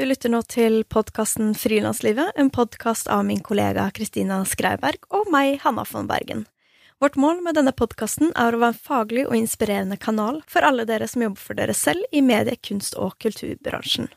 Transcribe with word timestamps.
Du 0.00 0.06
lytter 0.06 0.30
nå 0.32 0.38
til 0.48 0.78
podkasten 0.88 1.50
Frilanslivet, 1.52 2.30
en 2.40 2.48
podkast 2.48 3.10
av 3.12 3.20
min 3.28 3.42
kollega 3.44 3.82
Kristina 3.92 4.38
Skreiberg 4.48 5.04
og 5.12 5.28
meg, 5.28 5.58
Hanna 5.60 5.84
von 5.84 6.08
Bergen. 6.08 6.46
Vårt 7.04 7.18
mål 7.20 7.42
med 7.44 7.58
denne 7.58 7.74
podkasten 7.76 8.32
er 8.32 8.56
å 8.56 8.62
være 8.62 8.72
en 8.72 8.80
faglig 8.80 9.26
og 9.26 9.36
inspirerende 9.36 10.00
kanal 10.00 10.40
for 10.48 10.64
alle 10.64 10.88
dere 10.88 11.04
som 11.04 11.26
jobber 11.26 11.44
for 11.44 11.60
dere 11.60 11.76
selv 11.76 12.00
i 12.16 12.24
medie-, 12.24 12.56
kunst- 12.64 12.96
og 12.96 13.12
kulturbransjen. 13.20 14.08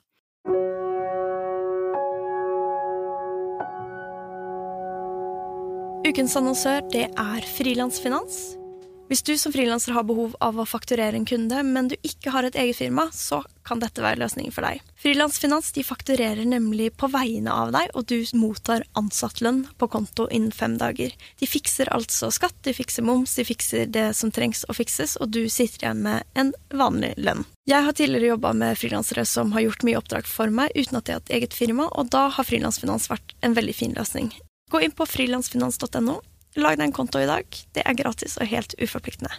Ukens 6.08 6.40
annonsør, 6.40 6.80
det 6.96 7.10
er 7.12 7.54
Frilansfinans. 7.60 8.63
Hvis 9.10 9.22
du 9.22 9.34
som 9.38 9.52
frilanser 9.52 9.94
har 9.94 10.06
behov 10.08 10.36
av 10.40 10.58
å 10.58 10.66
fakturere 10.66 11.18
en 11.20 11.26
kunde, 11.28 11.60
men 11.68 11.90
du 11.92 11.96
ikke 12.08 12.32
har 12.32 12.48
et 12.48 12.56
eget 12.56 12.80
firma, 12.80 13.10
så 13.14 13.42
kan 13.68 13.82
dette 13.82 14.02
være 14.02 14.22
løsningen 14.22 14.54
for 14.56 14.64
deg. 14.66 14.80
Frilansfinans 15.00 15.74
de 15.76 15.84
fakturerer 15.84 16.48
nemlig 16.48 16.90
på 16.98 17.10
vegne 17.12 17.52
av 17.52 17.74
deg, 17.76 17.92
og 17.94 18.08
du 18.08 18.24
mottar 18.40 18.86
ansattlønn 19.00 19.66
på 19.78 19.90
konto 19.92 20.30
innen 20.32 20.56
fem 20.56 20.78
dager. 20.80 21.12
De 21.40 21.50
fikser 21.50 21.92
altså 21.94 22.32
skatt, 22.34 22.56
de 22.64 22.74
fikser 22.76 23.06
moms, 23.06 23.36
de 23.36 23.46
fikser 23.48 23.92
det 23.92 24.10
som 24.18 24.32
trengs 24.32 24.64
å 24.72 24.76
fikses, 24.78 25.18
og 25.20 25.36
du 25.36 25.44
sitter 25.52 25.86
igjen 25.86 26.04
med 26.08 26.24
en 26.40 26.56
vanlig 26.72 27.14
lønn. 27.20 27.44
Jeg 27.70 27.84
har 27.86 27.96
tidligere 27.96 28.34
jobba 28.34 28.56
med 28.56 28.80
frilansere 28.80 29.28
som 29.28 29.52
har 29.56 29.68
gjort 29.68 29.86
mye 29.88 30.00
oppdrag 30.00 30.28
for 30.28 30.52
meg 30.52 30.72
uten 30.76 31.00
at 31.00 31.06
de 31.06 31.16
har 31.16 31.22
hatt 31.22 31.36
eget 31.36 31.56
firma, 31.56 31.92
og 31.92 32.12
da 32.16 32.30
har 32.34 32.48
frilansfinans 32.48 33.12
vært 33.12 33.36
en 33.44 33.56
veldig 33.56 33.76
fin 33.78 33.96
løsning. 34.00 34.32
Gå 34.72 34.82
inn 34.82 34.96
på 34.96 35.06
frilansfinans.no. 35.06 36.22
Lag 36.54 36.78
deg 36.78 36.86
en 36.86 36.94
konto 36.94 37.18
i 37.18 37.26
dag. 37.26 37.48
Det 37.74 37.82
er 37.82 37.98
gratis 37.98 38.38
og 38.38 38.50
helt 38.52 38.76
uforpliktende. 38.78 39.34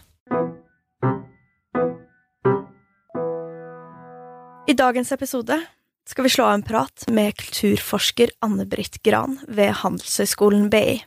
I 4.65 4.75
dagens 4.75 5.13
episode 5.15 5.61
skal 6.09 6.27
vi 6.27 6.33
slå 6.33 6.49
av 6.49 6.59
en 6.59 6.67
prat 6.67 7.05
med 7.13 7.37
kulturforsker 7.39 8.33
Anne-Britt 8.45 8.99
Gran 9.07 9.39
ved 9.47 9.77
Handelshøyskolen 9.85 10.71
BI. 10.73 11.03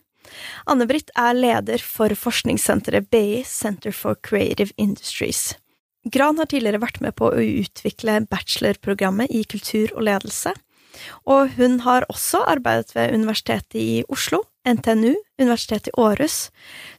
Anne-Britt 0.70 1.12
er 1.17 1.36
leder 1.36 1.84
for 1.84 2.14
forskningssenteret 2.16 3.10
BI 3.12 3.42
Center 3.48 3.92
for 3.92 4.16
Creative 4.23 4.72
Industries. 4.78 5.58
Gran 6.08 6.39
har 6.39 6.48
tidligere 6.48 6.80
vært 6.80 7.02
med 7.04 7.17
på 7.20 7.32
å 7.34 7.44
utvikle 7.44 8.22
bachelorprogrammet 8.32 9.34
i 9.34 9.44
kultur 9.50 9.92
og 9.98 10.06
ledelse, 10.08 10.54
og 11.28 11.58
hun 11.58 11.82
har 11.84 12.08
også 12.10 12.45
arbeidet 12.48 12.95
ved 12.95 13.17
Universitetet 13.17 13.82
i 13.82 14.04
Oslo, 14.08 14.45
NTNU, 14.68 15.16
Universitetet 15.40 15.94
i 15.94 15.98
Århus, 16.02 16.50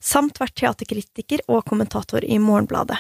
samt 0.01 0.41
vært 0.41 0.57
teaterkritiker 0.59 1.45
og 1.49 1.67
kommentator 1.69 2.25
i 2.25 2.41
Morgenbladet. 2.43 2.99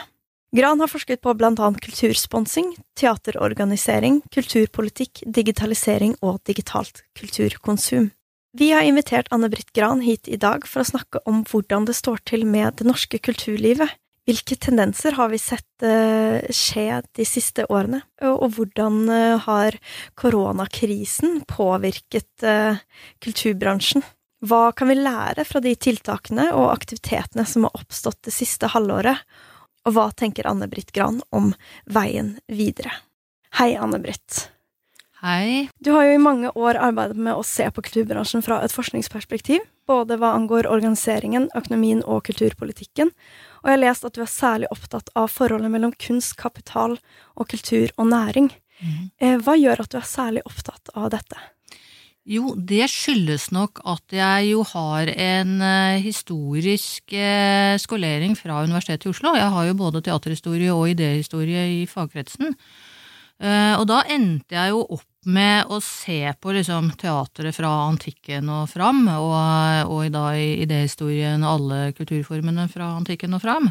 Gran 0.56 0.80
har 0.80 0.88
forsket 0.88 1.20
på 1.20 1.34
blant 1.36 1.60
annet 1.60 1.82
kultursponsing, 1.84 2.70
teaterorganisering, 2.96 4.22
kulturpolitikk, 4.32 5.26
digitalisering 5.26 6.14
og 6.24 6.40
digitalt 6.48 7.02
kulturkonsum. 7.18 8.08
Vi 8.56 8.70
har 8.72 8.86
invitert 8.88 9.28
Anne-Britt 9.30 9.74
Gran 9.76 10.00
hit 10.00 10.28
i 10.28 10.38
dag 10.40 10.64
for 10.66 10.80
å 10.80 10.88
snakke 10.88 11.20
om 11.28 11.42
hvordan 11.50 11.84
det 11.88 11.98
står 11.98 12.22
til 12.24 12.46
med 12.48 12.78
det 12.80 12.88
norske 12.88 13.20
kulturlivet, 13.20 13.92
hvilke 14.28 14.56
tendenser 14.60 15.14
har 15.16 15.30
vi 15.32 15.40
sett 15.40 15.84
uh, 15.84 16.40
skje 16.52 17.00
de 17.16 17.24
siste 17.28 17.64
årene, 17.68 18.02
og, 18.24 18.56
hvordan 18.56 18.98
uh, 19.08 19.40
har 19.44 19.76
koronakrisen 20.20 21.42
påvirket 21.48 22.44
uh, 22.44 22.80
kulturbransjen? 23.24 24.04
Hva 24.38 24.70
kan 24.72 24.88
vi 24.88 24.94
lære 24.94 25.42
fra 25.44 25.60
de 25.60 25.72
tiltakene 25.74 26.52
og 26.54 26.70
aktivitetene 26.70 27.46
som 27.46 27.66
har 27.66 27.74
oppstått 27.74 28.20
det 28.28 28.34
siste 28.34 28.70
halvåret, 28.70 29.24
og 29.86 29.96
hva 29.96 30.10
tenker 30.14 30.46
Anne-Britt 30.46 30.92
Gran 30.94 31.18
om 31.34 31.50
veien 31.90 32.36
videre? 32.46 32.92
Hei, 33.58 33.72
Anne-Britt. 33.74 34.44
Hei. 35.18 35.66
Du 35.82 35.90
har 35.96 36.06
jo 36.06 36.14
i 36.14 36.22
mange 36.22 36.52
år 36.54 36.78
arbeidet 36.78 37.18
med 37.18 37.34
å 37.34 37.42
se 37.42 37.66
på 37.74 37.82
kulturbransjen 37.82 38.44
fra 38.46 38.60
et 38.62 38.70
forskningsperspektiv, 38.70 39.64
både 39.90 40.20
hva 40.20 40.30
angår 40.36 40.68
organiseringen, 40.70 41.48
økonomien 41.58 42.04
og 42.06 42.22
kulturpolitikken, 42.28 43.10
og 43.58 43.66
jeg 43.66 43.74
har 43.74 43.82
lest 43.82 44.06
at 44.06 44.14
du 44.14 44.22
er 44.22 44.30
særlig 44.30 44.70
opptatt 44.70 45.10
av 45.18 45.32
forholdet 45.34 45.74
mellom 45.74 45.96
kunst, 45.98 46.36
kapital 46.38 46.94
og 47.34 47.50
kultur 47.50 47.90
og 47.96 48.12
næring. 48.12 48.52
Mm. 48.78 49.40
Hva 49.42 49.58
gjør 49.58 49.82
at 49.82 49.90
du 49.90 49.98
er 49.98 50.06
særlig 50.06 50.46
opptatt 50.46 50.94
av 50.94 51.10
dette? 51.16 51.40
Jo, 52.28 52.50
det 52.52 52.84
skyldes 52.92 53.46
nok 53.56 53.80
at 53.88 54.12
jeg 54.12 54.50
jo 54.50 54.60
har 54.74 55.08
en 55.08 55.52
uh, 55.64 55.96
historisk 56.04 57.14
uh, 57.16 57.72
skolering 57.80 58.34
fra 58.36 58.58
Universitetet 58.66 59.06
i 59.06 59.12
Oslo. 59.14 59.32
Jeg 59.38 59.48
har 59.54 59.64
jo 59.64 59.76
både 59.78 60.02
teaterhistorie 60.04 60.74
og 60.74 60.90
idéhistorie 60.92 61.62
i 61.78 61.86
fagkretsen. 61.88 62.52
Uh, 63.40 63.78
og 63.78 63.86
da 63.88 64.02
endte 64.12 64.58
jeg 64.58 64.74
jo 64.74 64.82
opp 64.98 65.06
med 65.24 65.72
å 65.72 65.78
se 65.80 66.18
på 66.36 66.52
liksom, 66.52 66.90
teatret 67.00 67.56
fra 67.56 67.70
antikken 67.86 68.50
og 68.52 68.66
fram, 68.74 69.06
og, 69.08 69.88
og 69.88 70.12
da 70.12 70.26
i 70.36 70.50
idéhistorien 70.66 71.44
alle 71.44 71.94
kulturformene 71.96 72.66
fra 72.72 72.90
antikken 72.98 73.36
og 73.36 73.42
fram. 73.44 73.70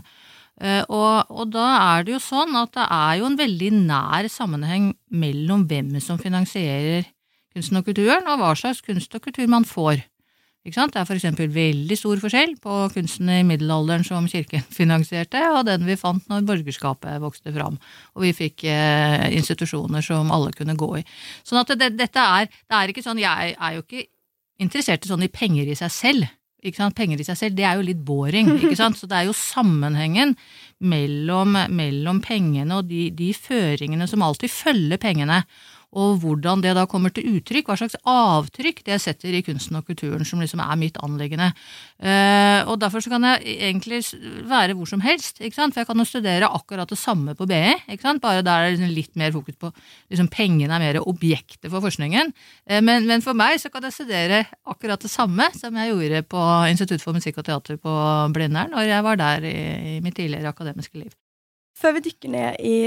Og, 0.58 1.30
og, 1.30 1.44
da 1.54 1.68
er 1.96 2.06
det 2.06 2.16
jo 2.16 2.22
sånn 2.22 2.58
at 2.58 2.74
det 2.74 2.86
er 2.90 3.20
jo 3.20 3.30
en 3.30 3.38
veldig 3.38 3.70
nær 3.86 4.30
sammenheng 4.34 4.90
mellom 5.14 5.66
hvem 5.70 5.94
som 6.02 6.18
finansierer 6.22 7.06
kunsten 7.58 7.82
og 7.82 7.90
kulturen, 7.90 8.30
og 8.30 8.40
hva 8.42 8.54
slags 8.58 8.84
kunst 8.86 9.18
og 9.18 9.26
kultur 9.26 9.50
man 9.52 9.66
får. 9.68 10.06
Det 10.68 10.76
er 10.76 11.12
eksempel 11.16 11.48
veldig 11.48 11.96
stor 11.96 12.20
forskjell 12.20 12.58
på 12.60 12.78
kunsten 12.92 13.30
i 13.32 13.44
middelalderen 13.48 14.04
som 14.04 14.26
kirken 14.28 14.66
finansierte, 14.80 15.40
og 15.56 15.64
den 15.70 15.86
vi 15.88 15.96
fant 15.96 16.26
når 16.28 16.44
borgerskapet 16.50 17.22
vokste 17.24 17.54
fram, 17.56 17.78
og 18.16 18.26
vi 18.26 18.34
fikk 18.36 18.66
eh, 18.68 19.30
institusjoner 19.38 20.04
som 20.04 20.32
alle 20.36 20.52
kunne 20.52 20.76
gå 20.76 20.98
i. 21.00 21.06
Sånn 21.48 21.62
at 21.62 21.72
det, 21.80 21.94
dette 21.96 22.20
er, 22.20 22.52
det 22.52 22.82
er 22.82 22.92
ikke 22.92 23.06
sånn, 23.06 23.24
Jeg 23.24 23.56
er 23.56 23.78
jo 23.78 23.86
ikke 23.86 24.10
interessert 24.60 25.06
i 25.06 25.14
sånn 25.14 25.24
i 25.24 25.32
penger 25.32 25.72
i 25.72 25.78
seg 25.78 25.94
selv. 25.94 26.36
Ikke 26.66 26.82
sant? 26.82 26.98
Penger 26.98 27.22
i 27.22 27.26
seg 27.30 27.38
selv, 27.40 27.56
det 27.56 27.64
er 27.70 27.80
jo 27.80 27.88
litt 27.88 28.04
boring. 28.04 28.52
ikke 28.60 28.76
sant? 28.76 29.00
Så 29.00 29.08
det 29.08 29.22
er 29.22 29.30
jo 29.30 29.38
sammenhengen 29.38 30.36
mellom, 30.84 31.56
mellom 31.72 32.20
pengene 32.26 32.82
og 32.82 32.92
de, 32.92 33.08
de 33.16 33.32
føringene 33.32 34.10
som 34.10 34.26
alltid 34.26 34.52
følger 34.52 35.00
pengene 35.00 35.46
og 35.98 36.22
hvordan 36.22 36.62
det 36.62 36.76
da 36.78 36.86
kommer 36.90 37.14
til 37.14 37.26
uttrykk, 37.38 37.70
hva 37.70 37.78
slags 37.80 37.98
avtrykk 38.08 38.84
det 38.86 39.00
setter 39.02 39.34
i 39.34 39.42
kunsten 39.46 39.80
og 39.80 39.88
kulturen, 39.88 40.26
som 40.28 40.42
liksom 40.44 40.62
er 40.62 40.78
mitt 40.80 41.00
anliggende. 41.04 41.50
Uh, 41.98 42.62
og 42.70 42.78
derfor 42.84 43.02
så 43.02 43.12
kan 43.14 43.26
jeg 43.26 43.58
egentlig 43.70 44.04
være 44.48 44.78
hvor 44.78 44.90
som 44.90 45.02
helst, 45.02 45.42
ikke 45.42 45.58
sant? 45.58 45.74
for 45.74 45.82
jeg 45.82 45.90
kan 45.90 46.04
jo 46.04 46.08
studere 46.08 46.52
akkurat 46.54 46.90
det 46.90 47.00
samme 47.02 47.34
på 47.38 47.50
BI, 47.50 47.74
ikke 47.90 48.06
sant? 48.06 48.22
bare 48.22 48.46
der 48.46 48.54
er 48.54 48.70
det 48.70 48.78
liksom 48.78 48.96
litt 48.96 49.14
mer 49.18 49.34
fokus 49.34 49.58
på 49.58 49.74
liksom 50.14 50.30
pengene 50.34 50.78
er 50.78 50.86
mer 50.86 51.02
objektet 51.02 51.72
for 51.72 51.82
forskningen. 51.84 52.34
Uh, 52.70 52.82
men, 52.86 53.10
men, 53.10 53.26
for 53.26 53.38
meg 53.38 53.58
så 53.62 53.74
kan 53.74 53.88
jeg 53.90 53.98
studere 53.98 54.46
akkurat 54.70 55.02
det 55.02 55.12
samme 55.12 55.50
som 55.58 55.76
jeg 55.82 55.94
gjorde 55.94 56.26
på 56.30 56.44
Institutt 56.70 57.04
for 57.04 57.18
musikk 57.18 57.42
og 57.42 57.50
teater 57.50 57.82
på 57.82 58.02
Blindern 58.36 58.76
når 58.76 58.92
jeg 58.92 59.08
var 59.08 59.18
der 59.20 59.48
i, 59.50 59.58
i 59.98 60.02
mitt 60.04 60.20
tidligere 60.20 60.54
akademiske 60.54 61.02
liv. 61.02 61.16
Før 61.78 61.94
vi 61.94 62.02
dykker 62.08 62.32
ned 62.34 62.56
i 62.66 62.78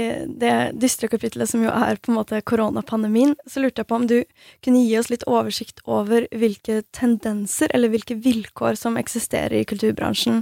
det 0.41 0.55
dystre 0.75 1.07
kapitlet 1.11 1.47
som 1.47 1.61
jo 1.63 1.71
er 1.71 1.99
på 2.03 2.11
en 2.11 2.17
måte 2.17 2.41
koronapandemien, 2.43 3.37
så 3.47 3.63
lurte 3.63 3.79
jeg 3.83 3.87
på 3.87 3.99
om 4.01 4.07
du 4.09 4.17
kunne 4.65 4.81
gi 4.83 4.97
oss 4.99 5.07
litt 5.13 5.23
oversikt 5.31 5.79
over 5.87 6.27
hvilke 6.35 6.81
tendenser 6.91 7.71
eller 7.71 7.93
hvilke 7.93 8.17
vilkår 8.19 8.75
som 8.79 8.99
eksisterer 8.99 9.61
i 9.61 9.67
kulturbransjen 9.69 10.41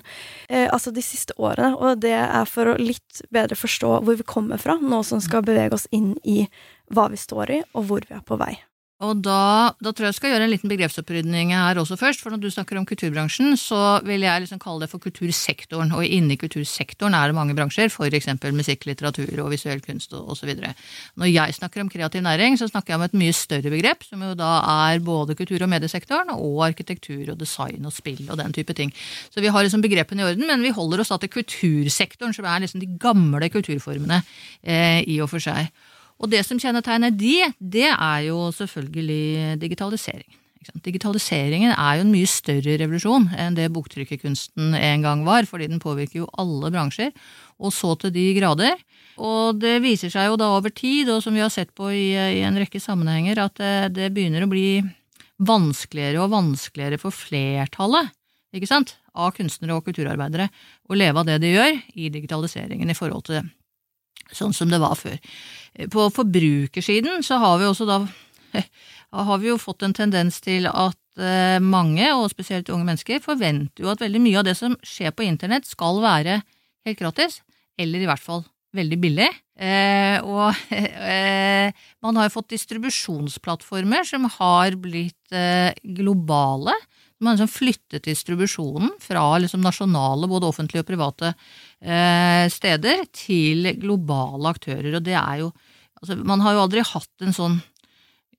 eh, 0.49 0.65
altså 0.65 0.89
de 0.95 1.03
siste 1.05 1.37
årene. 1.37 1.75
Og 1.77 2.01
det 2.01 2.15
er 2.17 2.49
for 2.49 2.73
å 2.73 2.79
litt 2.81 3.21
bedre 3.29 3.59
forstå 3.59 3.99
hvor 4.01 4.17
vi 4.17 4.25
kommer 4.25 4.57
fra, 4.61 4.79
nå 4.81 5.03
som 5.05 5.21
skal 5.21 5.45
bevege 5.45 5.77
oss 5.77 5.85
inn 5.93 6.15
i 6.25 6.41
hva 6.89 7.05
vi 7.13 7.21
står 7.21 7.53
i, 7.53 7.61
og 7.77 7.85
hvor 7.85 8.09
vi 8.09 8.17
er 8.17 8.25
på 8.25 8.39
vei. 8.41 8.55
Og 8.99 9.21
da, 9.23 9.71
da, 9.79 9.93
tror 9.95 10.09
jeg 10.09 10.11
jeg 10.11 10.17
skal 10.17 10.33
gjøre 10.33 10.43
en 10.43 10.51
liten 10.51 10.71
begrepsopprydning 10.71 11.53
her 11.55 11.77
også 11.79 11.95
først. 11.95 12.19
For 12.19 12.33
når 12.33 12.41
du 12.43 12.49
snakker 12.51 12.75
om 12.75 12.85
kulturbransjen, 12.87 13.53
så 13.55 14.01
vil 14.03 14.25
jeg 14.25 14.43
liksom 14.43 14.59
kalle 14.59 14.83
det 14.83 14.89
for 14.91 14.99
kultursektoren. 14.99 15.93
Og 15.95 16.03
inni 16.03 16.35
kultursektoren 16.39 17.15
er 17.15 17.29
det 17.31 17.37
mange 17.37 17.55
bransjer, 17.55 17.87
f.eks. 17.87 18.27
musikk, 18.51 18.83
litteratur 18.89 19.39
og 19.45 19.53
visuell 19.53 19.79
kunst 19.85 20.11
osv. 20.17 20.51
Når 21.15 21.31
jeg 21.31 21.55
snakker 21.55 21.85
om 21.85 21.91
kreativ 21.93 22.25
næring, 22.25 22.57
så 22.59 22.67
snakker 22.67 22.91
jeg 22.93 22.99
om 22.99 23.05
et 23.07 23.15
mye 23.21 23.35
større 23.37 23.71
begrep, 23.71 24.03
som 24.03 24.25
jo 24.25 24.33
da 24.39 24.49
er 24.89 24.99
både 25.05 25.37
kultur- 25.39 25.63
og 25.63 25.71
mediesektoren, 25.71 26.33
og 26.35 26.65
arkitektur 26.67 27.31
og 27.31 27.39
design 27.39 27.87
og 27.87 27.95
spill 27.95 28.25
og 28.27 28.41
den 28.41 28.51
type 28.57 28.75
ting. 28.75 28.91
Så 29.31 29.39
vi 29.39 29.53
har 29.53 29.63
liksom 29.63 29.85
begrepene 29.85 30.25
i 30.25 30.33
orden, 30.33 30.43
men 30.49 30.65
vi 30.65 30.75
holder 30.75 31.05
oss 31.05 31.13
da 31.13 31.21
til 31.23 31.31
kultursektoren, 31.37 32.35
som 32.35 32.51
er 32.51 32.65
liksom 32.65 32.83
de 32.83 32.91
gamle 32.99 33.47
kulturformene 33.47 34.19
eh, 34.59 35.07
i 35.07 35.21
og 35.23 35.31
for 35.31 35.47
seg. 35.47 35.71
Og 36.19 36.31
det 36.31 36.43
som 36.47 36.59
kjennetegner 36.59 37.13
de, 37.15 37.47
det 37.59 37.87
er 37.93 38.27
jo 38.27 38.49
selvfølgelig 38.55 39.55
digitaliseringen. 39.61 40.35
Digitaliseringen 40.83 41.71
er 41.71 41.97
jo 41.97 42.03
en 42.03 42.11
mye 42.11 42.27
større 42.29 42.75
revolusjon 42.81 43.29
enn 43.39 43.55
det 43.55 43.69
boktrykkerkunsten 43.73 44.75
en 44.75 45.05
gang 45.05 45.23
var, 45.25 45.47
fordi 45.47 45.69
den 45.71 45.79
påvirker 45.81 46.21
jo 46.21 46.29
alle 46.41 46.71
bransjer, 46.73 47.13
og 47.57 47.73
så 47.73 47.93
til 48.01 48.11
de 48.13 48.25
grader. 48.35 48.75
Og 49.19 49.59
det 49.59 49.77
viser 49.83 50.11
seg 50.11 50.29
jo 50.29 50.37
da 50.39 50.51
over 50.57 50.73
tid, 50.75 51.09
og 51.11 51.23
som 51.23 51.35
vi 51.35 51.43
har 51.43 51.51
sett 51.53 51.71
på 51.75 51.89
i, 51.95 52.11
i 52.13 52.43
en 52.47 52.59
rekke 52.59 52.81
sammenhenger, 52.83 53.39
at 53.47 53.55
det, 53.59 53.73
det, 53.95 54.11
begynner 54.15 54.45
å 54.45 54.51
bli 54.51 54.81
vanskeligere 55.39 56.25
og 56.25 56.33
vanskeligere 56.35 56.99
for 56.99 57.15
flertallet 57.15 58.11
av 59.19 59.31
kunstnere 59.35 59.77
og 59.77 59.85
kulturarbeidere 59.87 60.49
å 60.89 60.97
leve 60.97 61.21
av 61.21 61.27
det 61.27 61.39
de 61.43 61.53
gjør 61.53 61.79
i 61.95 62.11
digitaliseringen 62.11 62.91
i 62.91 62.97
forhold 62.97 63.27
til 63.29 63.47
sånn 64.35 64.55
som 64.55 64.71
det 64.71 64.81
var 64.81 64.95
før. 64.99 65.17
På 65.93 66.09
forbrukersiden 66.13 67.23
så 67.25 67.39
har 67.41 67.59
vi 67.61 67.69
også 67.69 67.87
da 67.89 67.99
har 69.09 69.41
vi 69.41 69.49
jo 69.49 69.57
fått 69.61 69.85
en 69.85 69.93
tendens 69.95 70.37
til 70.41 70.67
at 70.69 70.97
mange, 71.65 72.05
og 72.15 72.29
spesielt 72.31 72.69
unge 72.71 72.85
mennesker, 72.87 73.19
forventer 73.19 73.83
jo 73.83 73.89
at 73.91 73.99
veldig 73.99 74.21
mye 74.23 74.37
av 74.39 74.45
det 74.47 74.53
som 74.55 74.77
skjer 74.85 75.11
på 75.11 75.25
internett, 75.25 75.67
skal 75.67 75.99
være 75.99 76.37
helt 76.87 77.01
gratis, 77.01 77.41
eller 77.79 78.05
i 78.05 78.07
hvert 78.07 78.23
fall 78.23 78.45
veldig 78.75 78.99
billig. 79.01 79.29
Eh, 79.59 80.17
og 80.23 80.53
eh, 80.71 81.71
man 82.03 82.19
har 82.19 82.29
jo 82.29 82.35
fått 82.37 82.53
distribusjonsplattformer 82.55 84.07
som 84.07 84.27
har 84.37 84.77
blitt 84.81 85.35
eh, 85.35 85.73
globale. 85.97 86.75
Man 87.19 87.33
har 87.33 87.39
liksom 87.39 87.51
flyttet 87.51 88.07
distribusjonen 88.07 88.93
fra 89.03 89.25
liksom 89.41 89.63
nasjonale, 89.63 90.29
både 90.31 90.51
offentlige 90.51 90.85
og 90.85 90.91
private 90.91 91.33
eh, 91.33 91.39
steder, 91.79 93.05
til 93.15 93.69
globale 93.79 94.49
aktører. 94.51 94.97
Og 94.97 95.03
det 95.05 95.13
er 95.15 95.37
jo 95.39 95.51
altså, 96.01 96.17
Man 96.27 96.41
har 96.43 96.57
jo 96.57 96.63
aldri 96.65 96.83
hatt 96.83 97.23
en 97.23 97.35
sånn 97.35 97.59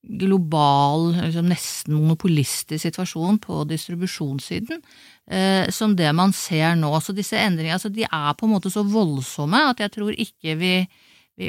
global, 0.01 1.11
liksom 1.13 1.51
nesten 1.51 1.97
monopolistisk 1.99 2.87
situasjon 2.87 3.37
på 3.45 3.65
distribusjonssiden 3.69 4.81
eh, 5.29 5.69
som 5.75 5.93
det 5.97 6.09
man 6.17 6.33
ser 6.33 6.73
nå. 6.81 6.93
Så 7.05 7.13
disse 7.17 7.37
endringene 7.37 7.77
altså, 7.77 7.93
de 7.93 8.07
er 8.09 8.33
på 8.39 8.49
en 8.49 8.55
måte 8.55 8.73
så 8.73 8.85
voldsomme 8.87 9.67
at 9.71 9.85
jeg 9.85 9.97
tror 9.99 10.17
ikke 10.17 10.57
vi 10.61 10.75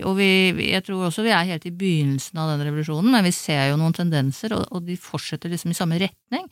og 0.07 0.13
vi, 0.15 0.27
jeg 0.69 0.85
tror 0.87 1.09
også 1.09 1.23
vi 1.25 1.33
er 1.35 1.49
helt 1.49 1.65
i 1.67 1.73
begynnelsen 1.75 2.37
av 2.39 2.53
den 2.53 2.61
revolusjonen, 2.63 3.09
men 3.11 3.25
vi 3.27 3.33
ser 3.35 3.65
jo 3.73 3.79
noen 3.81 3.91
tendenser, 3.91 4.53
og, 4.55 4.61
og 4.71 4.85
de 4.87 4.95
fortsetter 4.95 5.51
liksom 5.51 5.73
i 5.73 5.75
samme 5.75 5.97
retning. 5.99 6.45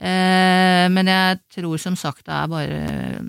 Eh, 0.00 0.86
men 0.88 1.10
jeg 1.12 1.42
tror 1.58 1.82
som 1.82 1.98
sagt 2.00 2.24
det 2.24 2.32
er, 2.32 2.48
bare, 2.48 2.78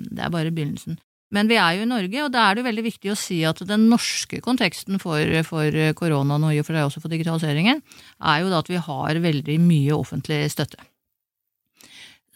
det 0.07 0.23
er 0.23 0.31
bare 0.31 0.53
begynnelsen. 0.55 0.95
Men 1.35 1.49
vi 1.51 1.57
er 1.59 1.75
jo 1.75 1.83
i 1.83 1.89
Norge, 1.89 2.21
og 2.23 2.31
da 2.31 2.45
er 2.47 2.55
det 2.57 2.67
veldig 2.69 2.83
viktig 2.85 3.11
å 3.11 3.17
si 3.19 3.41
at 3.47 3.59
den 3.67 3.89
norske 3.91 4.39
konteksten 4.43 5.01
for, 5.01 5.19
for 5.47 5.79
koronaen 5.99 6.45
og 6.47 6.61
for, 6.63 6.79
også 6.85 7.03
for 7.03 7.11
digitaliseringen, 7.11 7.81
er 8.23 8.43
jo 8.43 8.53
da 8.53 8.61
at 8.63 8.71
vi 8.71 8.79
har 8.79 9.19
veldig 9.25 9.57
mye 9.59 9.97
offentlig 9.97 10.45
støtte. 10.53 10.79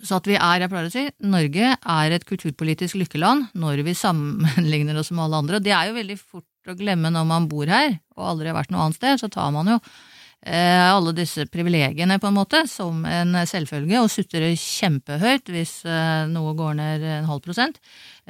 Så 0.01 0.17
at 0.17 0.27
vi 0.27 0.37
er, 0.37 0.63
jeg 0.63 0.71
pleier 0.71 0.89
å 0.89 0.93
si, 0.93 1.03
Norge 1.29 1.73
er 1.77 2.15
et 2.15 2.25
kulturpolitisk 2.27 2.97
lykkeland 3.03 3.51
når 3.61 3.83
vi 3.85 3.97
sammenligner 3.97 4.97
oss 4.97 5.11
med 5.13 5.27
alle 5.27 5.41
andre. 5.43 5.59
Og 5.59 5.65
det 5.65 5.75
er 5.77 5.89
jo 5.89 5.99
veldig 5.99 6.17
fort 6.19 6.71
å 6.71 6.77
glemme 6.77 7.11
når 7.13 7.27
man 7.29 7.49
bor 7.51 7.69
her 7.69 7.93
og 8.17 8.31
aldri 8.33 8.49
har 8.49 8.57
vært 8.57 8.73
noe 8.73 8.87
annet 8.87 8.97
sted, 8.97 9.21
så 9.21 9.29
tar 9.33 9.53
man 9.53 9.69
jo 9.69 9.77
eh, 9.77 10.87
alle 10.89 11.13
disse 11.17 11.45
privilegiene 11.53 12.17
på 12.21 12.29
en 12.29 12.37
måte 12.37 12.63
som 12.69 13.05
en 13.05 13.37
selvfølge 13.49 14.01
og 14.01 14.09
sutrer 14.13 14.53
kjempehøyt 14.57 15.53
hvis 15.53 15.79
eh, 15.85 16.25
noe 16.31 16.55
går 16.57 16.77
ned 16.81 17.05
en 17.19 17.29
halv 17.29 17.45
prosent. 17.45 17.77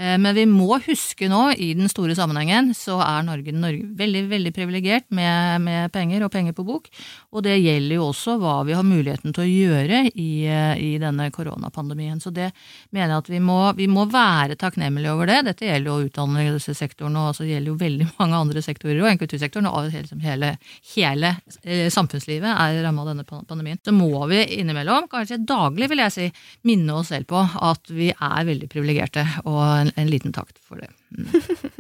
Eh, 0.01 0.18
men 0.18 0.36
vi 0.36 0.45
må 0.50 0.80
huske 0.81 1.30
nå, 1.30 1.42
i 1.62 1.71
den 1.77 1.89
store 1.92 2.15
sammenhengen, 2.18 2.71
så 2.77 2.98
er 3.06 3.25
Norge, 3.27 3.53
Norge 3.53 3.86
veldig 3.98 4.24
veldig 4.31 4.53
privilegert 4.56 5.07
med, 5.13 5.62
med, 5.62 5.92
penger 5.94 6.25
og 6.25 6.31
penger 6.33 6.56
på 6.57 6.65
bok. 6.65 6.89
Og 7.36 7.45
det 7.45 7.59
gjelder 7.59 8.00
jo 8.00 8.07
også 8.09 8.38
hva 8.42 8.62
vi 8.68 8.75
har 8.77 8.88
muligheten 8.88 9.36
til 9.36 9.45
å 9.45 9.50
gjøre 9.50 10.03
i, 10.09 10.31
eh, 10.50 10.74
i 10.81 10.92
denne 11.01 11.30
koronapandemien. 11.33 12.21
Så 12.24 12.33
det 12.33 12.50
mener 12.89 13.13
jeg 13.13 13.25
at 13.25 13.31
vi 13.36 13.44
må, 13.44 13.59
vi 13.77 13.89
må 13.92 14.07
være 14.09 14.57
takknemlige 14.59 15.13
over 15.13 15.30
det. 15.30 15.42
Dette 15.51 15.69
gjelder 15.69 15.92
jo 15.92 16.09
utdannelsessektoren, 16.09 17.19
og 17.19 17.31
altså 17.33 17.45
gjelder 17.50 17.74
jo 17.74 17.77
veldig 17.83 18.09
mange 18.21 18.42
andre 18.42 18.65
sektorer, 18.65 19.03
og 19.06 19.21
kultursektoren, 19.21 19.69
og 19.69 19.94
hele, 20.25 20.56
hele 20.95 21.36
eh, 21.62 21.92
samfunnslivet 21.94 22.50
er 22.50 22.81
ramma 22.88 23.06
av 23.06 23.12
denne 23.13 23.27
pandemien. 23.30 23.81
Så 23.86 23.94
må 23.94 24.25
vi 24.31 24.42
innimellom, 24.57 25.09
kanskje 25.12 25.42
daglig 25.45 25.92
vil 25.92 26.01
jeg 26.07 26.18
si, 26.18 26.31
minne 26.65 26.98
oss 26.98 27.12
selv 27.12 27.30
på 27.30 27.38
at 27.42 27.92
vi 27.94 28.09
er 28.15 28.48
veldig 28.48 28.69
privilegerte. 28.71 29.27
og 29.45 29.62
en, 29.62 29.90
en 29.95 30.11
liten 30.11 30.33
takt 30.35 30.59
for 30.61 30.81
det. 30.81 30.89
Mm. 31.15 31.31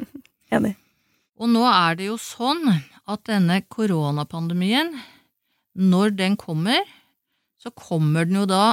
Enig. 0.57 0.75
Og 1.41 1.49
nå 1.49 1.65
er 1.65 1.97
det 1.97 2.09
jo 2.11 2.17
sånn 2.21 2.67
at 3.09 3.25
denne 3.29 3.61
koronapandemien, 3.71 4.93
når 5.73 6.15
den 6.17 6.37
kommer, 6.39 6.83
så 7.61 7.71
kommer 7.73 8.27
den 8.27 8.41
jo 8.41 8.47
da 8.49 8.65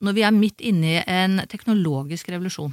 når 0.00 0.16
vi 0.16 0.22
er 0.24 0.34
midt 0.34 0.62
inne 0.64 0.94
i 0.96 1.02
en 1.04 1.42
teknologisk 1.50 2.30
revolusjon. 2.32 2.72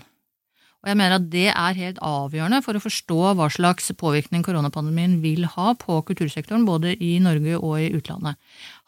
Og 0.83 0.91
jeg 0.91 0.97
mener 0.99 1.17
at 1.17 1.25
det 1.33 1.47
er 1.49 1.79
helt 1.79 1.97
avgjørende 2.05 2.61
for 2.63 2.77
å 2.77 2.81
forstå 2.81 3.17
hva 3.35 3.47
slags 3.51 3.89
påvirkning 3.97 4.43
koronapandemien 4.45 5.17
vil 5.23 5.47
ha 5.57 5.73
på 5.79 5.97
kultursektoren, 6.07 6.67
både 6.69 6.93
i 7.03 7.17
Norge 7.23 7.57
og 7.57 7.81
i 7.81 7.89
utlandet. 7.97 8.37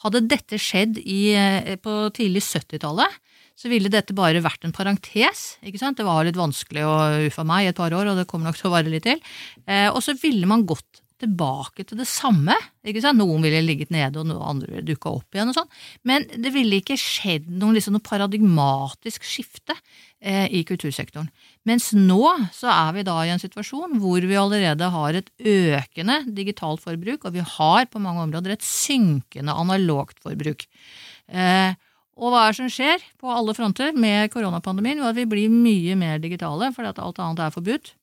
Hadde 0.05 0.27
dette 0.29 0.61
skjedd 0.61 1.01
i, 1.01 1.33
eh, 1.35 1.75
på 1.81 1.95
tidlig 2.15 2.45
70-tallet, 2.45 3.17
så 3.59 3.67
ville 3.71 3.91
dette 3.91 4.15
bare 4.15 4.39
vært 4.43 4.63
en 4.63 4.75
parentes. 4.75 5.57
ikke 5.59 5.81
sant? 5.81 5.99
Det 5.99 6.07
var 6.07 6.23
litt 6.23 6.39
vanskelig 6.39 6.85
å 6.87 6.95
uffa 7.27 7.43
meg 7.47 7.65
i 7.65 7.71
et 7.73 7.79
par 7.79 7.91
år, 7.91 8.07
og 8.07 8.21
det 8.21 8.27
kommer 8.29 8.49
nok 8.49 8.59
til 8.59 8.69
å 8.69 8.75
vare 8.77 8.91
litt 8.91 9.03
til. 9.07 9.19
Eh, 9.67 9.89
og 9.91 9.99
så 10.05 10.15
ville 10.21 10.47
man 10.47 10.63
gått 10.69 11.01
tilbake 11.19 11.83
til 11.83 11.99
det 11.99 12.07
samme. 12.07 12.55
ikke 12.87 13.01
sant? 13.03 13.19
Noen 13.19 13.43
ville 13.43 13.59
ligget 13.65 13.91
nede, 13.91 14.21
og 14.21 14.29
noen 14.29 14.45
andre 14.53 14.69
ville 14.71 14.87
dukka 14.87 15.11
opp 15.17 15.35
igjen. 15.35 15.51
og 15.51 15.57
sånn. 15.57 15.67
Men 16.07 16.27
det 16.31 16.53
ville 16.55 16.79
ikke 16.79 16.95
skjedd 16.99 17.49
liksom, 17.59 17.97
noe 17.97 18.05
paradigmatisk 18.05 19.27
skifte 19.27 19.75
eh, 20.21 20.47
i 20.47 20.63
kultursektoren. 20.63 21.27
Mens 21.67 21.91
nå 21.91 22.23
så 22.55 22.71
er 22.71 22.95
vi 22.95 23.05
da 23.07 23.17
i 23.25 23.33
en 23.33 23.43
situasjon 23.43 23.99
hvor 23.99 24.23
vi 24.23 24.39
allerede 24.39 24.87
har 24.95 25.19
et 25.19 25.29
økende 25.43 26.21
digitalt 26.31 26.83
forbruk, 26.85 27.27
og 27.27 27.35
vi 27.35 27.43
har 27.43 27.91
på 27.91 27.99
mange 27.99 28.23
områder 28.23 28.55
et 28.55 28.65
synkende 28.65 29.51
analogt 29.51 30.23
forbruk. 30.23 30.63
Eh, 31.27 31.75
og 32.19 32.33
hva 32.33 32.43
er 32.45 32.51
det 32.51 32.59
som 32.59 32.71
skjer 32.71 33.03
på 33.19 33.31
alle 33.31 33.55
fronter 33.55 33.95
med 33.95 34.27
koronapandemien? 34.33 34.99
Jo, 34.99 35.07
at 35.09 35.17
vi 35.17 35.27
blir 35.29 35.53
mye 35.53 35.95
mer 35.99 36.19
digitale 36.19 36.73
fordi 36.75 36.91
at 36.91 36.99
alt 37.03 37.21
annet 37.23 37.45
er 37.45 37.55
forbudt 37.55 37.93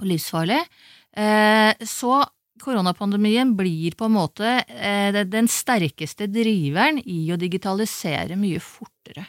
og 0.00 0.06
livsfarlig. 0.10 0.60
Eh, 1.16 1.72
så 1.88 2.20
koronapandemien 2.60 3.54
blir 3.56 3.96
på 3.96 4.06
en 4.08 4.16
måte 4.18 4.58
eh, 4.68 5.22
den 5.24 5.48
sterkeste 5.48 6.28
driveren 6.28 7.00
i 7.00 7.22
å 7.32 7.38
digitalisere 7.40 8.36
mye 8.40 8.60
fortere. 8.60 9.24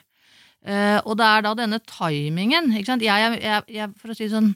Eh, 0.62 1.00
og 1.00 1.16
det 1.18 1.28
er 1.28 1.46
da 1.46 1.56
denne 1.58 1.80
timingen 1.88 2.70
ikke 2.76 2.92
sant? 2.92 3.06
Jeg, 3.06 3.40
jeg, 3.42 3.64
jeg, 3.72 3.94
for 3.98 4.12
å 4.12 4.18
si 4.18 4.28
det 4.28 4.36
sånn, 4.36 4.52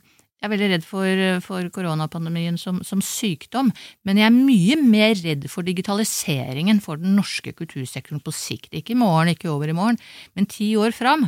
jeg 0.45 0.51
er 0.51 0.53
veldig 0.53 0.71
redd 0.75 0.85
for, 0.85 1.21
for 1.41 1.69
koronapandemien 1.73 2.59
som, 2.61 2.83
som, 2.85 3.01
sykdom, 3.01 3.71
men 4.05 4.19
jeg 4.21 4.29
er 4.29 4.35
mye 4.35 4.77
mer 4.85 5.15
redd 5.17 5.47
for 5.49 5.65
digitaliseringen 5.65 6.81
for 6.85 7.01
den 7.01 7.15
norske 7.17 7.55
kultursektoren 7.57 8.21
på 8.21 8.33
sikt. 8.35 8.69
Ikke 8.69 8.93
i 8.93 8.99
morgen, 8.99 9.33
ikke 9.33 9.49
over 9.49 9.71
i 9.71 9.77
morgen, 9.77 9.97
men 10.37 10.49
ti 10.51 10.75
år 10.77 10.93
fram. 10.93 11.25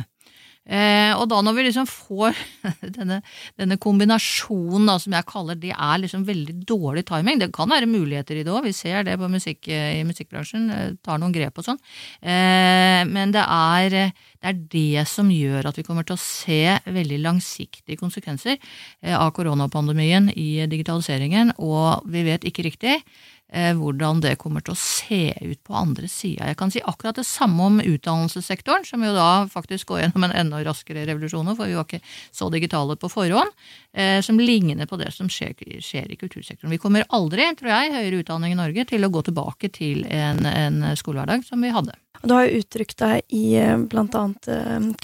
Eh, 0.68 1.14
og 1.16 1.24
da 1.30 1.38
når 1.40 1.54
vi 1.56 1.64
liksom 1.68 1.86
får 1.88 2.36
denne, 2.98 3.20
denne 3.56 3.78
kombinasjonen 3.80 4.88
da, 4.90 4.98
som 5.00 5.14
jeg 5.16 5.28
kaller 5.30 5.56
det 5.56 5.72
er 5.72 6.02
liksom 6.02 6.26
veldig 6.28 6.58
dårlig 6.68 7.06
timing. 7.08 7.40
Det 7.40 7.50
kan 7.56 7.70
være 7.72 7.88
muligheter 7.88 8.36
i 8.36 8.44
det 8.44 8.52
òg, 8.52 8.66
vi 8.68 8.74
ser 8.76 9.06
det 9.08 9.16
musikk, 9.22 9.70
i 9.72 10.04
musikkbransjen. 10.08 10.68
Eh, 10.74 10.90
tar 11.04 11.22
noen 11.22 11.32
grep 11.34 11.58
og 11.60 11.70
sånn. 11.70 11.80
Eh, 12.20 13.02
men 13.08 13.32
det 13.32 13.44
er, 13.44 13.96
det 14.12 14.52
er, 14.52 14.60
det 14.68 15.06
som 15.08 15.32
gjør 15.32 15.70
at 15.70 15.80
vi 15.80 15.86
kommer 15.86 16.04
til 16.04 16.18
å 16.18 16.20
se 16.20 16.76
veldig 16.84 17.22
langsiktige 17.24 18.00
konsekvenser 18.00 18.58
eh, 18.58 19.16
av 19.16 19.32
koronapandemien 19.36 20.28
i 20.36 20.66
digitaliseringen, 20.68 21.56
og 21.56 22.04
vi 22.12 22.26
vet 22.28 22.44
ikke 22.48 22.68
riktig 22.68 22.98
Eh, 22.98 23.37
hvordan 23.48 24.20
det 24.20 24.34
kommer 24.40 24.60
til 24.60 24.74
å 24.74 24.78
se 24.78 25.32
ut 25.40 25.60
på 25.64 25.76
andre 25.76 26.08
sida. 26.08 26.50
Jeg 26.50 26.58
kan 26.60 26.72
si 26.72 26.82
akkurat 26.84 27.16
det 27.16 27.24
samme 27.24 27.64
om 27.64 27.78
utdannelsessektoren, 27.80 28.84
som 28.84 29.04
jo 29.04 29.14
da 29.16 29.46
faktisk 29.48 29.88
går 29.88 30.02
gjennom 30.02 30.26
en 30.28 30.34
enda 30.36 30.60
raskere 30.66 31.06
revolusjon, 31.08 31.48
for 31.56 31.68
vi 31.68 31.78
var 31.78 31.86
ikke 31.88 32.02
så 32.28 32.50
digitale 32.52 32.98
på 33.00 33.08
forhånd, 33.12 33.54
eh, 33.96 34.20
som 34.24 34.40
ligner 34.40 34.86
på 34.86 34.98
det 35.00 35.12
som 35.16 35.30
skjer, 35.32 35.56
skjer 35.80 36.12
i 36.12 36.18
kultursektoren. 36.20 36.74
Vi 36.76 36.82
kommer 36.82 37.08
aldri, 37.08 37.48
tror 37.56 37.72
jeg, 37.72 37.94
høyere 37.96 38.20
utdanning 38.20 38.52
i 38.52 38.60
Norge 38.60 38.84
til 38.92 39.06
å 39.06 39.12
gå 39.12 39.24
tilbake 39.30 39.72
til 39.72 40.04
en, 40.12 40.44
en 40.44 40.84
skolehverdag 40.96 41.48
som 41.48 41.64
vi 41.64 41.72
hadde. 41.72 41.96
Du 42.22 42.32
har 42.34 42.48
jo 42.48 42.58
uttrykt 42.58 42.98
deg 42.98 43.20
i 43.30 43.54
bl.a. 43.54 43.86
blant 43.86 44.16
annet 44.18 44.48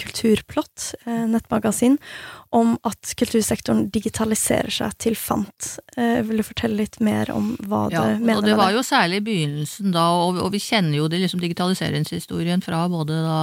Kulturplott, 0.01 0.95
nettmagasin, 1.07 1.95
om 2.55 2.75
at 2.87 3.15
kultursektoren 3.19 3.89
digitaliserer 3.95 4.71
seg 4.71 4.97
til 5.03 5.17
fant. 5.19 5.77
Eh, 5.97 6.21
vil 6.27 6.39
du 6.39 6.47
fortelle 6.47 6.79
litt 6.79 7.01
mer 7.03 7.31
om 7.35 7.53
hva 7.67 7.85
ja, 7.91 8.03
du 8.03 8.23
mener 8.23 8.34
med 8.41 8.51
det? 8.51 8.57
var 8.59 8.73
Det 8.73 8.79
jo 8.79 8.83
særlig 8.87 9.21
i 9.21 9.27
begynnelsen 9.29 9.95
da, 9.95 10.09
og, 10.25 10.41
og 10.43 10.51
vi 10.55 10.63
kjenner 10.63 10.99
jo 10.99 11.09
det 11.09 11.23
liksom 11.23 11.43
digitaliseringshistorien 11.43 12.65
fra 12.65 12.85
både 12.93 13.21
da 13.25 13.39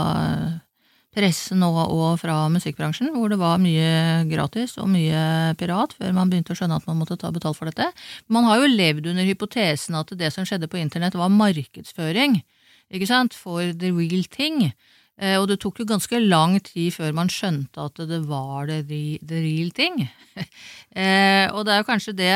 pressen 1.11 1.63
og, 1.67 1.79
og, 1.91 2.19
fra 2.21 2.45
musikkbransjen, 2.51 3.09
hvor 3.11 3.31
det 3.31 3.39
var 3.41 3.59
mye 3.59 4.23
gratis 4.31 4.77
og 4.79 4.87
mye 4.93 5.51
pirat 5.59 5.95
før 5.97 6.15
man 6.15 6.31
begynte 6.31 6.55
å 6.55 6.59
skjønne 6.59 6.77
at 6.79 6.87
man 6.87 7.01
måtte 7.01 7.19
ta 7.19 7.33
betalt 7.35 7.59
for 7.59 7.67
dette. 7.67 7.89
Man 8.31 8.47
har 8.47 8.61
jo 8.61 8.71
levd 8.71 9.11
under 9.11 9.27
hypotesen 9.27 9.97
at 9.99 10.13
det 10.15 10.31
som 10.31 10.47
skjedde 10.47 10.71
på 10.71 10.79
internett 10.79 11.17
var 11.19 11.33
markedsføring 11.33 12.39
ikke 12.91 13.07
sant, 13.07 13.35
for 13.35 13.71
the 13.79 13.91
real 13.95 14.23
thing. 14.31 14.71
Eh, 15.21 15.37
og 15.37 15.47
det 15.51 15.59
tok 15.61 15.81
jo 15.81 15.87
ganske 15.87 16.19
lang 16.23 16.57
tid 16.65 16.91
før 16.95 17.13
man 17.15 17.31
skjønte 17.31 17.85
at 17.87 18.01
det 18.09 18.19
var 18.27 18.71
the, 18.71 19.19
the 19.19 19.43
real 19.43 19.71
thing. 19.75 20.05
Eh, 20.91 21.47
og 21.55 21.63
det 21.63 21.71
er 21.71 21.77
jo 21.79 21.85
kanskje 21.87 22.11
det, 22.19 22.33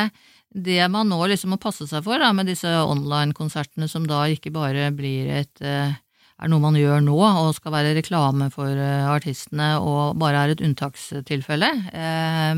det 0.55 0.79
man 0.91 1.09
nå 1.11 1.19
liksom 1.27 1.51
må 1.53 1.59
passe 1.61 1.87
seg 1.89 2.03
for 2.05 2.21
da, 2.21 2.31
med 2.35 2.47
disse 2.47 2.69
online-konsertene, 2.69 3.89
som 3.91 4.07
da 4.07 4.23
ikke 4.31 4.53
bare 4.55 4.87
blir 4.95 5.31
et 5.41 5.63
eh, 5.63 5.93
er 6.35 6.51
noe 6.51 6.63
man 6.63 6.75
gjør 6.75 7.03
nå 7.03 7.15
og 7.15 7.53
skal 7.55 7.71
være 7.71 7.93
reklame 7.95 8.49
for 8.51 8.67
artistene 9.07 9.77
og 9.79 10.17
bare 10.19 10.41
er 10.41 10.51
et 10.51 10.63
unntakstilfelle, 10.67 11.69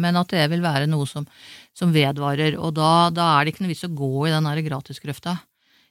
men 0.02 0.18
at 0.18 0.34
det 0.34 0.48
vil 0.50 0.64
være 0.64 0.88
noe 0.90 1.06
som, 1.06 1.28
som 1.78 1.94
vedvarer. 1.94 2.58
Og 2.58 2.74
da, 2.74 3.12
da, 3.14 3.28
er 3.36 3.46
det 3.46 3.54
ikke 3.54 3.68
noe 3.68 3.76
vits 3.76 3.86
å 3.86 3.94
gå 3.94 4.26
i 4.26 4.34
den 4.34 4.50
gratisgrøfta 4.66 5.36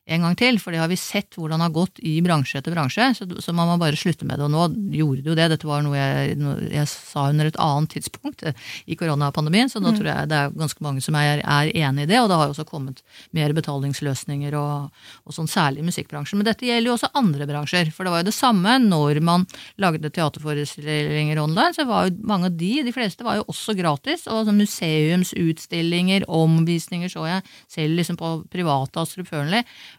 en 0.07 0.23
gang 0.23 0.37
til, 0.39 0.59
for 0.63 0.71
det 0.71 0.79
har 0.79 0.91
vi 0.91 0.99
sett 1.01 1.35
hvordan 1.35 1.59
det 1.59 1.67
har 1.67 1.75
gått 1.75 2.01
i 2.07 2.15
bransje 2.23 2.61
etter 2.61 2.75
bransje, 2.75 3.09
så, 3.19 3.27
så 3.43 3.55
man 3.57 3.73
må 3.73 3.77
bare 3.81 3.99
slutte 3.99 4.27
med 4.29 4.39
det. 4.39 4.47
Og 4.47 4.53
nå 4.53 4.67
gjorde 4.95 5.25
det 5.25 5.31
jo 5.33 5.37
det, 5.39 5.49
dette 5.51 5.67
var 5.67 5.83
noe 5.83 5.97
jeg, 5.99 6.37
noe 6.39 6.69
jeg 6.71 6.87
sa 6.91 7.25
under 7.33 7.51
et 7.51 7.59
annet 7.63 7.91
tidspunkt 7.97 8.45
i 8.91 8.99
koronapandemien, 8.99 9.71
så 9.73 9.83
nå 9.83 9.91
mm. 9.93 9.99
tror 9.99 10.11
jeg 10.13 10.31
det 10.31 10.39
er 10.39 10.55
ganske 10.63 10.87
mange 10.87 11.03
som 11.03 11.19
er, 11.19 11.43
er 11.43 11.73
enig 11.73 12.07
i 12.07 12.11
det, 12.13 12.21
og 12.23 12.31
det 12.31 12.39
har 12.39 12.47
jo 12.47 12.55
også 12.55 12.67
kommet 12.69 13.03
mer 13.35 13.55
betalingsløsninger 13.57 14.55
og, 14.61 15.03
og 15.27 15.37
sånn, 15.37 15.51
særlig 15.51 15.83
i 15.83 15.89
musikkbransjen. 15.89 16.39
Men 16.39 16.51
dette 16.51 16.69
gjelder 16.69 16.93
jo 16.93 16.97
også 16.99 17.13
andre 17.19 17.51
bransjer, 17.51 17.91
for 17.95 18.07
det 18.07 18.15
var 18.15 18.23
jo 18.23 18.29
det 18.31 18.37
samme 18.37 18.77
når 18.87 19.23
man 19.27 19.49
lagde 19.83 20.13
teaterforestillinger 20.15 21.43
online, 21.43 21.75
så 21.75 21.89
var 21.89 22.07
jo 22.07 22.15
mange 22.31 22.53
av 22.53 22.59
de, 22.63 22.73
de 22.87 22.95
fleste 22.95 23.27
var 23.27 23.41
jo 23.41 23.49
også 23.51 23.75
gratis, 23.79 24.29
og 24.31 24.47
sånn 24.47 24.63
museumsutstillinger, 24.63 26.31
omvisninger 26.31 27.11
så 27.11 27.27
jeg 27.27 27.43
selv 27.75 27.99
liksom 27.99 28.23
på 28.23 28.33
private 28.55 29.03
Eh, 29.07 29.96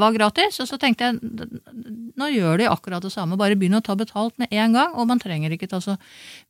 var 0.00 0.14
gratis, 0.16 0.60
og 0.62 0.68
så 0.70 0.78
tenkte 0.80 1.08
jeg 1.08 1.18
nå 2.18 2.28
gjør 2.32 2.58
de 2.60 2.66
akkurat 2.70 3.04
det 3.04 3.12
samme, 3.12 3.38
bare 3.38 3.56
begynn 3.58 3.78
å 3.78 3.82
ta 3.84 3.94
betalt 3.98 4.34
med 4.40 4.50
en 4.54 4.74
gang, 4.74 4.94
og 4.98 5.08
man 5.10 5.20
trenger 5.22 5.52
ikke 5.54 5.68
ta 5.70 5.80
så 5.82 5.94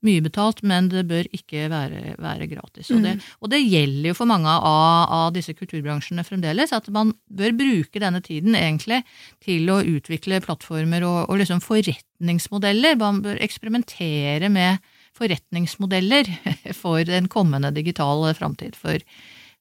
mye 0.06 0.22
betalt, 0.24 0.62
men 0.66 0.88
det 0.92 1.04
bør 1.08 1.28
ikke 1.36 1.66
være, 1.72 2.14
være 2.22 2.48
gratis. 2.50 2.90
Og 2.94 3.02
det, 3.04 3.16
mm. 3.18 3.26
og 3.42 3.52
det, 3.52 3.62
gjelder 3.68 4.10
jo 4.10 4.16
for 4.16 4.30
mange 4.30 4.48
av, 4.48 5.14
av, 5.18 5.32
disse 5.36 5.54
kulturbransjene 5.58 6.24
fremdeles, 6.26 6.72
at 6.76 6.88
man 6.94 7.12
bør 7.28 7.56
bruke 7.58 8.02
denne 8.02 8.22
tiden 8.24 8.56
egentlig 8.58 9.02
til 9.44 9.68
å 9.72 9.80
utvikle 9.84 10.40
plattformer 10.44 11.04
og, 11.08 11.18
og 11.28 11.42
liksom 11.42 11.62
forretningsmodeller. 11.64 12.96
Man 13.00 13.22
bør 13.24 13.42
eksperimentere 13.44 14.52
med 14.52 14.84
forretningsmodeller 15.18 16.30
for 16.82 17.04
den 17.08 17.28
kommende 17.32 17.74
digitale 17.76 18.32
framtid, 18.38 18.78
for, 18.78 19.02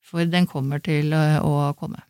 for 0.06 0.30
den 0.30 0.48
kommer 0.48 0.84
til 0.84 1.12
å 1.16 1.74
komme 1.80 2.07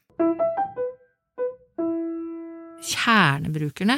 kjernebrukerne 2.85 3.97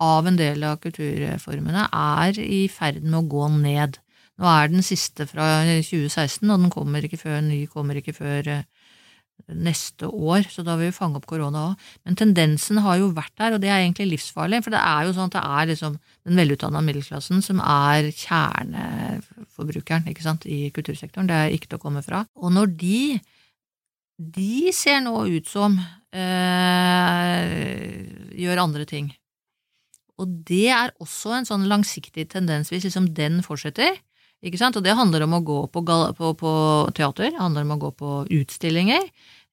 av 0.00 0.28
en 0.28 0.38
del 0.38 0.64
av 0.64 0.80
kulturformene 0.80 1.86
er 1.92 2.38
i 2.40 2.64
ferd 2.72 3.02
med 3.04 3.18
å 3.20 3.28
gå 3.28 3.48
ned. 3.60 3.98
Nå 4.40 4.48
er 4.48 4.70
den 4.72 4.84
siste 4.84 5.26
fra 5.28 5.60
2016, 5.68 6.46
og 6.48 6.62
den 6.62 6.72
kommer 6.72 7.04
ikke 7.04 7.20
før, 7.20 7.42
ny 7.44 7.66
kommer 7.68 7.98
ikke 8.00 8.14
før 8.16 8.48
eh, 8.48 8.62
neste 9.52 10.08
år, 10.08 10.46
så 10.48 10.64
da 10.64 10.76
vil 10.80 10.88
vi 10.88 10.96
fange 10.96 11.20
opp 11.20 11.26
korona 11.28 11.66
òg. 11.70 11.90
Men 12.08 12.16
tendensen 12.16 12.80
har 12.84 12.96
jo 13.00 13.10
vært 13.16 13.34
der, 13.36 13.56
og 13.56 13.60
det 13.60 13.68
er 13.68 13.82
egentlig 13.82 14.14
livsfarlig. 14.14 14.62
For 14.64 14.72
det 14.72 14.80
er 14.80 15.04
jo 15.04 15.12
sånn 15.16 15.28
at 15.28 15.36
det 15.36 15.44
er 15.44 15.68
liksom 15.74 15.98
den 16.28 16.40
velutdanna 16.40 16.80
middelklassen 16.86 17.44
som 17.44 17.60
er 17.60 18.08
kjerneforbrukeren 18.22 20.08
ikke 20.12 20.24
sant, 20.24 20.48
i 20.48 20.72
kultursektoren. 20.72 21.28
Det 21.28 21.36
er 21.36 21.52
ikke 21.56 21.74
til 21.74 21.80
å 21.80 21.84
komme 21.84 22.04
fra. 22.06 22.24
Og 22.40 22.56
når 22.56 22.72
de 22.80 23.02
de 24.20 24.68
ser 24.76 25.00
nå 25.00 25.14
ut 25.32 25.48
som 25.48 25.78
gjør 28.40 28.62
andre 28.64 28.84
ting. 28.88 29.12
Og 30.20 30.28
det 30.48 30.68
er 30.74 30.92
også 31.00 31.32
en 31.38 31.48
sånn 31.48 31.66
langsiktig 31.70 32.28
tendens, 32.32 32.70
hvis 32.72 32.86
liksom 32.88 33.08
den 33.16 33.40
fortsetter. 33.46 33.96
Ikke 34.44 34.60
sant? 34.60 34.76
Og 34.76 34.84
det 34.84 34.96
handler 34.96 35.26
om 35.26 35.36
å 35.36 35.44
gå 35.44 35.58
på, 35.72 35.82
på, 36.16 36.32
på 36.40 36.52
teater, 36.96 37.28
det 37.32 37.40
handler 37.40 37.66
om 37.66 37.76
å 37.76 37.82
gå 37.82 37.90
på 37.96 38.12
utstillinger, 38.38 39.04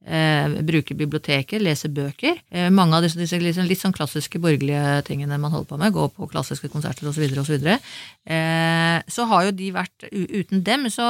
eh, 0.08 0.56
bruke 0.68 0.96
biblioteker, 0.96 1.60
lese 1.64 1.92
bøker. 1.92 2.40
Eh, 2.52 2.70
mange 2.72 2.96
av 2.96 3.04
disse, 3.04 3.20
disse 3.20 3.40
liksom 3.42 3.68
litt 3.68 3.82
sånn 3.82 3.96
klassiske 3.96 4.40
borgerlige 4.44 5.02
tingene 5.10 5.40
man 5.44 5.56
holder 5.56 5.72
på 5.74 5.80
med, 5.82 5.96
gå 5.96 6.08
på 6.16 6.30
klassiske 6.32 6.72
konserter 6.72 7.10
osv., 7.12 7.28
osv. 7.44 7.68
Eh, 7.68 8.98
så 9.12 9.28
har 9.32 9.50
jo 9.50 9.58
de 9.60 9.74
vært 9.76 10.08
Uten 10.08 10.64
dem 10.64 10.88
så 10.94 11.08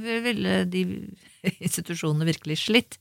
ville 0.00 0.62
de 0.68 0.86
institusjonene 1.66 2.28
virkelig 2.28 2.62
slitt. 2.64 3.00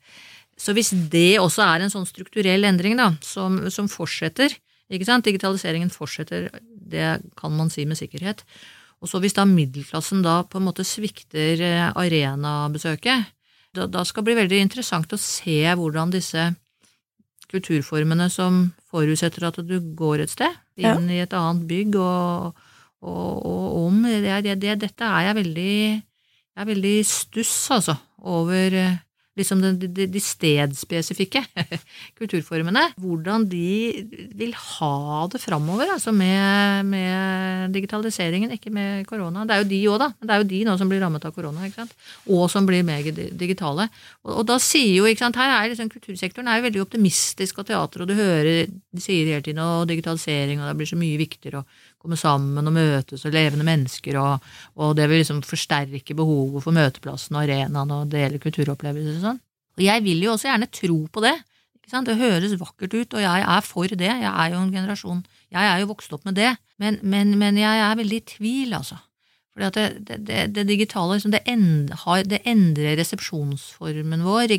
Så 0.60 0.76
hvis 0.76 0.92
det 1.12 1.40
også 1.40 1.64
er 1.64 1.86
en 1.86 1.94
sånn 1.94 2.08
strukturell 2.08 2.68
endring 2.68 2.98
da, 3.00 3.14
som, 3.24 3.62
som 3.72 3.88
fortsetter, 3.92 4.58
digitaliseringen 4.90 5.92
fortsetter, 5.94 6.50
det 6.68 7.20
kan 7.40 7.56
man 7.56 7.72
si 7.72 7.86
med 7.88 8.00
sikkerhet. 8.00 8.44
Og 9.00 9.08
så 9.08 9.22
hvis 9.24 9.38
da 9.38 9.46
middelklassen 9.48 10.24
da 10.26 10.42
på 10.44 10.60
en 10.60 10.68
måte 10.68 10.84
svikter 10.84 11.62
eh, 11.64 11.86
arenabesøket, 11.96 13.30
da, 13.78 13.86
da 13.88 14.04
skal 14.04 14.26
det 14.26 14.32
bli 14.32 14.40
veldig 14.42 14.60
interessant 14.66 15.14
å 15.14 15.22
se 15.22 15.62
hvordan 15.78 16.12
disse 16.12 16.50
kulturformene 17.50 18.28
som 18.34 18.66
forutsetter 18.92 19.48
at 19.48 19.62
du 19.66 19.78
går 19.98 20.26
et 20.26 20.34
sted, 20.34 20.58
inn 20.80 21.08
ja. 21.10 21.16
i 21.16 21.24
et 21.24 21.34
annet 21.38 21.66
bygg 21.70 21.96
og, 22.02 22.60
og, 23.06 23.32
og 23.48 23.80
om 23.86 24.04
det, 24.06 24.58
det, 24.60 24.76
Dette 24.84 25.08
er 25.08 25.30
jeg 25.30 25.40
veldig, 25.40 25.76
jeg 25.96 26.64
er 26.66 26.70
veldig 26.70 26.98
stuss, 27.08 27.56
altså, 27.78 27.96
over 28.20 28.76
eh, 28.76 28.98
liksom 29.40 29.62
de, 29.64 29.88
de, 29.88 30.08
de 30.12 30.22
stedspesifikke 30.24 31.42
kulturformene, 32.20 32.86
hvordan 33.00 33.48
de 33.50 34.06
vil 34.38 34.54
ha 34.54 35.26
det 35.32 35.42
framover 35.42 35.94
altså 35.96 36.14
med, 36.16 36.86
med, 36.90 37.74
digitaliseringen, 37.76 38.54
ikke 38.56 38.74
med 38.74 39.08
korona. 39.10 39.46
Det 39.48 39.56
er 39.56 39.64
jo 39.64 39.70
de 39.72 39.82
òg, 39.94 40.00
da. 40.04 40.10
Det 40.22 40.36
er 40.36 40.44
jo 40.44 40.50
de 40.54 40.62
nå 40.68 40.78
som 40.82 40.92
blir 40.92 41.04
rammet 41.04 41.28
av 41.28 41.36
korona, 41.36 41.68
ikke 41.68 41.82
sant? 41.82 41.96
og 42.30 42.46
som 42.52 42.68
blir 42.68 42.86
mer 42.86 43.06
digitale. 43.10 43.90
Og, 44.26 44.34
og, 44.40 44.44
da 44.50 44.60
sier 44.62 45.00
jo, 45.00 45.08
ikke 45.10 45.26
sant, 45.26 45.40
her 45.40 45.56
er 45.56 45.72
liksom 45.74 45.92
kultursektoren 45.92 46.50
er 46.50 46.60
jo 46.60 46.68
veldig 46.70 46.86
optimistisk, 46.86 47.62
og 47.62 47.70
teater, 47.70 48.04
og 48.04 48.12
du 48.12 48.18
hører 48.18 48.68
de 48.70 49.04
sier 49.04 49.28
hele 49.28 49.44
tiden 49.46 49.62
og 49.64 49.88
digitalisering, 49.90 50.62
og 50.62 50.70
det 50.70 50.78
blir 50.80 50.90
så 50.90 51.00
mye 51.00 51.20
viktigere. 51.20 51.62
og 51.62 51.89
komme 52.00 52.18
sammen 52.20 52.70
og 52.70 52.76
møtes 52.76 53.26
og 53.28 53.36
levende 53.36 53.68
mennesker, 53.68 54.18
og, 54.22 54.48
og 54.80 54.96
det 54.98 55.10
vil 55.12 55.22
liksom 55.22 55.44
forsterke 55.46 56.16
behovet 56.16 56.64
for 56.64 56.76
møteplassen 56.76 57.36
og 57.36 57.44
arenaen 57.44 57.94
og 57.96 58.10
dele 58.12 58.40
kulturopplevelser 58.42 59.20
og 59.20 59.26
sånn. 59.28 59.42
Og 59.80 59.86
jeg 59.86 60.04
vil 60.06 60.24
jo 60.26 60.34
også 60.34 60.50
gjerne 60.50 60.72
tro 60.76 61.00
på 61.12 61.24
det. 61.24 61.36
Det 61.90 62.20
høres 62.20 62.54
vakkert 62.60 62.94
ut, 62.94 63.14
og 63.18 63.22
jeg 63.24 63.44
er 63.50 63.62
for 63.66 63.90
det. 63.90 64.12
Jeg 64.22 64.30
er 64.30 64.52
jo 64.54 64.60
en 64.62 64.74
generasjon 64.74 65.24
Jeg 65.50 65.66
er 65.66 65.80
jo 65.82 65.88
vokst 65.90 66.12
opp 66.14 66.26
med 66.28 66.36
det, 66.38 66.52
men, 66.78 67.00
men, 67.02 67.32
men 67.42 67.58
jeg 67.58 67.80
er 67.82 67.96
veldig 67.98 68.20
i 68.20 68.26
tvil, 68.36 68.76
altså. 68.78 69.00
Fordi 69.60 69.86
det, 70.08 70.18
det, 70.28 70.40
det 70.56 70.64
digitale 70.70 71.18
liksom, 71.18 71.34
det, 71.36 71.42
endrer, 71.50 72.24
det, 72.28 72.42
endrer 72.48 72.96
resepsjonsformen 73.00 74.24
vår, 74.24 74.54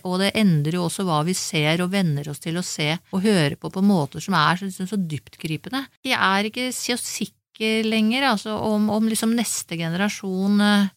og 0.00 0.20
det 0.22 0.30
endrer 0.38 0.78
jo 0.78 0.86
også 0.86 1.04
hva 1.08 1.20
vi 1.28 1.36
ser 1.36 1.82
og 1.84 1.92
venner 1.92 2.28
oss 2.32 2.40
til 2.40 2.56
å 2.56 2.64
se 2.64 2.94
og 3.12 3.24
høre 3.24 3.58
på 3.60 3.70
på 3.72 3.84
måter 3.84 4.24
som 4.24 4.36
er 4.38 4.56
så, 4.56 4.68
liksom, 4.68 4.88
så 4.88 5.00
dyptgripende. 5.00 5.84
Jeg 6.06 6.16
er 6.16 6.48
ikke 6.48 6.70
så 6.72 6.96
sikker 6.96 7.84
lenger 7.84 8.30
altså, 8.30 8.54
om, 8.54 8.88
om 8.94 9.08
liksom 9.10 9.34
neste 9.36 9.76
generasjon 9.76 10.62
uh, 10.62 10.90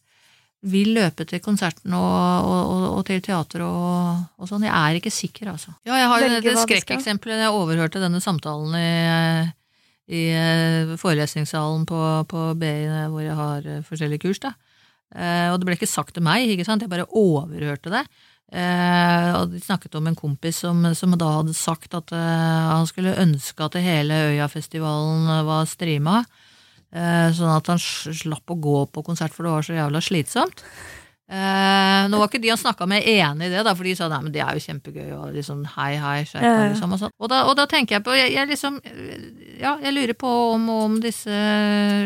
vil 0.72 0.92
løpe 0.94 1.26
til 1.26 1.42
konserten 1.42 1.92
og, 1.98 2.46
og, 2.46 2.84
og 2.96 3.02
til 3.08 3.18
teater 3.24 3.64
og, 3.66 4.22
og, 4.38 4.46
sånn. 4.48 4.68
Jeg 4.68 4.76
er 4.78 5.00
ikke 5.00 5.12
sikker, 5.12 5.50
altså. 5.56 5.74
Ja, 5.88 5.98
jeg 5.98 6.12
har 6.12 6.22
jo 6.22 6.30
dette 6.36 6.54
skrekkeksempelet. 6.62 7.42
Jeg 7.42 7.56
overhørte 7.56 8.02
denne 8.02 8.22
samtalen 8.22 8.78
i 8.78 8.92
i 10.12 10.26
eh, 10.36 10.92
forelesningssalen 11.00 11.86
på, 11.88 12.00
på 12.28 12.44
BI 12.60 12.74
hvor 13.12 13.24
jeg 13.24 13.38
har 13.38 13.66
eh, 13.68 13.82
forskjellige 13.86 14.26
kurs. 14.26 14.42
da. 14.42 14.52
Eh, 15.14 15.48
og 15.52 15.58
det 15.58 15.68
ble 15.68 15.78
ikke 15.78 15.90
sagt 15.90 16.14
til 16.16 16.24
meg, 16.26 16.50
ikke 16.52 16.66
sant? 16.68 16.84
jeg 16.84 16.92
bare 16.92 17.08
overhørte 17.08 17.92
det. 17.92 18.04
og 18.52 19.52
De 19.52 19.60
snakket 19.64 19.94
om 19.96 20.08
en 20.10 20.18
kompis 20.18 20.58
som, 20.64 20.84
som 20.94 21.16
da 21.16 21.30
hadde 21.38 21.56
sagt 21.56 21.94
at 21.96 22.12
han 22.12 22.84
skulle 22.84 23.16
ønske 23.16 23.64
at 23.64 23.78
hele 23.80 24.18
Øyafestivalen 24.34 25.46
var 25.48 25.64
streama, 25.70 26.18
sånn 26.92 27.54
at 27.54 27.70
han 27.72 27.80
slapp 27.80 28.52
å 28.52 28.58
gå 28.60 28.82
på 28.92 29.04
konsert, 29.06 29.32
for 29.32 29.48
det 29.48 29.54
var 29.54 29.64
så 29.64 29.78
jævla 29.78 30.02
slitsomt. 30.04 30.60
Eh, 31.32 32.06
nå 32.12 32.18
var 32.20 32.28
ikke 32.28 32.42
de 32.42 32.50
han 32.52 32.58
snakka 32.60 32.84
med 32.84 33.06
enig 33.08 33.46
i 33.46 33.52
det, 33.54 33.62
da, 33.64 33.72
for 33.72 33.88
de 33.88 33.94
sa 33.96 34.04
nei, 34.12 34.18
men 34.20 34.32
det 34.34 34.42
er 34.44 34.58
jo 34.58 34.64
kjempegøy. 34.66 35.06
Og 35.16 35.30
liksom 35.32 35.62
hei, 35.78 35.94
hei, 35.96 36.18
skjerp 36.28 36.74
liksom, 36.74 36.92
og, 36.92 37.06
og, 37.08 37.28
da, 37.32 37.38
og, 37.46 37.54
da, 37.56 37.64
tenker 37.70 37.96
jeg 37.96 38.04
på 38.04 38.16
jeg, 38.18 38.34
jeg, 38.34 38.50
liksom 38.50 38.76
Ja, 39.62 39.78
jeg 39.80 39.94
lurer 39.94 40.12
på 40.18 40.32
om, 40.52 40.66
om 40.74 40.98
disse 41.00 41.32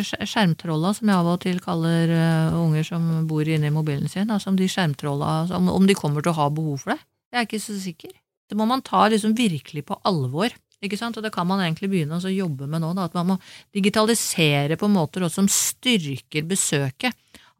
skjermtrolla, 0.06 0.92
som 0.94 1.10
jeg 1.10 1.18
av 1.18 1.30
og 1.32 1.40
til 1.42 1.58
kaller 1.64 2.12
uh, 2.12 2.54
unger 2.60 2.86
som 2.86 3.08
bor 3.26 3.48
inne 3.50 3.72
i 3.72 3.74
mobilen 3.74 4.06
sin, 4.12 4.30
altså 4.30 4.52
om 4.52 4.60
de 4.60 4.70
skjermtrolla 4.70 5.32
om, 5.56 5.72
om, 5.74 5.90
de 5.90 5.98
kommer 5.98 6.22
til 6.22 6.30
å 6.30 6.38
ha 6.38 6.48
behov 6.52 6.84
for 6.84 6.94
det. 6.94 7.00
Jeg 7.32 7.40
er 7.40 7.48
ikke 7.48 7.62
så 7.64 7.80
sikker. 7.82 8.14
Det 8.46 8.60
må 8.60 8.68
man 8.70 8.84
ta 8.86 9.08
liksom 9.10 9.34
virkelig 9.34 9.88
på 9.88 9.98
alvor. 10.06 10.54
Ikke 10.86 11.00
sant? 11.00 11.18
Og 11.18 11.26
det 11.26 11.34
kan 11.34 11.48
man 11.48 11.64
egentlig 11.64 11.90
begynne 11.90 12.20
å 12.20 12.30
jobbe 12.30 12.70
med 12.70 12.84
nå. 12.84 12.92
Da, 12.94 13.10
at 13.10 13.18
man 13.18 13.32
må 13.32 13.40
digitalisere 13.74 14.78
på 14.78 14.92
måter 14.92 15.26
også 15.26 15.42
som 15.42 15.50
styrker 15.50 16.46
besøket 16.46 17.16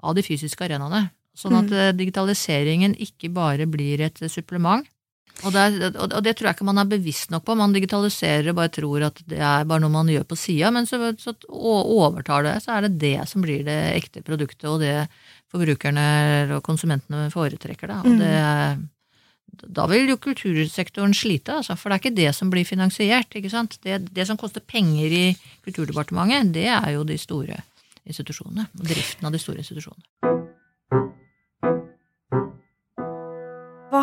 av 0.07 0.15
de 0.15 0.23
fysiske 0.23 0.63
arenaene. 0.63 1.09
Sånn 1.37 1.59
at 1.59 1.69
mm. 1.69 1.97
digitaliseringen 1.99 2.95
ikke 3.03 3.29
bare 3.35 3.67
blir 3.69 4.01
et 4.07 4.23
supplement. 4.33 4.87
Og 5.45 5.53
det, 5.53 5.91
og 6.01 6.23
det, 6.25 6.33
tror 6.33 6.49
jeg 6.49 6.57
ikke 6.57 6.67
man 6.67 6.81
er 6.81 6.89
bevisst 6.89 7.33
nok 7.33 7.45
på. 7.45 7.57
Man 7.61 7.75
digitaliserer 7.75 8.49
og 8.51 8.57
bare 8.57 8.73
tror 8.73 9.05
at 9.11 9.21
det 9.29 9.41
er 9.45 9.67
bare 9.69 9.83
noe 9.85 9.93
man 9.93 10.09
gjør 10.09 10.25
på 10.31 10.39
sida, 10.41 10.71
men 10.73 10.89
så, 10.89 11.11
så 11.21 11.35
overtar 11.53 12.47
det, 12.47 12.55
så 12.65 12.79
er 12.79 12.87
det 12.87 12.97
det 13.03 13.19
som 13.29 13.45
blir 13.45 13.67
det 13.67 13.77
ekte 13.99 14.25
produktet, 14.25 14.65
og 14.71 14.81
det 14.81 14.95
forbrukerne 15.53 16.07
og 16.57 16.65
konsumentene 16.65 17.29
foretrekker. 17.35 17.93
Da. 17.93 18.01
Og 18.01 18.17
mm. 18.17 18.25
det, 18.25 19.69
da 19.77 19.87
vil 19.93 20.09
jo 20.11 20.19
kultursektoren 20.25 21.15
slite, 21.17 21.61
altså, 21.61 21.77
for 21.77 21.93
det 21.93 21.99
er 21.99 22.05
ikke 22.05 22.17
det 22.23 22.33
som 22.37 22.51
blir 22.53 22.67
finansiert. 22.69 23.37
ikke 23.37 23.53
sant? 23.53 23.79
Det, 23.85 24.01
det 24.17 24.27
som 24.29 24.41
koster 24.41 24.65
penger 24.65 25.13
i 25.13 25.25
Kulturdepartementet, 25.67 26.55
det 26.57 26.69
er 26.73 26.93
jo 26.97 27.05
de 27.05 27.19
store 27.21 27.61
institusjonene. 28.07 28.71
Driften 28.73 29.29
av 29.29 29.37
de 29.37 29.43
store 29.43 29.65
institusjonene. 29.65 30.46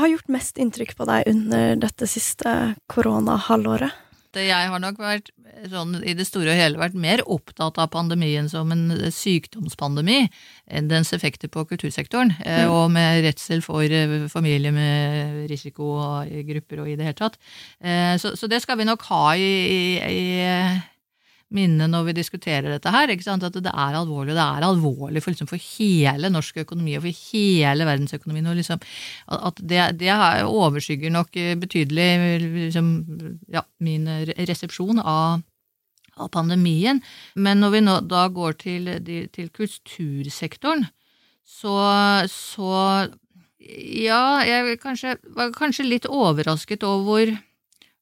Har 0.02 0.12
gjort 0.12 0.32
mest 0.34 0.58
inntrykk 0.62 0.96
på 0.98 1.08
deg 1.10 1.30
under 1.30 1.78
dette 1.84 2.10
siste 2.10 2.74
koronahalvåret? 2.92 4.02
Jeg 4.34 4.70
har 4.72 4.82
nok 4.82 4.98
vært 4.98 5.30
sånn, 5.70 6.00
i 6.02 6.16
det 6.18 6.26
store 6.26 6.54
og 6.54 6.58
hele 6.58 6.80
vært 6.82 6.96
mer 6.98 7.22
opptatt 7.30 7.78
av 7.78 7.92
pandemien 7.94 8.48
som 8.50 8.72
en 8.74 8.88
sykdomspandemi 9.14 10.24
enn 10.74 10.90
dens 10.90 11.14
effekter 11.14 11.52
på 11.54 11.66
kultursektoren, 11.70 12.34
mm. 12.40 12.72
og 12.74 12.90
med 12.96 13.22
redsel 13.28 13.62
for 13.62 13.84
familie 13.84 14.32
familier 14.32 14.74
med 14.74 15.46
risikogrupper 15.52 16.82
og 16.82 16.90
i 16.90 16.98
det 16.98 17.08
hele 17.08 17.20
tatt. 17.20 17.38
Eh, 17.84 18.16
så, 18.22 18.34
så 18.40 18.50
det 18.50 18.64
skal 18.64 18.80
vi 18.82 18.90
nok 18.90 19.06
ha 19.12 19.24
i, 19.38 19.54
i, 19.70 19.84
i 20.02 20.24
minne 21.56 21.88
når 21.90 22.10
vi 22.10 22.16
diskuterer 22.18 22.74
dette 22.74 22.92
her. 22.94 23.12
At 23.14 23.58
det 23.58 23.72
er 23.72 23.98
alvorlig, 24.00 24.34
og 24.34 24.40
det 24.40 24.46
er 24.46 24.68
alvorlig 24.68 25.24
for, 25.24 25.34
liksom, 25.34 25.50
for 25.52 25.62
hele 25.78 26.32
norsk 26.34 26.62
økonomi 26.64 26.98
og 26.98 27.06
for 27.06 27.24
hele 27.32 27.88
verdensøkonomien. 27.88 28.50
Og 28.52 28.60
liksom, 28.60 28.84
at 29.38 29.62
det, 29.62 29.86
det, 30.02 30.12
overskygger 30.44 31.14
nok 31.14 31.40
betydelig 31.62 32.10
liksom, 32.58 32.92
ja, 33.54 33.64
min 33.84 34.10
resepsjon 34.38 35.02
av, 35.04 35.44
av, 36.18 36.30
pandemien. 36.34 37.02
Men 37.36 37.64
når 37.64 37.78
vi 37.78 37.84
nå 37.86 38.00
da 38.10 38.28
går 38.34 38.60
til, 38.66 38.92
til 39.34 39.52
kultursektoren, 39.54 40.88
så, 41.44 41.78
så 42.32 42.74
ja, 43.60 44.24
jeg 44.48 44.80
kanskje, 44.82 45.18
var 45.36 45.54
kanskje 45.56 45.88
litt 45.88 46.08
overrasket 46.10 46.84
over 46.88 47.36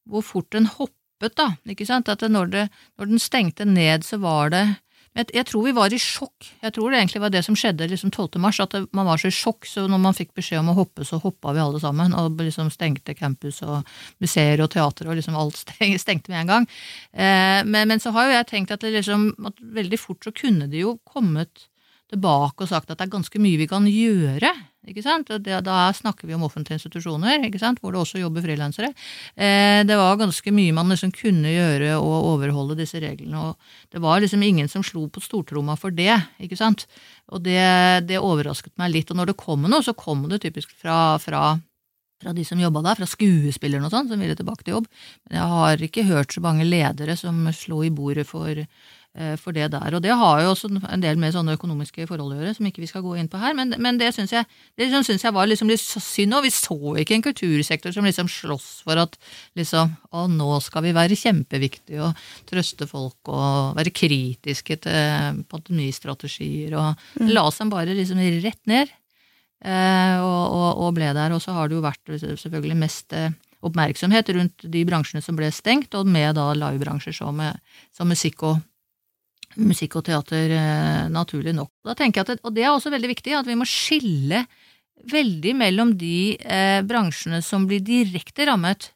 hvor 0.08 0.24
fort 0.26 0.50
den 0.54 0.66
hopper 0.66 1.01
stoppet, 1.22 1.36
da. 1.36 1.70
ikke 1.70 1.86
sant? 1.86 2.08
At 2.08 2.22
når, 2.22 2.50
det, 2.50 2.68
når 2.98 3.06
den 3.06 3.18
stengte 3.18 3.64
ned, 3.64 4.04
så 4.04 4.18
var 4.18 4.50
det 4.50 4.64
jeg, 5.14 5.26
jeg, 5.34 5.44
tror 5.44 5.64
vi 5.66 5.72
var 5.76 5.92
i 5.92 5.98
sjokk. 6.00 6.46
Jeg 6.62 6.72
tror 6.72 6.90
det 6.90 6.98
egentlig 6.98 7.20
var 7.20 7.30
det 7.30 7.42
som 7.44 7.54
skjedde 7.54 7.84
liksom 7.90 8.10
12. 8.10 8.38
mars, 8.40 8.58
at 8.60 8.72
det, 8.72 8.86
man 8.96 9.04
var 9.04 9.20
så 9.20 9.28
i 9.28 9.34
sjokk, 9.34 9.66
så 9.68 9.84
når 9.84 10.00
man 10.00 10.16
fikk 10.16 10.32
beskjed 10.32 10.62
om 10.62 10.70
å 10.72 10.76
hoppe, 10.78 11.04
så 11.04 11.18
hoppa 11.20 11.52
vi 11.52 11.60
alle 11.60 11.80
sammen, 11.82 12.14
og 12.16 12.40
liksom 12.40 12.70
stengte 12.72 13.12
campus 13.14 13.60
og 13.62 13.84
museer 14.24 14.62
og 14.64 14.70
teater, 14.72 15.10
og 15.10 15.18
liksom 15.18 15.36
alt 15.36 15.60
stengte 16.00 16.32
med 16.32 16.40
en 16.40 16.54
gang. 16.54 16.68
Eh, 17.12 17.60
men, 17.68 17.92
men, 17.92 18.00
så 18.00 18.14
har 18.16 18.30
jo 18.30 18.38
jeg 18.38 18.48
tenkt 18.54 18.72
at, 18.72 18.88
liksom, 18.88 19.34
at 19.44 19.60
veldig 19.60 20.00
fort 20.00 20.24
så 20.24 20.32
kunne 20.32 20.70
de 20.72 20.80
jo 20.86 20.96
kommet 21.04 21.68
tilbake 22.12 22.64
og 22.64 22.72
sagt 22.72 22.88
at 22.88 22.96
det 22.96 23.04
er 23.04 23.12
ganske 23.12 23.40
mye 23.40 23.60
vi 23.60 23.68
kan 23.68 23.84
gjøre 23.88 24.48
ikke 24.88 25.04
sant? 25.04 25.30
Det, 25.44 25.58
da 25.62 25.78
snakker 25.94 26.26
vi 26.26 26.34
om 26.34 26.42
offentlige 26.46 26.80
institusjoner, 26.80 27.44
ikke 27.46 27.60
sant? 27.62 27.78
hvor 27.82 27.94
det 27.94 28.00
også 28.02 28.22
jobber 28.22 28.42
frilansere. 28.42 28.92
Eh, 29.36 29.82
det 29.86 29.98
var 29.98 30.18
ganske 30.20 30.54
mye 30.54 30.74
man 30.74 30.90
liksom 30.90 31.12
kunne 31.14 31.52
gjøre 31.52 31.94
og 32.00 32.28
overholde 32.32 32.78
disse 32.80 32.98
reglene. 33.02 33.48
og 33.52 33.92
Det 33.94 34.02
var 34.02 34.22
liksom 34.22 34.42
ingen 34.42 34.68
som 34.68 34.82
slo 34.86 35.06
på 35.06 35.22
stortromma 35.22 35.76
for 35.78 35.94
det. 35.94 36.16
ikke 36.42 36.58
sant? 36.58 36.86
Og 37.30 37.44
det, 37.46 37.62
det 38.08 38.18
overrasket 38.18 38.74
meg 38.80 38.96
litt. 38.96 39.12
Og 39.12 39.20
når 39.20 39.32
det 39.32 39.42
kom 39.42 39.68
noe, 39.68 39.84
så 39.86 39.94
kom 39.94 40.26
det 40.28 40.42
typisk 40.42 40.74
fra, 40.74 41.18
fra 41.22 41.52
fra 42.22 42.32
de 42.36 42.44
som 42.46 42.60
jobba 42.60 42.82
der, 42.86 42.98
fra 43.00 43.08
skuespillerne 43.10 43.88
og 43.88 43.94
sånn, 43.94 44.10
som 44.10 44.22
ville 44.22 44.36
tilbake 44.38 44.66
til 44.66 44.76
jobb. 44.76 44.88
Men 45.26 45.38
jeg 45.38 45.52
har 45.52 45.84
ikke 45.88 46.06
hørt 46.06 46.34
så 46.34 46.42
mange 46.44 46.66
ledere 46.68 47.16
som 47.18 47.40
slo 47.56 47.82
i 47.82 47.90
bordet 47.90 48.28
for 48.28 48.62
for 49.36 49.52
det 49.52 49.66
der. 49.74 49.92
Og 49.92 50.00
det 50.00 50.14
har 50.16 50.38
jo 50.40 50.52
også 50.54 50.70
en 50.72 51.02
del 51.02 51.18
med 51.20 51.34
sånne 51.34 51.52
økonomiske 51.58 52.06
forhold 52.08 52.32
å 52.32 52.38
gjøre, 52.38 52.54
som 52.56 52.68
ikke 52.68 52.80
vi 52.80 52.88
skal 52.88 53.02
gå 53.04 53.12
inn 53.20 53.28
på 53.28 53.40
her. 53.42 53.52
Men, 53.58 53.74
men 53.76 53.98
det 54.00 54.08
syns 54.16 54.32
jeg, 54.32 54.46
synes 54.88 55.26
jeg 55.26 55.34
var 55.36 55.50
liksom 55.50 55.68
litt 55.68 55.82
synd, 55.82 56.32
og 56.32 56.46
vi 56.46 56.52
så 56.54 56.94
ikke 57.02 57.18
en 57.18 57.26
kultursektor 57.26 57.92
som 57.92 58.08
liksom 58.08 58.30
slåss 58.32 58.70
for 58.86 59.02
at 59.02 59.18
liksom 59.58 59.92
Å, 60.12 60.24
nå 60.28 60.48
skal 60.64 60.84
vi 60.84 60.94
være 60.96 61.16
kjempeviktige 61.16 62.00
og 62.04 62.24
trøste 62.48 62.88
folk 62.88 63.28
og 63.32 63.76
være 63.78 63.92
kritiske 63.96 64.76
til 64.84 65.38
pandemistrategier, 65.48 66.74
og 66.76 67.20
mm. 67.20 67.30
la 67.32 67.46
oss 67.48 67.60
dem 67.60 67.72
bare 67.72 67.96
liksom 67.96 68.20
rett 68.44 68.60
ned. 68.68 68.92
Eh, 69.62 70.18
og, 70.18 70.42
og, 70.50 70.68
og, 70.82 70.90
ble 70.96 71.12
der. 71.14 71.34
Og 71.34 71.42
så 71.42 71.54
har 71.54 71.70
det 71.70 71.78
jo 71.78 71.84
vært 71.84 72.12
selvfølgelig 72.18 72.78
mest 72.80 73.14
eh, 73.16 73.30
oppmerksomhet 73.62 74.32
rundt 74.36 74.66
de 74.74 74.82
bransjene 74.88 75.22
som 75.22 75.38
ble 75.38 75.52
stengt, 75.54 75.94
og 75.94 76.08
med 76.10 76.34
da 76.38 76.50
livebransjer 76.58 77.14
som, 77.14 77.40
som 77.94 78.10
musikk 78.10 78.42
og 78.48 78.60
musikk 79.60 79.98
og 80.00 80.06
teater, 80.08 80.52
eh, 80.56 81.08
naturlig 81.12 81.54
nok. 81.56 81.70
Da 81.84 81.94
tenker 81.98 82.22
jeg 82.22 82.36
at, 82.36 82.44
Og 82.44 82.54
det 82.54 82.64
er 82.64 82.72
også 82.72 82.92
veldig 82.92 83.10
viktig, 83.12 83.34
at 83.38 83.46
vi 83.46 83.58
må 83.58 83.66
skille 83.68 84.46
veldig 85.10 85.54
mellom 85.58 85.96
de 85.98 86.36
eh, 86.38 86.80
bransjene 86.86 87.42
som 87.42 87.66
blir 87.66 87.82
direkte 87.82 88.46
rammet 88.46 88.92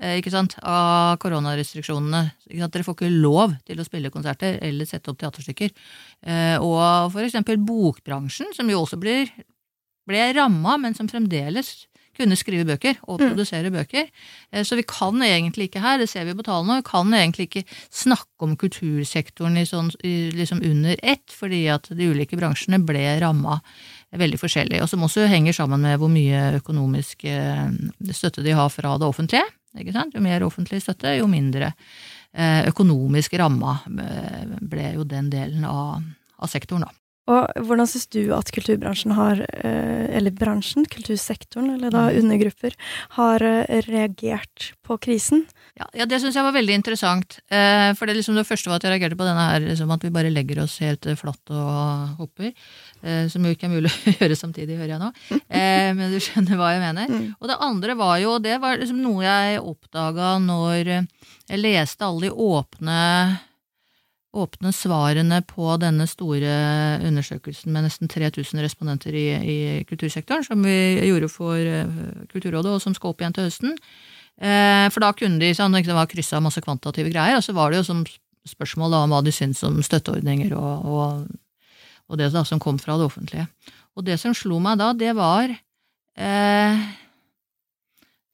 eh, 0.00 0.18
ikke 0.18 0.32
sant, 0.34 0.56
av 0.62 1.16
koronarestriksjonene. 1.22 2.22
Dere 2.50 2.84
får 2.86 2.96
ikke 2.98 3.12
lov 3.12 3.54
til 3.66 3.80
å 3.80 3.86
spille 3.86 4.12
konserter 4.14 4.58
eller 4.64 4.88
sette 4.88 5.12
opp 5.12 5.20
teaterstykker. 5.22 5.74
Eh, 6.26 6.56
og 6.58 7.12
for 7.14 7.24
eksempel 7.24 7.60
bokbransjen, 7.62 8.54
som 8.56 8.70
jo 8.70 8.82
også 8.82 8.98
blir, 9.00 9.30
ble 10.08 10.30
ramma, 10.36 10.78
men 10.80 10.96
som 10.96 11.10
fremdeles 11.10 11.86
kunne 12.16 12.38
skrive 12.38 12.66
bøker 12.68 12.98
og 13.04 13.20
mm. 13.20 13.24
produsere 13.26 13.70
mm. 13.70 13.76
bøker. 13.78 14.08
Eh, 14.52 14.64
så 14.66 14.78
vi 14.78 14.86
kan 14.88 15.22
egentlig 15.24 15.68
ikke 15.68 15.82
her, 15.84 15.98
det 16.00 16.08
ser 16.10 16.26
vi 16.28 16.36
på 16.36 16.46
tallene, 16.46 16.80
vi 16.80 16.86
kan 16.88 17.12
egentlig 17.14 17.48
ikke 17.48 17.64
snakke 17.90 18.46
om 18.46 18.56
kultursektoren 18.60 19.58
i 19.60 19.66
sånn, 19.68 19.92
i 20.06 20.14
liksom 20.34 20.62
under 20.64 20.96
ett, 21.02 21.26
fordi 21.34 21.64
at 21.72 21.90
de 21.92 22.10
ulike 22.12 22.38
bransjene 22.40 22.80
ble 22.84 23.04
ramma 23.22 23.60
veldig 24.14 24.38
forskjellig, 24.38 24.80
og 24.82 24.90
som 24.90 25.04
også 25.06 25.26
henger 25.30 25.56
sammen 25.56 25.82
med 25.82 25.98
hvor 25.98 26.12
mye 26.12 26.54
økonomisk 26.60 27.26
eh, 27.30 27.68
støtte 28.14 28.44
de 28.46 28.56
har 28.56 28.70
fra 28.72 28.96
det 29.00 29.08
offentlige. 29.08 29.46
Ikke 29.74 29.94
sant? 29.94 30.14
Jo 30.14 30.22
mer 30.22 30.44
offentlig 30.46 30.78
støtte, 30.84 31.16
jo 31.18 31.26
mindre 31.26 31.72
eh, 32.30 32.62
økonomisk 32.70 33.34
ramma 33.40 33.80
ble 33.90 34.92
jo 34.94 35.06
den 35.08 35.32
delen 35.32 35.66
av, 35.66 36.04
av 36.38 36.52
sektoren, 36.52 36.86
da. 36.86 37.03
Og 37.30 37.64
hvordan 37.64 37.88
syns 37.88 38.04
du 38.12 38.20
at 38.36 38.50
kulturbransjen 38.52 39.14
har, 39.16 39.38
eh, 39.56 40.06
eller 40.12 40.34
bransjen, 40.36 40.84
kultursektoren, 40.92 41.70
eller 41.72 41.92
da 41.92 42.06
mm. 42.10 42.18
undergrupper, 42.20 42.74
har 43.16 43.44
eh, 43.48 43.80
reagert 43.88 44.74
på 44.84 44.98
krisen? 45.00 45.46
Ja, 45.80 45.88
ja 45.96 46.06
det 46.08 46.18
syns 46.20 46.36
jeg 46.36 46.44
var 46.44 46.52
veldig 46.52 46.76
interessant. 46.76 47.38
Eh, 47.48 47.94
for 47.96 48.04
det, 48.04 48.18
liksom 48.18 48.36
det, 48.36 48.44
første 48.44 48.68
var 48.68 48.76
at 48.76 48.84
jeg 48.84 48.92
reagerte 48.92 49.16
på 49.16 49.24
denne 49.24 49.46
her, 49.48 49.64
liksom 49.64 49.94
at 49.96 50.04
vi 50.04 50.12
bare 50.12 50.32
legger 50.34 50.60
oss 50.66 50.76
helt 50.84 51.08
flatt 51.20 51.54
og 51.54 52.20
hopper. 52.20 52.52
Som 53.28 53.44
jo 53.44 53.52
ikke 53.52 53.66
er 53.68 53.72
mulig 53.72 53.90
å 53.92 54.14
gjøre 54.18 54.36
samtidig, 54.36 54.78
hører 54.78 54.94
jeg 54.94 55.00
nå. 55.00 55.10
Men 55.48 56.12
du 56.12 56.20
skjønner 56.24 56.60
hva 56.60 56.70
jeg 56.72 56.84
mener. 56.84 57.08
Mm. 57.08 57.26
Og 57.36 57.50
det 57.50 57.58
andre 57.70 57.96
var 58.00 58.20
jo, 58.20 58.36
og 58.36 58.44
det 58.44 58.60
var 58.60 58.78
liksom 58.80 59.00
noe 59.04 59.24
jeg 59.24 59.64
oppdaga 59.64 60.36
når 60.44 60.92
jeg 60.92 61.60
leste 61.60 62.04
alle 62.04 62.28
de 62.28 62.36
åpne 62.52 63.00
åpne 64.34 64.72
svarene 64.74 65.40
på 65.46 65.76
denne 65.82 66.06
store 66.10 66.54
undersøkelsen 67.06 67.72
med 67.74 67.86
nesten 67.86 68.10
3000 68.10 68.62
respondenter 68.64 69.14
i, 69.14 69.28
i 69.38 69.58
kultursektoren, 69.88 70.44
som 70.46 70.64
vi 70.66 70.74
gjorde 71.06 71.30
for 71.32 71.54
uh, 71.54 72.26
Kulturrådet, 72.32 72.74
og 72.74 72.82
som 72.82 72.96
skal 72.96 73.12
opp 73.12 73.22
igjen 73.22 73.36
til 73.36 73.48
høsten. 73.48 73.78
Uh, 74.42 74.90
for 74.90 75.04
da 75.04 75.12
kunne 75.14 75.38
de 75.38 75.52
sånn, 75.54 75.76
det 75.78 75.94
var 75.94 76.10
kryssa 76.10 76.42
masse 76.42 76.62
kvantitative 76.64 77.14
greier, 77.14 77.38
og 77.38 77.46
så 77.46 77.54
var 77.56 77.70
det 77.70 77.82
jo 77.82 77.88
som 77.92 78.02
spørsmål 78.48 78.92
da, 78.92 79.04
om 79.04 79.14
hva 79.14 79.22
de 79.24 79.32
syntes 79.34 79.64
om 79.66 79.78
støtteordninger 79.84 80.52
og, 80.58 80.88
og, 80.90 81.30
og, 82.10 82.18
det 82.20 82.32
da, 82.34 82.44
som 82.46 82.60
kom 82.62 82.80
fra 82.82 82.98
det 83.00 83.06
offentlige. 83.08 83.46
Og 83.94 84.04
det 84.06 84.18
som 84.20 84.34
slo 84.36 84.58
meg 84.62 84.80
da, 84.80 84.90
det 84.98 85.14
var 85.16 85.48
eh, 85.54 86.84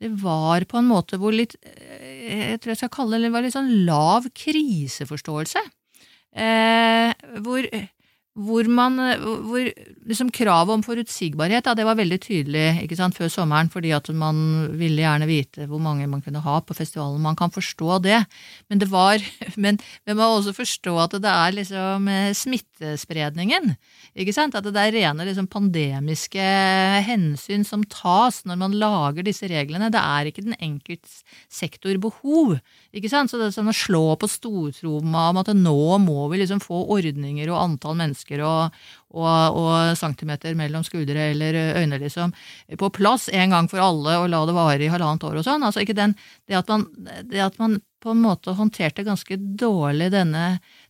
Det 0.01 0.11
var 0.23 0.65
på 0.65 0.81
en 0.81 0.89
måte 0.89 1.19
hvor 1.21 1.35
litt 1.37 1.59
jeg 1.61 2.61
tror 2.61 2.73
jeg 2.73 2.81
skal 2.81 2.93
kalle 2.95 3.19
det, 3.19 3.29
det 3.29 3.35
var 3.35 3.45
litt 3.45 3.55
sånn 3.57 3.73
lav 3.87 4.27
kriseforståelse 4.37 5.61
eh, 5.61 5.71
hvor, 7.43 7.61
hvor, 8.39 8.69
man, 8.71 8.95
hvor 9.19 9.65
liksom 10.07 10.29
kravet 10.31 10.73
om 10.73 10.83
forutsigbarhet 10.87 11.67
ja, 11.67 11.75
det 11.75 11.85
var 11.87 11.99
veldig 11.99 12.19
tydelig 12.23 12.65
ikke 12.85 12.97
sant, 12.99 13.17
før 13.19 13.31
sommeren, 13.33 13.71
fordi 13.73 13.91
at 13.97 14.07
man 14.15 14.71
ville 14.79 15.03
gjerne 15.03 15.27
vite 15.27 15.67
hvor 15.67 15.83
mange 15.83 16.07
man 16.07 16.23
kunne 16.23 16.43
ha 16.45 16.61
på 16.63 16.77
festivalen. 16.79 17.19
Man 17.25 17.39
kan 17.39 17.51
forstå 17.51 17.99
det, 18.05 18.21
men 18.71 18.81
det 18.81 18.87
var, 18.93 19.19
men, 19.63 19.81
men 20.07 20.15
man 20.15 20.23
må 20.23 20.39
også 20.39 20.55
forstå 20.57 20.95
at 21.03 21.17
det 21.19 21.33
er 21.33 21.57
liksom 21.59 22.07
eh, 22.13 22.31
smittespredningen. 22.37 23.75
ikke 24.15 24.37
sant, 24.37 24.55
At 24.55 24.69
det 24.71 24.79
er 24.79 24.95
rene 24.95 25.27
liksom, 25.27 25.51
pandemiske 25.51 26.47
hensyn 27.11 27.67
som 27.67 27.83
tas 27.91 28.45
når 28.47 28.63
man 28.63 28.79
lager 28.79 29.27
disse 29.27 29.51
reglene. 29.51 29.91
Det 29.91 30.01
er 30.01 30.31
ikke 30.31 30.47
den 30.47 30.59
enkelts 30.61 31.25
sektorbehov. 31.51 32.61
så 32.95 33.37
det 33.37 33.51
er 33.51 33.55
sånn 33.59 33.75
Å 33.75 33.77
slå 33.77 34.07
på 34.15 34.31
stortromma 34.31 35.29
om 35.35 35.43
at 35.43 35.51
nå 35.51 35.99
må 35.99 36.31
vi 36.31 36.45
liksom 36.45 36.63
få 36.63 36.87
ordninger 36.95 37.51
og 37.51 37.59
antall 37.59 37.99
mennesker 37.99 38.20
og, 38.47 38.81
og, 39.11 39.59
og, 39.61 39.93
centimeter 39.99 40.57
mellom 40.59 40.85
skuldre 40.87 41.31
eller 41.33 41.61
øyne, 41.81 42.01
liksom, 42.03 42.35
på 42.79 42.91
plass 42.95 43.29
en 43.33 43.55
gang 43.55 43.71
for 43.71 43.83
alle 43.83 44.19
og 44.21 44.29
la 44.33 44.43
det 44.47 44.57
vare 44.57 44.87
i 44.87 44.91
halvannet 44.93 45.27
år 45.29 45.41
og 45.41 45.47
sånn. 45.47 45.65
Altså 45.67 45.85
ikke 45.85 45.99
den, 45.99 46.17
det 46.49 46.61
at, 46.61 46.69
man, 46.71 46.87
det 47.31 47.43
at 47.45 47.59
man 47.63 47.81
på 48.01 48.15
en 48.15 48.23
måte 48.23 48.55
håndterte 48.57 49.05
ganske 49.05 49.37
dårlig 49.61 50.09
denne, 50.15 50.45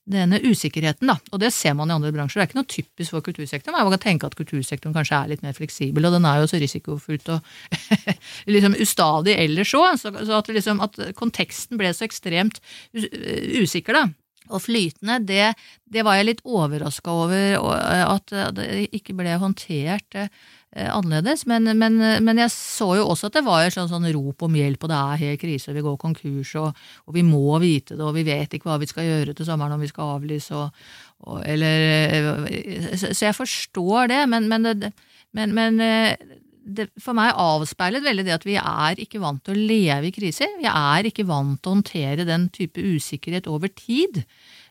denne 0.06 0.38
usikkerheten, 0.44 1.10
da. 1.10 1.16
Og 1.32 1.42
det 1.42 1.50
ser 1.54 1.74
man 1.78 1.90
i 1.90 1.96
andre 1.96 2.12
bransjer. 2.14 2.38
Det 2.38 2.44
er 2.44 2.50
ikke 2.50 2.60
noe 2.60 2.70
typisk 2.70 3.16
for 3.16 3.26
kultursektoren. 3.26 3.78
Jeg 3.80 3.94
kan 3.96 4.04
tenke 4.04 4.30
at 4.30 4.38
kultursektoren 4.38 4.94
kanskje 4.94 5.18
er 5.18 5.32
litt 5.32 5.42
mer 5.46 5.56
fleksibel, 5.56 6.06
og 6.06 6.14
den 6.14 6.28
er 6.30 6.42
jo 6.42 6.50
så 6.50 6.60
risikofullt 6.62 7.32
og 7.34 7.50
liksom 8.54 8.78
ustadig 8.78 9.36
ellers 9.42 9.74
òg. 9.78 9.98
Så, 10.02 10.14
så 10.22 10.38
at, 10.38 10.52
liksom, 10.54 10.82
at 10.86 11.00
konteksten 11.18 11.80
ble 11.80 11.90
så 11.96 12.06
ekstremt 12.06 12.62
usikker, 12.94 13.98
da. 13.98 14.06
Og 14.50 14.62
flytende, 14.64 15.20
det, 15.26 15.52
det 15.86 16.04
var 16.06 16.18
jeg 16.18 16.28
litt 16.28 16.40
overraska 16.44 17.12
over 17.24 17.58
at 18.02 18.32
det 18.56 18.66
ikke 18.96 19.14
ble 19.18 19.36
håndtert 19.40 20.16
annerledes. 20.70 21.46
Men, 21.50 21.70
men, 21.78 21.98
men, 22.24 22.40
jeg 22.42 22.52
så 22.54 22.92
jo 23.00 23.08
også 23.10 23.30
at 23.30 23.38
det 23.38 23.44
var 23.46 23.66
et 23.66 23.74
sånn, 23.74 23.90
sånn 23.90 24.08
rop 24.14 24.46
om 24.46 24.58
hjelp, 24.58 24.86
og 24.86 24.92
det 24.92 24.98
er 24.98 25.22
helt 25.24 25.42
krise, 25.42 25.70
og 25.70 25.78
vi 25.78 25.86
går 25.86 25.96
konkurs, 26.02 26.52
og, 26.60 26.82
og, 27.06 27.14
vi 27.16 27.24
må 27.26 27.58
vite 27.62 27.96
det, 27.96 28.04
og 28.06 28.14
vi 28.18 28.26
vet 28.28 28.54
ikke 28.54 28.70
hva 28.70 28.78
vi 28.82 28.90
skal 28.90 29.08
gjøre 29.08 29.34
til 29.38 29.48
sommeren 29.48 29.74
om 29.76 29.82
vi 29.82 29.90
skal 29.90 30.16
avlyse, 30.18 30.54
og, 30.54 30.84
og, 31.26 31.40
eller 31.46 32.46
Så 32.94 33.26
jeg 33.26 33.36
forstår 33.36 34.12
det, 34.14 34.22
men, 34.30 34.46
men 34.50 34.70
det 34.70 34.92
for 37.00 37.16
meg 37.16 37.36
avspeilet 37.40 38.04
veldig 38.04 38.24
det 38.26 38.36
at 38.36 38.46
vi 38.46 38.56
er 38.60 39.02
ikke 39.02 39.20
vant 39.22 39.42
til 39.44 39.56
å 39.56 39.68
leve 39.72 40.10
i 40.10 40.14
kriser. 40.14 40.50
Vi 40.60 40.68
er 40.70 41.08
ikke 41.08 41.28
vant 41.28 41.60
til 41.60 41.70
å 41.70 41.76
håndtere 41.78 42.28
den 42.28 42.48
type 42.54 42.80
usikkerhet 42.80 43.48
over 43.50 43.72
tid. 43.74 44.24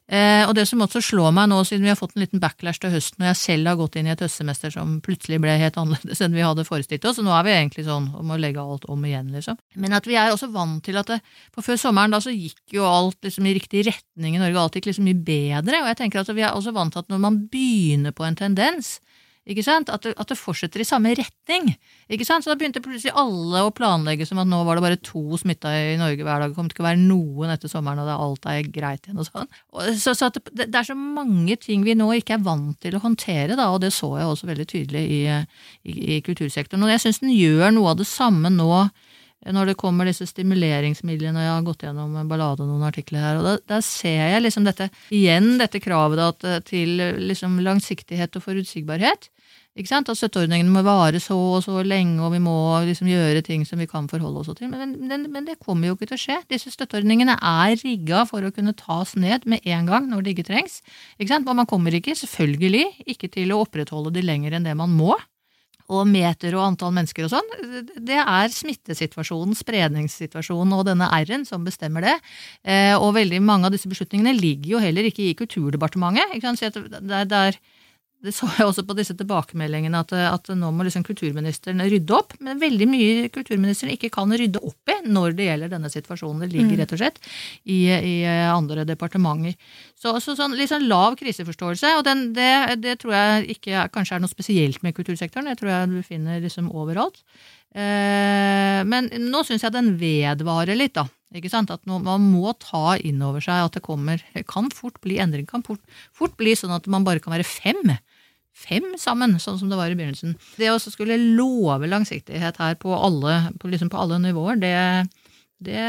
Eh, 0.10 0.41
og 0.49 0.56
det 0.58 0.63
som 0.65 0.82
også 0.82 1.04
slår 1.06 1.34
meg 1.38 1.52
nå, 1.52 1.60
siden 1.67 1.84
vi 1.86 1.91
har 1.91 1.97
fått 1.99 2.15
en 2.15 2.23
liten 2.23 2.41
backlash 2.41 2.80
til 2.82 2.89
høsten, 2.89 3.21
og 3.21 3.30
jeg 3.30 3.38
selv 3.38 3.69
har 3.69 3.78
gått 3.78 3.99
inn 3.99 4.08
i 4.10 4.13
et 4.15 4.23
høstsemester 4.23 4.73
som 4.73 4.95
plutselig 5.06 5.38
ble 5.43 5.54
helt 5.62 5.78
annerledes 5.78 6.23
enn 6.25 6.34
vi 6.34 6.41
hadde 6.41 6.65
forestilt 6.65 7.06
oss, 7.06 7.19
og 7.21 7.28
nå 7.28 7.36
er 7.38 7.45
vi 7.45 7.54
egentlig 7.54 7.86
sånn 7.86 8.08
om 8.17 8.34
å 8.34 8.39
legge 8.41 8.63
alt 8.63 8.88
om 8.89 9.06
igjen, 9.06 9.30
liksom. 9.36 9.60
Men 9.78 9.93
at 9.99 10.10
vi 10.10 10.17
er 10.17 10.34
også 10.34 10.49
vant 10.49 10.82
til 10.86 10.97
at 10.97 11.13
det, 11.13 11.19
For 11.54 11.65
før 11.65 11.78
sommeren 11.78 12.15
da 12.15 12.21
så 12.23 12.34
gikk 12.34 12.73
jo 12.73 12.88
alt 12.89 13.19
liksom 13.25 13.45
i 13.45 13.54
riktig 13.60 13.86
retning 13.86 14.39
i 14.39 14.41
Norge, 14.41 14.58
alt 14.63 14.80
gikk 14.80 14.89
liksom 14.89 15.06
mye 15.06 15.21
bedre, 15.30 15.84
og 15.84 15.91
jeg 15.91 16.02
tenker 16.02 16.23
at 16.23 16.34
vi 16.34 16.47
er 16.47 16.58
også 16.58 16.73
vant 16.73 16.95
til 16.95 17.06
at 17.06 17.13
når 17.13 17.21
man 17.28 17.39
begynner 17.54 18.15
på 18.15 18.25
en 18.25 18.39
tendens, 18.39 18.95
ikke 19.49 19.65
sant? 19.65 19.89
At 19.89 20.05
det, 20.05 20.13
at 20.21 20.29
det, 20.29 20.38
fortsetter 20.38 20.83
i 20.83 20.88
samme 20.88 21.12
retning. 21.17 21.71
Ikke 22.12 22.27
sant? 22.27 22.45
Så 22.45 22.51
da 22.51 22.57
begynte 22.59 22.83
plutselig 22.83 23.15
alle 23.17 23.63
å 23.65 23.73
planlegge 23.75 24.27
som 24.29 24.41
at 24.41 24.49
nå 24.49 24.62
var 24.67 24.77
det 24.77 24.85
bare 24.85 24.99
to 25.01 25.23
smitta 25.41 25.71
i 25.73 25.97
Norge 25.99 26.21
hver 26.25 26.43
dag. 26.43 26.51
Det 26.51 26.57
kommer 26.59 26.73
til 26.73 26.83
å 26.83 26.88
være 26.88 27.01
noen 27.01 27.53
etter 27.55 27.71
sommeren, 27.71 28.03
og 28.03 28.09
det, 28.09 28.17
alt 28.25 28.49
er 28.51 28.71
greit 28.79 29.09
igjen 29.09 29.21
og 29.23 29.29
sånn. 29.29 29.51
Så, 29.97 30.13
så 30.17 30.29
det, 30.35 30.45
det, 30.62 30.69
er 30.69 30.89
så 30.91 30.97
mange 30.97 31.57
ting 31.62 31.85
vi 31.88 31.97
nå 31.97 32.12
ikke 32.19 32.38
er 32.38 32.45
vant 32.45 32.77
til 32.83 32.97
å 32.97 33.03
håndtere, 33.03 33.57
da, 33.57 33.71
og 33.73 33.81
det 33.83 33.93
så 33.95 34.13
jeg 34.19 34.29
også 34.29 34.49
veldig 34.51 34.69
tydelig 34.69 35.05
i, 35.05 35.21
i, 35.83 35.99
i 36.17 36.21
kultursektoren. 36.25 36.85
Og 36.85 36.93
jeg 36.93 37.05
syns 37.05 37.23
den 37.23 37.33
gjør 37.33 37.73
noe 37.73 37.95
av 37.95 38.01
det 38.03 38.09
samme 38.09 38.53
nå 38.53 38.69
når 39.47 39.71
det 39.71 39.78
kommer 39.80 40.10
disse 40.10 40.28
stimuleringsmidlene, 40.28 41.39
og 41.39 41.45
jeg 41.45 41.54
har 41.54 41.67
gått 41.67 41.86
gjennom 41.88 42.17
ballade 42.28 42.65
og 42.65 42.71
noen 42.71 42.88
artikler 42.89 43.23
her, 43.23 43.39
og 43.39 43.47
da, 43.47 43.54
der 43.75 43.84
ser 43.86 44.34
jeg 44.34 44.43
liksom 44.43 44.67
dette, 44.67 44.89
igjen 45.15 45.54
dette 45.62 45.80
kravet 45.84 46.19
da, 46.19 46.58
til 46.65 46.99
liksom 47.23 47.62
langsiktighet 47.63 48.36
og 48.36 48.43
forutsigbarhet. 48.43 49.30
Ikke 49.80 49.91
sant? 49.93 50.10
At 50.12 50.19
støtteordningene 50.19 50.71
må 50.73 50.82
vare 50.84 51.21
så 51.23 51.38
og 51.38 51.62
så 51.63 51.80
lenge, 51.88 52.19
og 52.25 52.34
vi 52.34 52.41
må 52.43 52.54
liksom 52.88 53.08
gjøre 53.08 53.43
ting 53.45 53.63
som 53.67 53.80
vi 53.80 53.88
kan 53.88 54.10
forholde 54.12 54.41
oss 54.41 54.52
til. 54.58 54.67
Men, 54.71 54.97
men, 55.08 55.28
men, 55.32 55.45
det 55.47 55.60
kommer 55.63 55.88
jo 55.88 55.95
ikke 55.95 56.10
til 56.10 56.17
å 56.17 56.23
skje. 56.23 56.39
Disse 56.52 56.73
støtteordningene 56.73 57.38
er 57.38 57.78
rigga 57.80 58.25
for 58.28 58.43
å 58.43 58.52
kunne 58.56 58.75
tas 58.78 59.15
ned 59.15 59.47
med 59.47 59.63
en 59.63 59.88
gang 59.88 60.10
når 60.12 60.25
det 60.25 60.36
ikke 60.36 60.49
trengs. 60.52 60.82
Ikke 61.15 61.32
sant? 61.32 61.47
Og 61.47 61.56
man 61.62 61.69
kommer 61.69 61.95
ikke, 61.95 62.17
selvfølgelig, 62.17 63.06
ikke 63.15 63.32
til 63.32 63.54
å 63.56 63.62
opprettholde 63.63 64.12
de 64.17 64.25
lenger 64.25 64.58
enn 64.58 64.67
det 64.67 64.75
man 64.80 64.91
må. 64.91 65.13
Og 65.89 66.06
meter 66.06 66.54
og 66.54 66.65
antall 66.67 66.93
mennesker 66.93 67.25
og 67.25 67.32
sånn, 67.34 67.47
det 68.06 68.19
er 68.21 68.52
smittesituasjonen, 68.54 69.58
spredningssituasjonen 69.58 70.75
og 70.78 70.86
denne 70.86 71.10
R-en 71.17 71.47
som 71.49 71.65
bestemmer 71.65 72.06
det. 72.06 72.15
Eh, 72.62 72.93
og 72.93 73.15
veldig 73.17 73.41
mange 73.41 73.69
av 73.69 73.73
disse 73.73 73.89
beslutningene 73.89 74.36
ligger 74.38 74.75
jo 74.75 74.84
heller 74.84 75.10
ikke 75.10 75.25
i 75.25 75.36
Kulturdepartementet. 75.39 76.36
Ikke 76.38 76.52
sant? 76.52 76.62
Så 76.62 76.86
det 76.86 77.41
er 77.41 77.58
det 78.19 78.34
så 78.36 78.49
jeg 78.51 78.67
også 78.67 78.84
på 78.84 78.95
disse 78.97 79.13
tilbakemeldingene, 79.15 80.01
at, 80.03 80.12
at 80.12 80.49
nå 80.58 80.69
må 80.75 80.84
liksom 80.84 81.05
kulturministeren 81.08 81.79
rydde 81.88 82.15
opp. 82.17 82.34
Men 82.43 82.60
veldig 82.60 82.88
mye 82.91 83.29
kulturministeren 83.32 83.93
ikke 83.93 84.12
kan 84.12 84.34
rydde 84.36 84.60
opp 84.60 84.91
i 84.91 84.97
når 85.08 85.38
det 85.38 85.47
gjelder 85.47 85.71
denne 85.71 85.91
situasjonen. 85.93 86.43
Det 86.43 86.49
ligger 86.51 86.73
mm. 86.73 86.79
rett 86.82 86.95
og 86.95 86.99
slett 86.99 87.21
i, 87.63 87.79
i 87.88 88.15
andre 88.49 88.84
departementer. 88.89 89.55
Så, 89.95 90.12
så 90.23 90.36
sånn 90.36 90.58
litt 90.60 90.71
sånn 90.71 90.89
lav 90.91 91.15
kriseforståelse, 91.19 91.93
og 91.99 92.03
den, 92.08 92.25
det, 92.36 92.51
det, 92.84 92.97
tror 92.99 93.15
jeg 93.15 93.55
ikke 93.55 93.86
kanskje 93.95 94.17
er 94.17 94.25
noe 94.25 94.32
spesielt 94.32 94.84
med 94.84 94.97
kultursektoren. 94.97 95.47
Det 95.51 95.62
tror 95.62 95.71
jeg 95.71 95.93
du 95.93 96.01
finner 96.03 96.43
liksom 96.43 96.67
overalt. 96.75 97.23
Eh, 97.71 98.82
men 98.89 99.08
nå 99.29 99.45
syns 99.47 99.63
jeg 99.63 99.75
den 99.75 99.93
vedvarer 100.01 100.75
litt, 100.75 100.97
da. 100.99 101.08
Ikke 101.35 101.51
sant? 101.51 101.69
At 101.69 101.85
man 101.85 102.05
må 102.31 102.53
ta 102.57 102.97
inn 102.97 103.21
over 103.21 103.43
seg 103.43 103.67
at 103.67 103.75
det 103.77 103.83
kommer 103.85 104.21
Kan 104.49 104.71
fort 104.73 104.97
bli 105.03 105.19
endring. 105.21 105.45
Kan 105.49 105.61
fort, 105.65 105.81
fort 106.15 106.33
bli 106.39 106.55
sånn 106.57 106.73
at 106.73 106.89
man 106.89 107.05
bare 107.05 107.21
kan 107.21 107.35
være 107.35 107.47
fem 107.47 107.97
fem 108.59 108.95
sammen, 108.99 109.37
sånn 109.39 109.59
som 109.59 109.69
det 109.71 109.77
var 109.79 109.91
i 109.91 109.95
begynnelsen. 109.95 110.35
Det 110.59 110.71
å 110.71 110.79
skulle 110.81 111.15
love 111.37 111.87
langsiktighet 111.87 112.59
her 112.59 112.75
på 112.81 112.91
alle, 112.95 113.53
på 113.61 113.71
liksom 113.71 113.91
på 113.91 114.01
alle 114.01 114.19
nivåer, 114.23 114.59
det, 114.59 114.73
det 115.63 115.85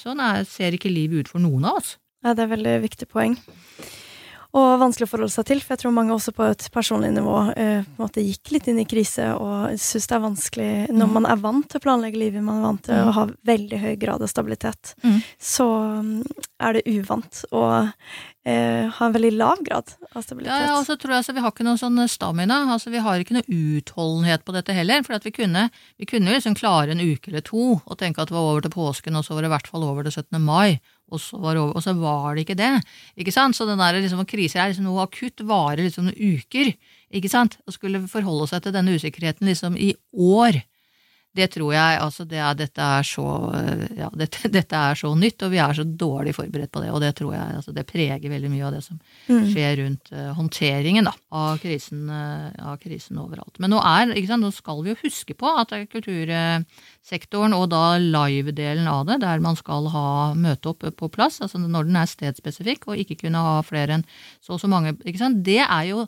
Sånn 0.00 0.22
er, 0.22 0.42
ser 0.48 0.74
ikke 0.76 0.90
livet 0.92 1.26
ut 1.26 1.30
for 1.30 1.42
noen 1.42 1.68
av 1.68 1.80
oss. 1.82 1.94
Ja, 2.24 2.32
det 2.34 2.42
er 2.42 2.48
et 2.48 2.54
veldig 2.56 2.74
viktig 2.88 3.08
poeng. 3.12 3.36
Og 4.56 4.78
vanskelig 4.80 5.04
å 5.04 5.10
forholde 5.10 5.34
seg 5.34 5.48
til, 5.50 5.60
for 5.60 5.74
jeg 5.74 5.82
tror 5.82 5.94
mange 5.96 6.14
også 6.14 6.32
på 6.36 6.46
et 6.48 6.66
personlig 6.72 7.10
nivå 7.12 7.34
eh, 7.52 7.82
på 7.84 8.00
en 8.00 8.06
måte 8.06 8.24
gikk 8.24 8.54
litt 8.54 8.70
inn 8.72 8.80
i 8.80 8.86
krise 8.88 9.28
og 9.36 9.76
syns 9.80 10.08
det 10.08 10.16
er 10.16 10.22
vanskelig 10.22 10.70
Når 10.94 11.10
mm. 11.10 11.16
man 11.18 11.28
er 11.28 11.42
vant 11.42 11.68
til 11.68 11.80
å 11.80 11.84
planlegge 11.84 12.20
livet, 12.20 12.44
man 12.44 12.62
er 12.62 12.68
vant 12.70 12.84
til 12.86 12.96
mm. 12.96 13.10
å 13.10 13.16
ha 13.18 13.26
veldig 13.52 13.82
høy 13.82 13.92
grad 14.00 14.24
av 14.24 14.32
stabilitet, 14.32 14.94
mm. 15.04 15.18
så 15.36 15.68
mm, 16.00 16.24
er 16.64 16.78
det 16.78 16.84
uvant 16.88 17.42
å 17.52 17.62
eh, 17.76 18.88
ha 18.96 19.08
en 19.10 19.16
veldig 19.18 19.34
lav 19.36 19.60
grad 19.66 19.92
av 20.12 20.24
stabilitet. 20.24 20.54
Ja, 20.54 20.70
ja 20.70 20.78
og 20.78 20.88
så 20.88 20.96
tror 20.96 21.16
jeg 21.16 21.24
altså, 21.24 21.36
Vi 21.36 21.44
har 21.44 21.52
ikke 21.52 21.66
noe 21.68 21.80
sånn 21.80 22.00
stamina. 22.08 22.62
altså 22.72 22.94
Vi 22.94 23.04
har 23.04 23.20
ikke 23.20 23.36
noe 23.36 23.60
utholdenhet 23.60 24.46
på 24.46 24.56
dette 24.56 24.76
heller. 24.76 25.04
For 25.04 25.20
vi 25.20 25.34
kunne, 25.36 25.68
vi 26.00 26.08
kunne 26.08 26.32
liksom 26.32 26.56
klare 26.56 26.96
en 26.96 27.04
uke 27.04 27.32
eller 27.32 27.44
to 27.44 27.76
og 27.76 27.98
tenke 28.00 28.22
at 28.22 28.32
det 28.32 28.38
var 28.38 28.52
over 28.54 28.64
til 28.64 28.76
påsken, 28.76 29.18
og 29.18 29.26
så 29.26 29.36
var 29.36 29.44
det 29.44 29.52
i 29.52 29.56
hvert 29.58 29.72
fall 29.72 29.84
over 29.84 30.06
til 30.06 30.16
17. 30.16 30.40
mai 30.40 30.78
og 31.12 31.22
så, 31.22 31.38
var 31.38 31.58
over, 31.60 31.76
og 31.78 31.84
så 31.84 31.94
var 31.96 32.34
det 32.34 32.46
ikke 32.46 32.58
det. 32.58 32.72
ikke 33.16 33.34
sant? 33.34 33.56
Så 33.56 33.66
den 33.68 33.78
der 33.78 34.00
liksom, 34.00 34.24
kriser 34.28 34.62
er 34.62 34.72
liksom 34.72 34.88
noe 34.88 35.04
akutt, 35.06 35.44
varer 35.46 35.84
liksom 35.86 36.08
noen 36.08 36.38
uker. 36.38 36.72
ikke 37.14 37.30
sant? 37.30 37.58
Og 37.66 37.76
skulle 37.76 38.02
forholde 38.10 38.48
seg 38.50 38.64
til 38.64 38.74
denne 38.74 38.96
usikkerheten 38.96 39.46
liksom 39.46 39.78
i 39.78 39.92
år 40.12 40.58
det 41.36 41.48
tror 41.54 41.72
jeg 41.74 42.00
altså 42.00 42.24
det 42.28 42.38
er, 42.40 42.56
dette, 42.58 42.82
er 42.82 43.06
så, 43.06 43.26
ja, 43.96 44.08
dette, 44.22 44.50
dette, 44.52 44.80
er 44.90 44.98
så 44.98 45.12
nytt, 45.18 45.44
og 45.46 45.52
vi 45.52 45.60
er 45.62 45.76
så 45.76 45.84
dårlig 45.86 46.34
forberedt 46.36 46.72
på 46.72 46.82
det. 46.84 46.90
Og 46.94 47.02
det 47.04 47.12
tror 47.18 47.34
jeg 47.36 47.60
altså 47.60 47.74
det 47.76 47.86
preger 47.88 48.32
veldig 48.32 48.50
mye 48.52 48.66
av 48.68 48.76
det 48.76 48.82
som 48.86 48.98
mm. 48.98 49.46
skjer 49.52 49.78
rundt 49.82 50.12
uh, 50.14 50.32
håndteringen 50.38 51.08
da, 51.08 51.14
av, 51.36 51.60
krisen, 51.62 52.06
uh, 52.10 52.50
av, 52.72 52.76
krisen, 52.82 53.20
overalt. 53.22 53.60
Men 53.62 53.74
nå, 53.74 53.80
er, 53.80 54.14
sant, 54.28 54.44
nå, 54.44 54.52
skal 54.54 54.82
vi 54.84 54.92
jo 54.94 55.00
huske 55.04 55.36
på 55.38 55.52
at 55.62 55.74
kultursektoren, 55.92 57.56
og 57.56 57.68
da 57.74 57.84
live-delen 58.02 58.88
av 58.90 59.06
det, 59.10 59.20
der 59.24 59.42
man 59.44 59.58
skal 59.58 59.90
ha 59.94 60.08
møte 60.36 60.72
opp 60.72 60.86
på 60.96 61.12
plass, 61.12 61.40
altså 61.44 61.60
når 61.62 61.90
den 61.90 62.00
er 62.00 62.10
stedspesifikk, 62.10 62.88
og 62.90 63.02
ikke 63.02 63.20
kunne 63.26 63.42
ha 63.42 63.58
flere 63.66 64.00
enn 64.00 64.06
så 64.44 64.56
og 64.56 64.62
så 64.62 64.70
mange, 64.70 64.94
det 64.96 65.60
er 65.62 65.84
jo 65.90 66.06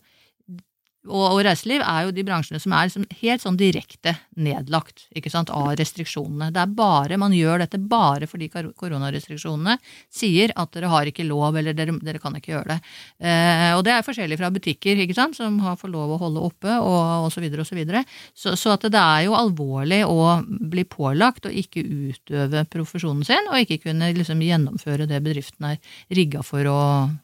og, 1.07 1.25
og, 1.31 1.39
reiseliv 1.47 1.83
er 1.87 2.05
jo 2.05 2.13
de 2.15 2.25
bransjene 2.27 2.59
som 2.61 2.73
er 2.75 2.89
liksom 2.89 3.05
helt 3.21 3.43
sånn 3.45 3.59
direkte 3.59 4.17
nedlagt 4.43 5.05
ikke 5.17 5.31
sant, 5.31 5.53
av 5.55 5.71
restriksjonene. 5.79 6.51
Det 6.55 6.61
er 6.63 6.75
bare, 6.75 7.19
Man 7.21 7.35
gjør 7.37 7.63
dette 7.63 7.79
bare 7.79 8.27
fordi 8.27 8.49
koronarestriksjonene 8.51 9.77
sier 10.11 10.53
at 10.59 10.75
dere 10.75 10.91
har 10.91 11.09
ikke 11.09 11.27
lov, 11.29 11.57
eller 11.57 11.77
dere, 11.79 11.95
dere 12.03 12.21
kan 12.23 12.35
ikke 12.37 12.53
gjøre 12.53 12.75
det. 12.75 12.79
Eh, 13.23 13.71
og 13.77 13.85
det 13.87 13.95
er 13.95 14.05
forskjellig 14.07 14.41
fra 14.41 14.51
butikker, 14.55 14.99
ikke 15.05 15.17
sant, 15.17 15.39
som 15.39 15.61
har 15.63 15.79
fått 15.79 15.95
lov 15.95 16.17
å 16.17 16.21
holde 16.21 16.45
oppe, 16.51 16.77
og 16.83 17.29
osv. 17.29 17.39
Så, 17.39 17.77
videre, 17.77 18.03
og 18.03 18.09
så, 18.35 18.51
så, 18.51 18.57
så 18.59 18.75
at 18.75 18.89
det 18.91 19.01
er 19.01 19.29
jo 19.29 19.37
alvorlig 19.39 20.03
å 20.09 20.41
bli 20.45 20.85
pålagt 20.89 21.47
å 21.47 21.53
ikke 21.55 21.85
utøve 21.87 22.65
profesjonen 22.73 23.25
sin, 23.27 23.53
og 23.53 23.63
ikke 23.63 23.85
kunne 23.87 24.11
liksom 24.17 24.43
gjennomføre 24.43 25.07
det 25.09 25.23
bedriften 25.25 25.71
er 25.71 25.79
rigga 26.11 26.43
for 26.43 26.67
å, 26.69 26.81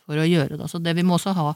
for 0.06 0.20
å 0.20 0.28
gjøre. 0.28 0.60
Da. 0.60 0.70
Så 0.70 0.80
det 0.82 0.94
vi 0.96 1.04
må 1.06 1.18
også 1.18 1.34
ha 1.36 1.52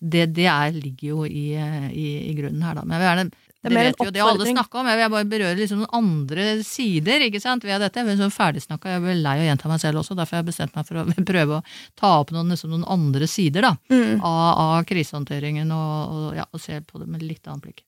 det, 0.00 0.26
det 0.36 0.48
er, 0.50 0.74
ligger 0.74 1.08
jo 1.08 1.24
i, 1.26 1.46
i, 1.54 2.08
i, 2.30 2.34
grunnen 2.38 2.62
her, 2.66 2.76
da. 2.78 2.84
Men 2.84 2.96
jeg 2.96 3.02
vil 3.02 3.08
gjerne 3.10 3.30
det, 3.60 3.74
vet 3.76 3.98
jo 4.00 4.12
det 4.14 4.22
alle 4.24 4.46
snakker 4.48 4.80
om. 4.80 4.88
Jeg 4.88 4.96
vil 4.96 5.12
bare 5.12 5.28
berøre 5.28 5.58
liksom 5.58 5.82
noen 5.82 5.98
andre 5.98 6.46
sider 6.64 7.26
ikke 7.26 7.42
sant, 7.42 7.66
ved 7.68 7.82
dette. 7.84 8.00
Jeg 8.00 8.16
er 8.16 8.22
så 8.22 8.30
ferdigsnakka, 8.32 8.94
jeg 8.94 9.04
blir 9.04 9.20
lei 9.20 9.36
av 9.36 9.44
å 9.44 9.48
gjenta 9.50 9.68
meg 9.72 9.82
selv 9.82 10.00
også. 10.00 10.16
Derfor 10.16 10.38
har 10.38 10.42
jeg 10.42 10.48
bestemt 10.48 10.78
meg 10.78 10.88
for 10.88 11.02
å 11.02 11.04
prøve 11.32 11.58
å 11.58 11.66
ta 12.00 12.14
opp 12.22 12.32
noen, 12.36 12.54
liksom 12.54 12.72
noen 12.72 12.88
andre 12.88 13.28
sider 13.28 13.68
da, 13.68 13.74
mm. 13.92 14.24
av, 14.24 14.48
av 14.64 14.88
krisehåndteringen, 14.88 15.76
og, 15.76 16.16
og, 16.16 16.26
ja, 16.40 16.48
og 16.48 16.64
se 16.64 16.80
på 16.80 17.02
det 17.02 17.10
med 17.12 17.26
litt 17.26 17.44
annet 17.46 17.68
blikk. 17.68 17.84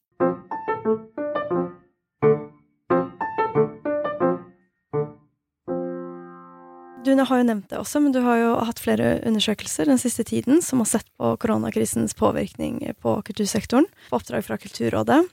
Du 7.03 7.11
har 7.19 7.39
jo 7.41 7.47
nevnt 7.47 7.67
det 7.67 7.81
også, 7.81 7.99
men 7.99 8.13
du 8.15 8.21
har 8.23 8.37
jo 8.39 8.51
hatt 8.63 8.79
flere 8.79 9.17
undersøkelser 9.27 9.89
den 9.91 9.99
siste 9.99 10.23
tiden 10.23 10.61
som 10.63 10.79
har 10.85 10.91
sett 10.93 11.09
på 11.19 11.33
koronakrisens 11.43 12.15
påvirkning 12.15 12.79
på 13.03 13.17
kultursektoren, 13.27 13.89
på 14.11 14.19
oppdrag 14.21 14.45
fra 14.47 14.59
Kulturrådet. 14.63 15.25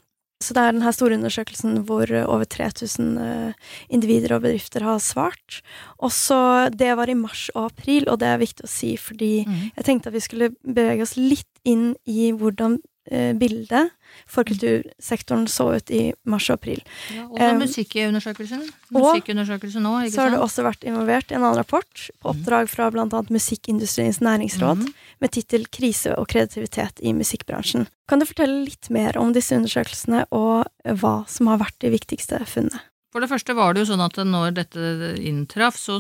Så 0.42 0.56
det 0.56 0.64
er 0.64 0.74
denne 0.74 0.94
store 0.96 1.18
undersøkelsen 1.20 1.82
hvor 1.86 2.10
over 2.24 2.48
3000 2.48 3.10
eh, 3.22 3.72
individer 3.92 4.38
og 4.38 4.46
bedrifter 4.48 4.86
har 4.88 5.02
svart. 5.04 5.60
Også 6.00 6.40
det 6.74 6.94
var 6.98 7.12
i 7.12 7.18
mars 7.20 7.50
og 7.54 7.68
april, 7.68 8.08
og 8.08 8.22
det 8.24 8.32
er 8.32 8.42
viktig 8.42 8.66
å 8.66 8.72
si 8.72 8.94
fordi 8.98 9.34
mm. 9.46 9.58
jeg 9.76 9.86
tenkte 9.86 10.10
at 10.10 10.16
vi 10.16 10.24
skulle 10.26 10.54
bevege 10.64 11.06
oss 11.06 11.18
litt 11.20 11.50
inn 11.68 11.92
i 12.10 12.32
hvordan 12.32 12.80
eh, 13.12 13.32
bildet 13.38 13.92
for 14.30 14.48
kultursektoren 14.48 15.48
så 15.50 15.68
ut 15.78 15.92
i 15.94 16.02
mars 16.30 16.50
og 16.50 16.60
april. 16.60 16.82
Ja, 17.14 17.26
og 17.28 17.40
um, 17.42 17.62
musikkundersøkelsen. 17.64 18.64
Musikkundersøkelsen 18.96 19.86
nå, 19.86 19.94
ikke 20.02 20.12
sant? 20.12 20.16
Så 20.16 20.26
har 20.26 20.34
det 20.34 20.42
også 20.44 20.66
vært 20.66 20.86
involvert 20.90 21.32
i 21.32 21.38
en 21.38 21.44
annen 21.44 21.60
rapport, 21.60 22.06
på 22.20 22.30
mhm. 22.30 22.34
oppdrag 22.34 22.72
fra 22.72 22.90
annet 22.90 23.34
Musikkindustriens 23.34 24.22
næringsråd, 24.26 24.84
mm. 24.84 24.94
med 25.22 25.34
tittel 25.36 25.66
'Krise 25.70 26.16
og 26.18 26.30
kreativitet 26.32 27.02
i 27.02 27.14
musikkbransjen'. 27.14 27.90
Kan 28.10 28.22
du 28.22 28.26
fortelle 28.26 28.66
litt 28.66 28.90
mer 28.90 29.18
om 29.22 29.34
disse 29.34 29.56
undersøkelsene, 29.56 30.26
og 30.34 30.66
hva 31.02 31.16
som 31.30 31.52
har 31.52 31.62
vært 31.62 31.78
de 31.86 31.94
viktigste 31.94 32.42
funnene? 32.50 32.82
For 33.14 33.24
det 33.24 33.30
første 33.32 33.56
var 33.58 33.74
det 33.74 33.84
jo 33.84 33.92
sånn 33.94 34.06
at 34.06 34.18
når 34.22 34.54
dette 34.58 34.90
inntraff, 35.26 35.78
så 35.82 35.98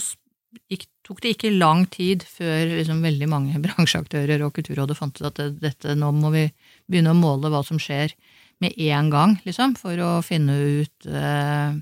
gikk, 0.69 0.89
tok 1.09 1.23
det 1.25 1.33
ikke 1.33 1.55
lang 1.55 1.87
tid 1.89 2.23
før 2.27 2.75
liksom 2.75 3.01
veldig 3.01 3.29
mange 3.31 3.59
bransjeaktører 3.65 4.45
og 4.45 4.53
Kulturrådet 4.57 4.97
fant 4.97 5.17
ut 5.17 5.29
at 5.31 5.41
det, 5.41 5.51
dette, 5.63 5.97
nå 5.97 6.11
må 6.15 6.33
vi 6.35 6.45
begynne 6.85 7.15
å 7.15 7.17
måle 7.17 7.49
hva 7.49 7.63
som 7.65 7.81
skjer 7.81 8.13
med 8.59 8.75
en 8.89 9.07
gang, 9.11 9.37
liksom, 9.45 9.77
for 9.79 9.95
å 10.03 10.17
finne 10.25 10.55
ut 10.83 11.07
eh, 11.07 11.77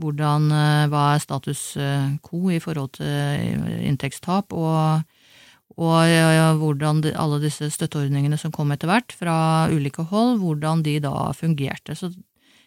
hvordan, 0.00 0.50
eh, 0.52 0.88
hva 0.92 1.04
er 1.14 1.22
status 1.22 1.62
eh, 1.80 2.10
quo 2.24 2.52
i 2.52 2.60
forhold 2.60 2.98
til 2.98 3.64
inntektstap, 3.88 4.52
og, 4.52 5.00
og 5.80 5.96
ja, 6.04 6.50
hvordan 6.60 7.00
de, 7.06 7.14
alle 7.16 7.40
disse 7.40 7.70
støtteordningene 7.72 8.36
som 8.40 8.52
kom 8.52 8.68
etter 8.74 8.92
hvert 8.92 9.16
fra 9.16 9.38
ulike 9.72 10.04
hold, 10.12 10.36
hvordan 10.44 10.84
de 10.84 10.98
da 11.00 11.30
fungerte. 11.36 11.96
Så 11.96 12.12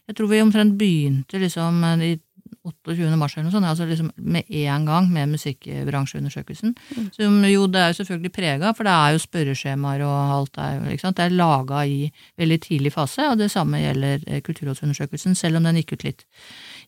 jeg 0.10 0.18
tror 0.18 0.34
vi 0.34 0.42
omtrent 0.42 0.74
begynte 0.82 1.40
liksom 1.40 1.86
i 2.02 2.16
28. 2.64 3.18
mars 3.20 3.36
eller 3.36 3.50
noe 3.50 3.54
sånt, 3.54 3.68
altså 3.68 3.88
liksom 3.88 4.10
med 4.16 4.48
en 4.64 4.86
gang 4.88 5.10
med 5.12 5.34
musikkbransjeundersøkelsen. 5.34 6.74
Mm. 6.96 7.10
Som 7.16 7.38
jo 7.50 7.68
det 7.68 7.82
er 7.82 7.92
jo 7.92 7.98
selvfølgelig 8.00 8.34
prega, 8.36 8.72
for 8.78 8.88
det 8.88 8.94
er 8.96 9.16
jo 9.16 9.24
spørreskjemaer 9.24 10.06
og 10.08 10.34
alt 10.38 10.54
der. 10.56 10.86
ikke 10.94 11.06
sant. 11.06 11.20
Det 11.20 11.28
er 11.28 11.38
laga 11.38 11.84
i 11.84 12.08
veldig 12.40 12.60
tidlig 12.64 12.94
fase, 12.96 13.28
og 13.32 13.40
det 13.42 13.52
samme 13.52 13.84
gjelder 13.84 14.24
eh, 14.28 14.42
Kulturrådsundersøkelsen, 14.46 15.36
selv 15.36 15.60
om 15.60 15.68
den 15.68 15.82
gikk 15.82 15.98
ut 15.98 16.08
litt, 16.08 16.26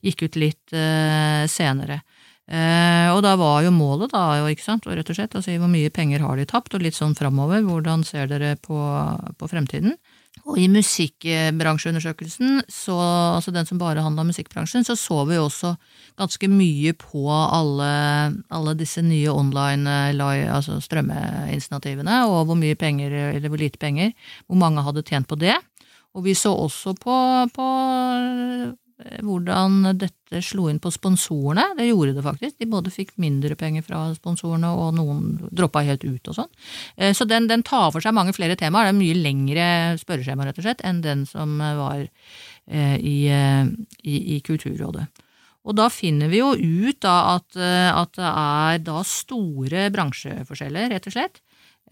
gikk 0.05 0.27
ut 0.27 0.39
litt 0.39 0.75
uh, 0.75 1.43
senere. 1.51 2.01
Uh, 2.45 3.09
og 3.15 3.23
da 3.25 3.33
var 3.41 3.63
jo 3.65 3.71
målet 3.73 4.11
da, 4.13 4.25
jo, 4.39 4.49
ikke 4.53 4.63
sant, 4.67 4.85
og 4.85 4.95
rett 4.95 5.09
og 5.09 5.17
slett 5.17 5.35
å 5.35 5.41
si 5.41 5.57
hvor 5.57 5.71
mye 5.71 5.89
penger 5.89 6.21
har 6.23 6.37
de 6.37 6.45
tapt, 6.47 6.75
og 6.77 6.83
litt 6.85 6.95
sånn 6.95 7.17
framover, 7.17 7.65
hvordan 7.65 8.05
ser 8.05 8.29
dere 8.31 8.53
på, 8.61 8.77
på 9.39 9.49
fremtiden? 9.49 9.97
Og 10.45 10.59
i 10.61 10.67
musikkbransjeundersøkelsen, 10.69 12.59
så, 12.69 12.95
altså 13.35 13.49
den 13.51 13.65
som 13.65 13.79
bare 13.81 14.03
handla 14.05 14.21
om 14.21 14.29
musikkbransjen, 14.29 14.85
så 14.85 14.93
så 14.93 15.23
vi 15.25 15.39
også 15.41 15.71
ganske 16.21 16.49
mye 16.51 16.93
på 16.93 17.23
alle, 17.33 17.89
alle 18.53 18.75
disse 18.77 19.01
nye 19.01 19.33
online 19.33 19.89
altså 20.53 20.77
strømmeinitiativene, 20.85 22.21
og 22.29 22.45
hvor 22.45 22.59
mye 22.61 22.77
penger, 22.77 23.15
eller 23.33 23.49
hvor 23.49 23.57
lite 23.57 23.81
penger, 23.81 24.13
hvor 24.45 24.61
mange 24.61 24.85
hadde 24.85 25.01
tjent 25.01 25.27
på 25.27 25.39
det. 25.41 25.57
Og 26.13 26.23
vi 26.29 26.37
så 26.37 26.53
også 26.53 26.93
på, 26.93 27.15
på 27.55 27.65
hvordan 28.95 29.97
dette 29.99 30.39
slo 30.43 30.69
inn 30.71 30.79
på 30.79 30.91
sponsorene. 30.93 31.65
Det 31.77 31.89
gjorde 31.89 32.13
det 32.15 32.23
faktisk. 32.23 32.55
De 32.59 32.67
både 32.69 32.93
fikk 32.93 33.11
mindre 33.19 33.57
penger 33.59 33.83
fra 33.83 34.05
sponsorene, 34.15 34.71
og 34.71 34.95
noen 34.95 35.49
droppa 35.51 35.83
helt 35.85 36.05
ut 36.07 36.31
og 36.31 36.37
sånn. 36.37 36.51
Eh, 36.95 37.11
så 37.15 37.27
den, 37.27 37.49
den, 37.51 37.63
tar 37.65 37.91
for 37.91 38.03
seg 38.03 38.15
mange 38.15 38.33
flere 38.35 38.55
temaer. 38.59 38.87
Det 38.87 38.95
er 38.95 39.01
mye 39.01 39.19
lengre 39.19 39.67
spørreskjema, 39.99 40.47
rett 40.47 40.61
og 40.61 40.67
slett, 40.67 40.83
enn 40.87 41.03
den 41.03 41.25
som 41.27 41.59
var 41.59 42.05
eh, 42.05 42.95
i, 42.95 43.17
i, 43.27 44.15
i 44.37 44.39
Kulturrådet. 44.45 45.07
Og 45.65 45.73
da 45.73 45.89
finner 45.89 46.29
vi 46.29 46.39
jo 46.43 46.53
ut 46.53 46.99
da 47.01 47.15
at, 47.35 47.55
at 47.57 48.11
det 48.15 48.27
er 48.29 48.83
da 48.85 48.99
store 49.09 49.87
bransjeforskjeller, 49.91 50.91
rett 50.93 51.07
og 51.09 51.15
slett. 51.15 51.41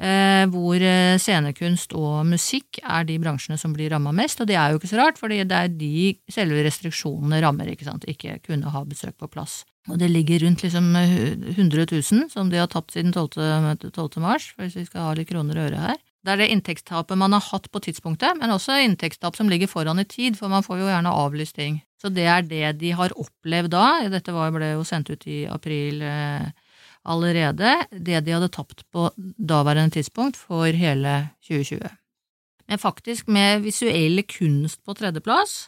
Eh, 0.01 0.43
hvor 0.49 0.81
eh, 0.81 1.19
scenekunst 1.21 1.91
og 1.93 2.23
musikk 2.25 2.79
er 2.81 3.05
de 3.05 3.19
bransjene 3.21 3.59
som 3.61 3.75
blir 3.75 3.91
ramma 3.93 4.13
mest. 4.15 4.41
Og 4.41 4.49
det 4.49 4.57
er 4.57 4.71
jo 4.73 4.79
ikke 4.79 4.89
så 4.89 4.97
rart, 4.99 5.19
fordi 5.21 5.43
det 5.45 5.59
er 5.59 5.69
de 5.69 6.15
selve 6.33 6.63
restriksjonene 6.65 7.43
rammer, 7.45 7.69
ikke 7.69 7.85
sant, 7.85 8.07
ikke 8.09 8.39
kunne 8.47 8.73
ha 8.73 8.81
besøk 8.89 9.19
på 9.21 9.29
plass. 9.29 9.61
Og 9.91 9.99
det 9.99 10.09
ligger 10.09 10.45
rundt 10.45 10.63
liksom 10.63 10.95
100 10.95 11.85
000 11.91 12.31
som 12.31 12.49
de 12.49 12.57
har 12.61 12.71
tapt 12.71 12.95
siden 12.95 13.13
12. 13.13 13.91
12. 13.91 14.21
mars, 14.23 14.53
hvis 14.57 14.79
vi 14.79 14.87
skal 14.87 15.09
ha 15.09 15.13
litt 15.17 15.29
kroner 15.29 15.59
og 15.59 15.69
øre 15.69 15.85
her. 15.89 16.01
Det 16.23 16.31
er 16.31 16.39
det 16.39 16.51
inntektstapet 16.53 17.19
man 17.19 17.35
har 17.35 17.43
hatt 17.49 17.67
på 17.69 17.81
tidspunktet, 17.83 18.37
men 18.39 18.53
også 18.53 18.79
inntektstap 18.79 19.35
som 19.35 19.49
ligger 19.51 19.67
foran 19.67 19.99
i 19.99 20.07
tid, 20.07 20.37
for 20.39 20.47
man 20.49 20.63
får 20.63 20.79
jo 20.79 20.87
gjerne 20.87 21.11
avlyst 21.11 21.57
ting. 21.59 21.81
Så 21.99 22.09
det 22.15 22.29
er 22.31 22.45
det 22.47 22.77
de 22.79 22.93
har 22.95 23.13
opplevd 23.19 23.73
da. 23.75 23.87
Dette 24.11 24.31
ble 24.31 24.69
jo 24.71 24.85
sendt 24.87 25.11
ut 25.11 25.27
i 25.27 25.43
april 25.51 25.99
eh, 26.07 26.47
allerede 27.03 27.75
det 27.91 28.23
de 28.25 28.35
hadde 28.35 28.51
tapt 28.53 28.85
på 28.91 29.09
daværende 29.17 29.99
tidspunkt 29.99 30.39
for 30.39 30.65
hele 30.65 31.29
2020. 31.43 31.91
Men 32.69 32.79
faktisk 32.79 33.27
med 33.27 33.63
visuell 33.65 34.23
kunst 34.27 34.79
på 34.85 34.95
tredjeplass, 34.95 35.67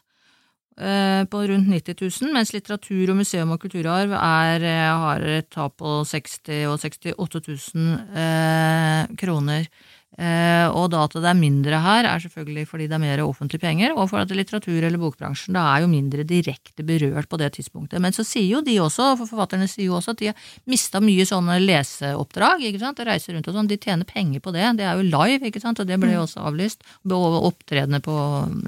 eh, 0.79 1.23
på 1.27 1.43
rundt 1.49 1.69
90 1.69 1.95
000, 2.23 2.33
mens 2.33 2.53
litteratur 2.55 3.11
og 3.11 3.19
museum 3.19 3.51
og 3.51 3.59
kulturarv 3.61 4.15
er, 4.15 4.63
eh, 4.63 4.99
har 5.03 5.21
et 5.21 5.49
tap 5.51 5.77
på 5.77 6.03
60 6.07 6.65
og 6.71 6.79
68 6.79 7.73
000 7.75 7.99
eh, 8.15 9.15
kroner. 9.19 9.67
Eh, 10.15 10.67
og 10.71 10.87
da 10.93 11.01
at 11.03 11.15
det 11.17 11.27
er 11.27 11.35
mindre 11.35 11.79
her, 11.83 12.07
er 12.07 12.21
selvfølgelig 12.23 12.69
fordi 12.69 12.87
det 12.87 12.95
er 12.95 13.03
mer 13.03 13.23
offentlige 13.25 13.59
penger, 13.59 13.91
og 13.95 14.07
for 14.11 14.21
at 14.21 14.31
litteratur- 14.31 14.85
eller 14.87 15.01
bokbransjen 15.01 15.55
da 15.57 15.65
er 15.73 15.83
jo 15.83 15.89
mindre 15.91 16.23
direkte 16.23 16.85
berørt 16.87 17.27
på 17.27 17.39
det 17.41 17.51
tidspunktet. 17.57 17.99
Men 18.03 18.15
så 18.15 18.23
sier 18.23 18.47
jo 18.47 18.61
de 18.63 18.77
også, 18.79 19.11
for 19.19 19.27
forfatterne 19.27 19.67
sier 19.67 19.89
jo 19.89 19.97
også 19.99 20.15
at 20.15 20.23
de 20.23 20.31
har 20.31 20.47
mista 20.71 21.01
mye 21.03 21.25
sånne 21.27 21.57
leseoppdrag, 21.63 22.63
ikke 22.69 22.81
sant, 22.83 23.01
og 23.03 23.09
reiser 23.09 23.35
rundt 23.35 23.49
og 23.51 23.57
sånn. 23.57 23.71
De 23.71 23.79
tjener 23.81 24.07
penger 24.07 24.43
på 24.43 24.55
det. 24.55 24.63
Det 24.79 24.87
er 24.87 24.95
jo 24.95 25.09
live, 25.09 25.51
ikke 25.51 25.63
sant, 25.63 25.83
og 25.83 25.89
det 25.89 25.99
ble 25.99 26.13
jo 26.13 26.23
mm. 26.23 26.27
også 26.29 26.47
avlyst. 26.47 26.87
Opptredener 27.15 28.03
på 28.05 28.15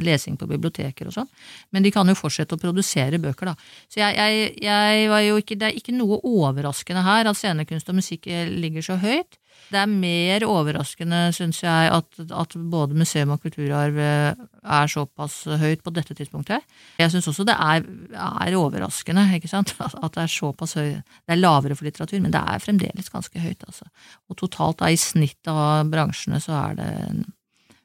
lesing 0.03 0.35
på 0.39 0.49
biblioteker 0.51 1.07
og 1.07 1.15
sånn. 1.15 1.31
Men 1.71 1.85
de 1.85 1.93
kan 1.95 2.07
jo 2.07 2.17
fortsette 2.17 2.57
å 2.57 2.61
produsere 2.61 3.21
bøker, 3.23 3.53
da. 3.53 3.55
Så 3.87 4.03
jeg, 4.03 4.19
jeg, 4.19 4.53
jeg 4.67 5.09
var 5.11 5.23
jo 5.23 5.39
ikke 5.39 5.55
Det 5.57 5.67
er 5.69 5.77
ikke 5.79 5.95
noe 5.95 6.19
overraskende 6.27 7.01
her 7.05 7.29
at 7.29 7.37
scenekunst 7.39 7.87
og 7.89 7.97
musikk 8.01 8.27
ligger 8.27 8.83
så 8.83 8.97
høyt. 8.99 9.39
Det 9.67 9.79
er 9.81 9.89
mer 9.91 10.45
overraskende, 10.47 11.21
syns 11.35 11.59
jeg, 11.63 11.89
at, 11.91 12.19
at, 12.23 12.55
både 12.71 12.95
museum 12.97 13.33
og 13.35 13.41
kulturarv 13.43 13.97
eh, 13.99 14.43
er 14.63 14.91
såpass 14.91 15.41
høyt 15.59 15.83
på 15.83 15.93
dette 15.95 16.15
tidspunktet. 16.15 16.63
Jeg 17.01 17.11
syns 17.13 17.27
også 17.31 17.45
det 17.47 17.55
er, 17.55 17.87
er, 18.15 18.57
overraskende 18.59 19.25
ikke 19.37 19.51
sant? 19.51 19.73
at 20.05 20.13
det 20.15 20.23
er 20.23 20.31
såpass 20.31 20.77
høy. 20.79 20.93
Det 21.01 21.35
er 21.35 21.41
lavere 21.41 21.75
for 21.75 21.87
litteratur, 21.89 22.21
men 22.23 22.35
det 22.35 22.43
er 22.43 22.63
fremdeles 22.63 23.11
ganske 23.11 23.43
høyt. 23.43 23.67
Altså. 23.67 23.89
Og 24.31 24.39
totalt 24.39 24.79
da, 24.83 24.91
i 24.91 25.01
snitt 25.01 25.51
av 25.51 25.91
bransjene 25.91 26.39
så 26.43 26.55
er 26.61 26.79
det 26.79 26.93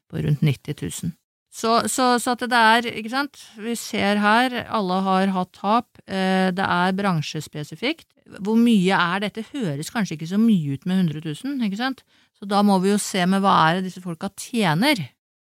på 0.09 0.23
rundt 0.23 0.45
90 0.45 0.79
000. 1.03 1.13
Så, 1.53 1.83
så, 1.85 2.15
så, 2.17 2.33
at 2.33 2.47
det 2.49 2.59
er, 2.59 2.87
ikke 2.97 3.11
sant, 3.11 3.37
vi 3.61 3.75
ser 3.77 4.17
her, 4.23 4.55
alle 4.73 4.95
har 5.05 5.33
hatt 5.35 5.51
tap, 5.53 5.99
eh, 6.07 6.49
det 6.55 6.65
er 6.65 6.95
bransjespesifikt. 6.97 8.07
Hvor 8.43 8.57
mye 8.59 8.97
er 8.97 9.23
dette? 9.25 9.45
Høres 9.51 9.91
kanskje 9.93 10.17
ikke 10.17 10.29
så 10.31 10.39
mye 10.39 10.77
ut 10.77 10.85
med 10.89 11.09
100 11.09 11.33
000, 11.43 11.57
ikke 11.67 11.79
sant? 11.79 12.03
Så 12.39 12.47
da 12.49 12.61
må 12.65 12.79
vi 12.83 12.93
jo 12.93 12.99
se 13.01 13.25
med 13.29 13.43
hva 13.43 13.55
er 13.67 13.77
det 13.77 13.89
disse 13.89 14.03
folka 14.03 14.31
tjener. 14.39 15.01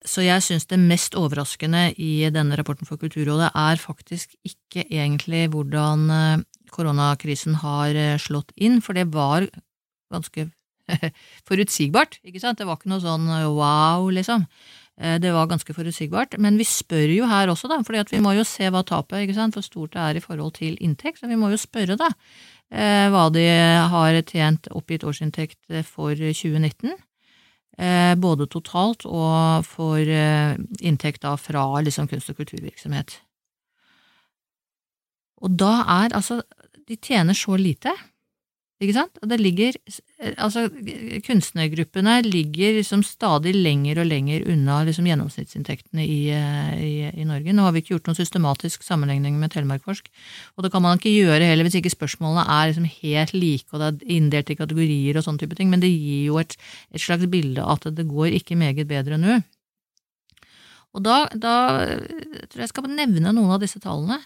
Så 0.07 0.23
jeg 0.23 0.45
syns 0.47 0.69
det 0.71 0.79
mest 0.79 1.17
overraskende 1.19 1.89
i 1.99 2.29
denne 2.33 2.57
rapporten 2.59 2.87
for 2.87 3.01
Kulturrådet 3.01 3.51
er 3.51 3.83
faktisk 3.83 4.37
ikke 4.47 4.87
egentlig 4.87 5.49
hvordan 5.53 6.05
eh, 6.15 6.45
koronakrisen 6.71 7.59
har 7.65 7.99
eh, 7.99 8.19
slått 8.23 8.55
inn, 8.57 8.79
for 8.85 8.95
det 8.95 9.09
var 9.11 9.49
ganske 10.13 10.47
forutsigbart, 11.49 12.21
ikke 12.25 12.43
sant? 12.43 12.61
Det 12.61 12.69
var 12.69 12.79
ikke 12.79 12.93
noe 12.95 13.03
sånn 13.03 13.27
wow, 13.59 14.07
liksom. 14.15 14.47
Eh, 14.99 15.19
det 15.23 15.33
var 15.33 15.47
ganske 15.47 15.75
forutsigbart. 15.75 16.39
Men 16.43 16.59
vi 16.59 16.67
spør 16.67 17.11
jo 17.15 17.29
her 17.31 17.51
også, 17.53 17.71
da, 17.71 17.81
for 17.87 17.99
vi 18.11 18.23
må 18.23 18.35
jo 18.35 18.47
se 18.47 18.71
hva 18.73 18.83
tapet 18.87 19.25
ikke 19.25 19.37
sant, 19.37 19.55
for 19.55 19.67
stort 19.67 19.95
det 19.95 20.03
er 20.03 20.19
i 20.19 20.25
forhold 20.25 20.57
til 20.59 20.79
inntekt. 20.83 21.21
Så 21.21 21.31
vi 21.31 21.39
må 21.39 21.53
jo 21.53 21.61
spørre 21.61 21.99
da, 21.99 22.11
eh, 22.11 22.58
hva 22.69 23.29
de 23.33 23.45
har 23.89 24.17
tjent 24.29 24.69
oppgitt 24.77 25.05
årsinntekt 25.09 25.71
for 25.89 26.13
2019. 26.13 26.93
Eh, 27.79 28.13
både 28.21 28.49
totalt 28.51 29.07
og 29.09 29.65
for 29.65 30.03
inntekt 30.03 31.23
da 31.23 31.37
fra 31.41 31.65
liksom 31.81 32.11
kunst- 32.11 32.29
og 32.29 32.37
kulturvirksomhet. 32.43 33.21
Og 35.41 35.57
da 35.57 35.73
er 36.03 36.17
altså 36.17 36.43
De 36.89 36.97
tjener 36.97 37.37
så 37.37 37.57
lite 37.61 37.93
ikke 38.79 38.95
sant? 38.95 39.19
Og 39.23 39.31
det 39.31 39.41
ligger 39.43 39.77
Altså, 40.19 40.65
kunstnergruppene 41.27 42.17
ligger 42.27 42.77
liksom 42.77 43.05
stadig 43.07 43.53
lenger 43.55 44.01
og 44.03 44.09
lenger 44.11 44.49
unna 44.51 44.81
liksom 44.87 45.07
gjennomsnittsinntektene 45.07 46.03
i, 46.03 46.19
i, 46.35 46.91
i, 47.13 47.27
Norge. 47.27 47.55
Nå 47.55 47.63
har 47.63 47.75
vi 47.75 47.85
ikke 47.85 47.93
gjort 47.95 48.11
noen 48.11 48.19
systematisk 48.19 48.83
sammenligning 48.83 49.37
med 49.39 49.53
Telemarkforsk, 49.55 50.11
og 50.57 50.67
det 50.67 50.73
kan 50.75 50.83
man 50.83 50.99
ikke 50.99 51.15
gjøre 51.15 51.47
heller 51.47 51.69
hvis 51.69 51.79
ikke 51.79 51.95
spørsmålene 51.95 52.49
er 52.51 52.73
liksom 52.73 52.89
helt 52.97 53.37
like 53.37 53.71
og 53.71 53.83
det 53.83 53.91
er 53.93 54.17
inndelt 54.19 54.51
i 54.51 54.59
kategorier 54.59 55.21
og 55.21 55.27
sånne 55.27 55.45
type 55.45 55.59
ting, 55.59 55.71
men 55.71 55.83
det 55.87 55.93
gir 55.93 56.33
jo 56.33 56.43
et, 56.43 56.59
et 56.91 57.03
slags 57.03 57.31
bilde 57.31 57.63
at 57.63 57.87
det 57.95 58.09
går 58.11 58.35
ikke 58.41 58.59
meget 58.59 58.91
bedre 58.91 59.21
nå. 59.23 59.39
Og 60.99 61.05
da, 61.07 61.21
da 61.31 61.55
tror 61.87 62.59
jeg 62.59 62.67
jeg 62.67 62.73
skal 62.73 62.91
nevne 62.91 63.31
noen 63.31 63.55
av 63.55 63.63
disse 63.63 63.79
tallene. 63.83 64.19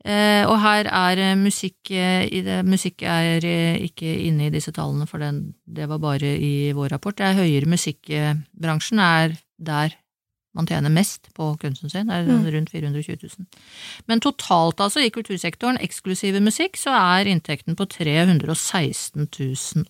Eh, 0.00 0.46
og 0.48 0.56
her 0.62 0.88
er 0.88 1.20
eh, 1.20 1.36
musikk 1.36 1.90
eh, 1.92 2.62
Musikk 2.64 3.02
er 3.04 3.44
ikke 3.44 4.08
inne 4.28 4.46
i 4.48 4.52
disse 4.54 4.72
tallene, 4.72 5.06
for 5.06 5.20
den, 5.20 5.54
det 5.68 5.88
var 5.90 6.00
bare 6.00 6.36
i 6.40 6.72
vår 6.72 6.94
rapport. 6.94 7.18
Det 7.18 7.26
er 7.26 7.40
høyere 7.42 7.68
musikkbransjen 7.68 9.02
er 9.04 9.36
der 9.60 9.96
man 10.56 10.66
tjener 10.66 10.90
mest 10.90 11.28
på 11.36 11.52
kunsten 11.62 11.90
sin, 11.92 12.08
det 12.08 12.16
er 12.16 12.24
Mm. 12.26 12.46
rundt 12.54 12.70
420 12.70 13.18
000. 13.22 13.46
Men 14.08 14.20
totalt 14.20 14.80
altså, 14.80 15.00
i 15.00 15.12
kultursektoren, 15.14 15.78
eksklusive 15.78 16.40
musikk, 16.40 16.76
så 16.76 16.90
er 16.90 17.30
inntekten 17.30 17.76
på 17.76 17.86
316 17.86 19.28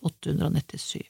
897 0.03 1.01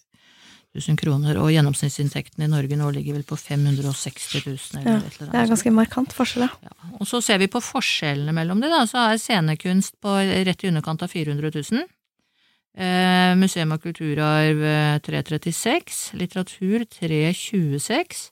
000 0.72 0.96
kroner, 1.00 1.36
og 1.42 1.52
gjennomsnittsinntekten 1.52 2.46
i 2.46 2.50
Norge 2.52 2.78
nå 2.80 2.90
ligger 2.96 3.18
vel 3.18 3.26
på 3.28 3.36
560 3.36 4.46
000, 4.46 4.60
eller 4.80 4.88
Ja, 4.88 4.98
et 5.04 5.18
eller 5.18 5.32
Det 5.34 5.40
er 5.42 5.50
ganske 5.52 5.74
markant 5.76 6.16
forskjell, 6.16 6.46
ja. 6.48 6.52
Ja. 6.64 6.92
Og 7.00 7.08
så 7.10 7.20
ser 7.24 7.42
vi 7.42 7.50
på 7.52 7.60
forskjellene 7.60 8.36
mellom 8.36 8.64
de, 8.64 8.70
da, 8.72 8.86
så 8.88 9.10
er 9.10 9.20
scenekunst 9.20 9.98
på 10.00 10.16
rett 10.48 10.64
i 10.64 10.72
underkant 10.72 11.04
av 11.04 11.12
400 11.12 11.52
000. 11.60 11.84
Eh, 12.72 13.34
museum 13.36 13.76
og 13.76 13.84
kulturarv 13.84 14.64
eh, 14.64 15.00
336, 15.04 16.04
litteratur 16.16 16.86
326 16.88 18.30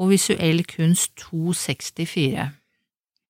og 0.00 0.14
visuell 0.14 0.64
kunst 0.64 1.12
264. 1.28 2.46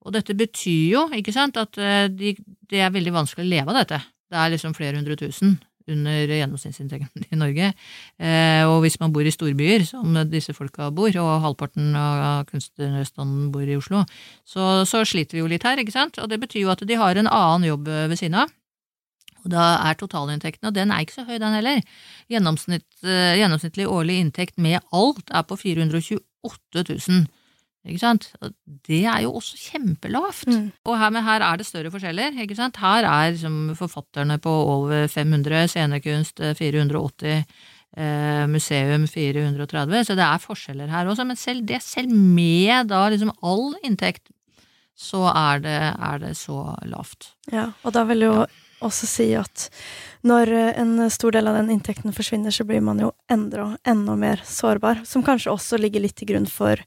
Og 0.07 0.15
dette 0.15 0.39
betyr 0.39 0.85
jo, 0.93 1.09
ikke 1.19 1.35
sant, 1.35 1.59
at 1.59 1.75
eh, 1.83 2.07
de, 2.15 2.37
det 2.71 2.79
er 2.79 2.95
veldig 2.95 3.17
vanskelig 3.17 3.43
å 3.43 3.55
leve 3.57 3.75
av 3.75 3.83
dette. 3.83 4.05
Det 4.31 4.39
er 4.39 4.55
liksom 4.55 4.75
flere 4.79 5.01
hundre 5.01 5.19
tusen 5.19 5.59
under 5.93 6.35
gjennomsnittsinntekten 6.35 7.27
i 7.31 7.39
Norge. 7.39 7.73
Eh, 8.19 8.63
og 8.67 8.81
hvis 8.85 8.99
man 9.03 9.15
bor 9.15 9.27
i 9.27 9.33
storbyer, 9.35 9.87
som 9.89 10.17
disse 10.31 10.55
folka 10.57 10.91
bor, 10.95 11.15
og 11.23 11.33
halvparten 11.45 11.95
av 11.99 12.45
kunstnerstanden 12.51 13.51
bor 13.55 13.67
i 13.67 13.79
Oslo, 13.79 14.05
så, 14.47 14.85
så 14.89 15.05
sliter 15.07 15.39
vi 15.39 15.45
jo 15.45 15.51
litt 15.51 15.67
her, 15.67 15.81
ikke 15.83 15.95
sant? 15.95 16.21
Og 16.23 16.31
det 16.33 16.41
betyr 16.43 16.65
jo 16.65 16.75
at 16.75 16.85
de 16.87 16.99
har 17.01 17.19
en 17.19 17.31
annen 17.31 17.69
jobb 17.71 17.91
eh, 17.93 18.07
ved 18.13 18.21
siden 18.21 18.41
av. 18.43 18.55
Og 19.47 19.53
da 19.55 19.67
er 19.87 19.95
totalinntekten, 19.99 20.67
og 20.67 20.75
den 20.75 20.91
er 20.91 21.05
ikke 21.05 21.21
så 21.21 21.27
høy 21.29 21.39
den 21.39 21.55
heller. 21.55 21.83
Gjennomsnitt, 22.33 22.89
eh, 23.07 23.39
gjennomsnittlig 23.39 23.87
årlig 23.87 24.19
inntekt 24.25 24.59
med 24.59 24.81
alt 24.91 25.31
er 25.31 25.47
på 25.47 25.59
428 25.61 26.83
000. 26.83 27.27
Ikke 27.87 28.03
sant? 28.03 28.29
Det 28.87 29.05
er 29.07 29.23
jo 29.25 29.37
også 29.39 29.59
kjempelavt. 29.71 30.51
Mm. 30.51 30.69
Og 30.87 30.99
her, 30.99 31.21
her 31.29 31.45
er 31.47 31.61
det 31.61 31.69
større 31.69 31.93
forskjeller. 31.95 32.37
ikke 32.43 32.59
sant? 32.59 32.81
Her 32.83 33.07
er 33.07 33.33
liksom 33.35 33.75
forfatterne 33.79 34.39
på 34.43 34.51
over 34.51 35.07
500, 35.13 35.69
scenekunst 35.71 36.43
eh, 36.43 36.55
480, 36.59 37.45
eh, 37.97 38.45
museum 38.51 39.07
430, 39.11 40.05
så 40.09 40.19
det 40.19 40.27
er 40.27 40.43
forskjeller 40.43 40.91
her 40.93 41.07
også. 41.13 41.27
Men 41.29 41.39
selv 41.41 41.67
det, 41.69 41.83
selv 41.83 42.11
med 42.11 42.91
da 42.91 43.07
liksom 43.13 43.35
all 43.43 43.75
inntekt, 43.87 44.29
så 44.97 45.27
er 45.31 45.61
det, 45.61 45.81
er 45.93 46.23
det 46.23 46.37
så 46.39 46.73
lavt. 46.89 47.35
Ja, 47.53 47.71
og 47.85 47.93
da 47.95 48.07
vil 48.09 48.25
jo 48.25 48.37
også 48.85 49.09
si 49.09 49.31
at 49.39 49.69
når 50.27 50.51
eh, 50.53 50.81
en 50.81 51.11
stor 51.13 51.37
del 51.37 51.49
av 51.49 51.59
den 51.61 51.71
inntekten 51.77 52.15
forsvinner, 52.15 52.55
så 52.55 52.67
blir 52.67 52.83
man 52.85 53.01
jo 53.03 53.13
enda, 53.33 53.73
enda 53.87 54.17
mer 54.19 54.43
sårbar. 54.47 55.05
Som 55.07 55.25
kanskje 55.27 55.53
også 55.53 55.79
ligger 55.81 56.03
litt 56.05 56.17
til 56.19 56.31
grunn 56.33 56.49
for 56.51 56.81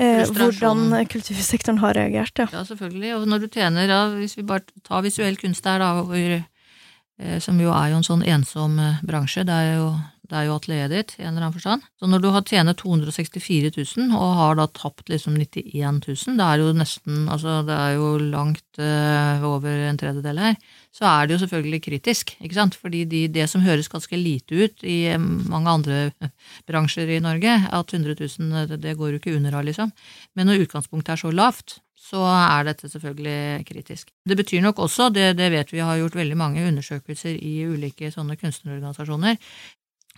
eh, 0.00 0.22
hvordan 0.28 0.94
kultursektoren 1.10 1.80
har 1.82 1.98
reagert, 1.98 2.38
ja. 2.40 2.48
Ja, 2.52 2.64
selvfølgelig. 2.66 3.16
Og 3.18 3.26
når 3.30 3.44
du 3.44 3.50
tjener, 3.50 3.90
da, 3.90 4.04
hvis 4.16 4.38
vi 4.38 4.46
bare 4.46 4.64
tar 4.86 5.04
visuell 5.06 5.36
kunst 5.40 5.66
der, 5.66 5.82
da, 5.82 5.92
hvor, 6.06 6.38
eh, 6.38 7.36
som 7.42 7.60
jo 7.60 7.74
er 7.74 7.92
jo 7.92 8.00
en 8.00 8.08
sånn 8.08 8.24
ensom 8.24 8.80
eh, 8.80 9.04
bransje, 9.06 9.44
det 9.48 9.60
er 9.66 9.72
jo, 9.80 9.90
det 10.30 10.38
er 10.38 10.46
jo 10.48 10.56
atelieret 10.56 10.94
ditt 10.94 11.16
i 11.18 11.24
en 11.24 11.32
eller 11.34 11.48
annen 11.48 11.56
forstand. 11.58 11.88
Så 12.00 12.08
når 12.08 12.24
du 12.24 12.30
har 12.32 12.46
tjener 12.46 12.76
264 12.78 13.74
000 13.76 14.14
og 14.16 14.36
har 14.40 14.60
da 14.60 14.68
tapt 14.72 15.10
liksom 15.12 15.36
91 15.36 16.04
000, 16.06 16.38
det 16.38 16.46
er 16.46 16.62
jo 16.62 16.76
nesten, 16.76 17.24
altså 17.28 17.60
det 17.66 17.76
er 17.76 17.98
jo 17.98 18.14
langt 18.30 18.80
eh, 18.80 19.44
over 19.44 19.88
en 19.90 20.00
tredjedel 20.00 20.46
her, 20.46 20.62
så 20.90 21.06
er 21.06 21.28
det 21.28 21.36
jo 21.36 21.42
selvfølgelig 21.44 21.80
kritisk, 21.84 22.32
ikke 22.42 22.56
sant? 22.56 22.74
Fordi 22.78 23.04
de, 23.06 23.22
det 23.30 23.46
som 23.50 23.62
høres 23.62 23.88
ganske 23.90 24.18
lite 24.18 24.56
ut 24.58 24.82
i 24.82 25.04
eh, 25.12 25.20
mange 25.20 25.70
andre 25.70 26.00
bransjer 26.68 27.12
i 27.14 27.20
Norge, 27.22 27.52
at 27.70 27.94
100 27.94 28.16
000, 28.18 28.66
det, 28.72 28.80
det 28.82 28.96
går 28.98 29.14
jo 29.14 29.20
ikke 29.20 29.36
under 29.36 29.54
av, 29.60 29.68
liksom. 29.68 29.92
Men 30.34 30.50
når 30.50 30.66
utgangspunktet 30.66 31.14
er 31.14 31.22
så 31.22 31.30
lavt, 31.34 31.78
så 32.00 32.24
er 32.26 32.66
dette 32.66 32.88
selvfølgelig 32.90 33.66
kritisk. 33.68 34.08
Det 34.26 34.34
betyr 34.40 34.64
nok 34.64 34.80
også, 34.82 35.12
det, 35.14 35.36
det 35.38 35.50
vet 35.54 35.70
vi 35.70 35.84
har 35.84 36.00
gjort 36.00 36.18
veldig 36.18 36.38
mange 36.38 36.64
undersøkelser 36.66 37.36
i 37.38 37.60
ulike 37.70 38.10
sånne 38.10 38.34
kunstnerorganisasjoner, 38.40 39.38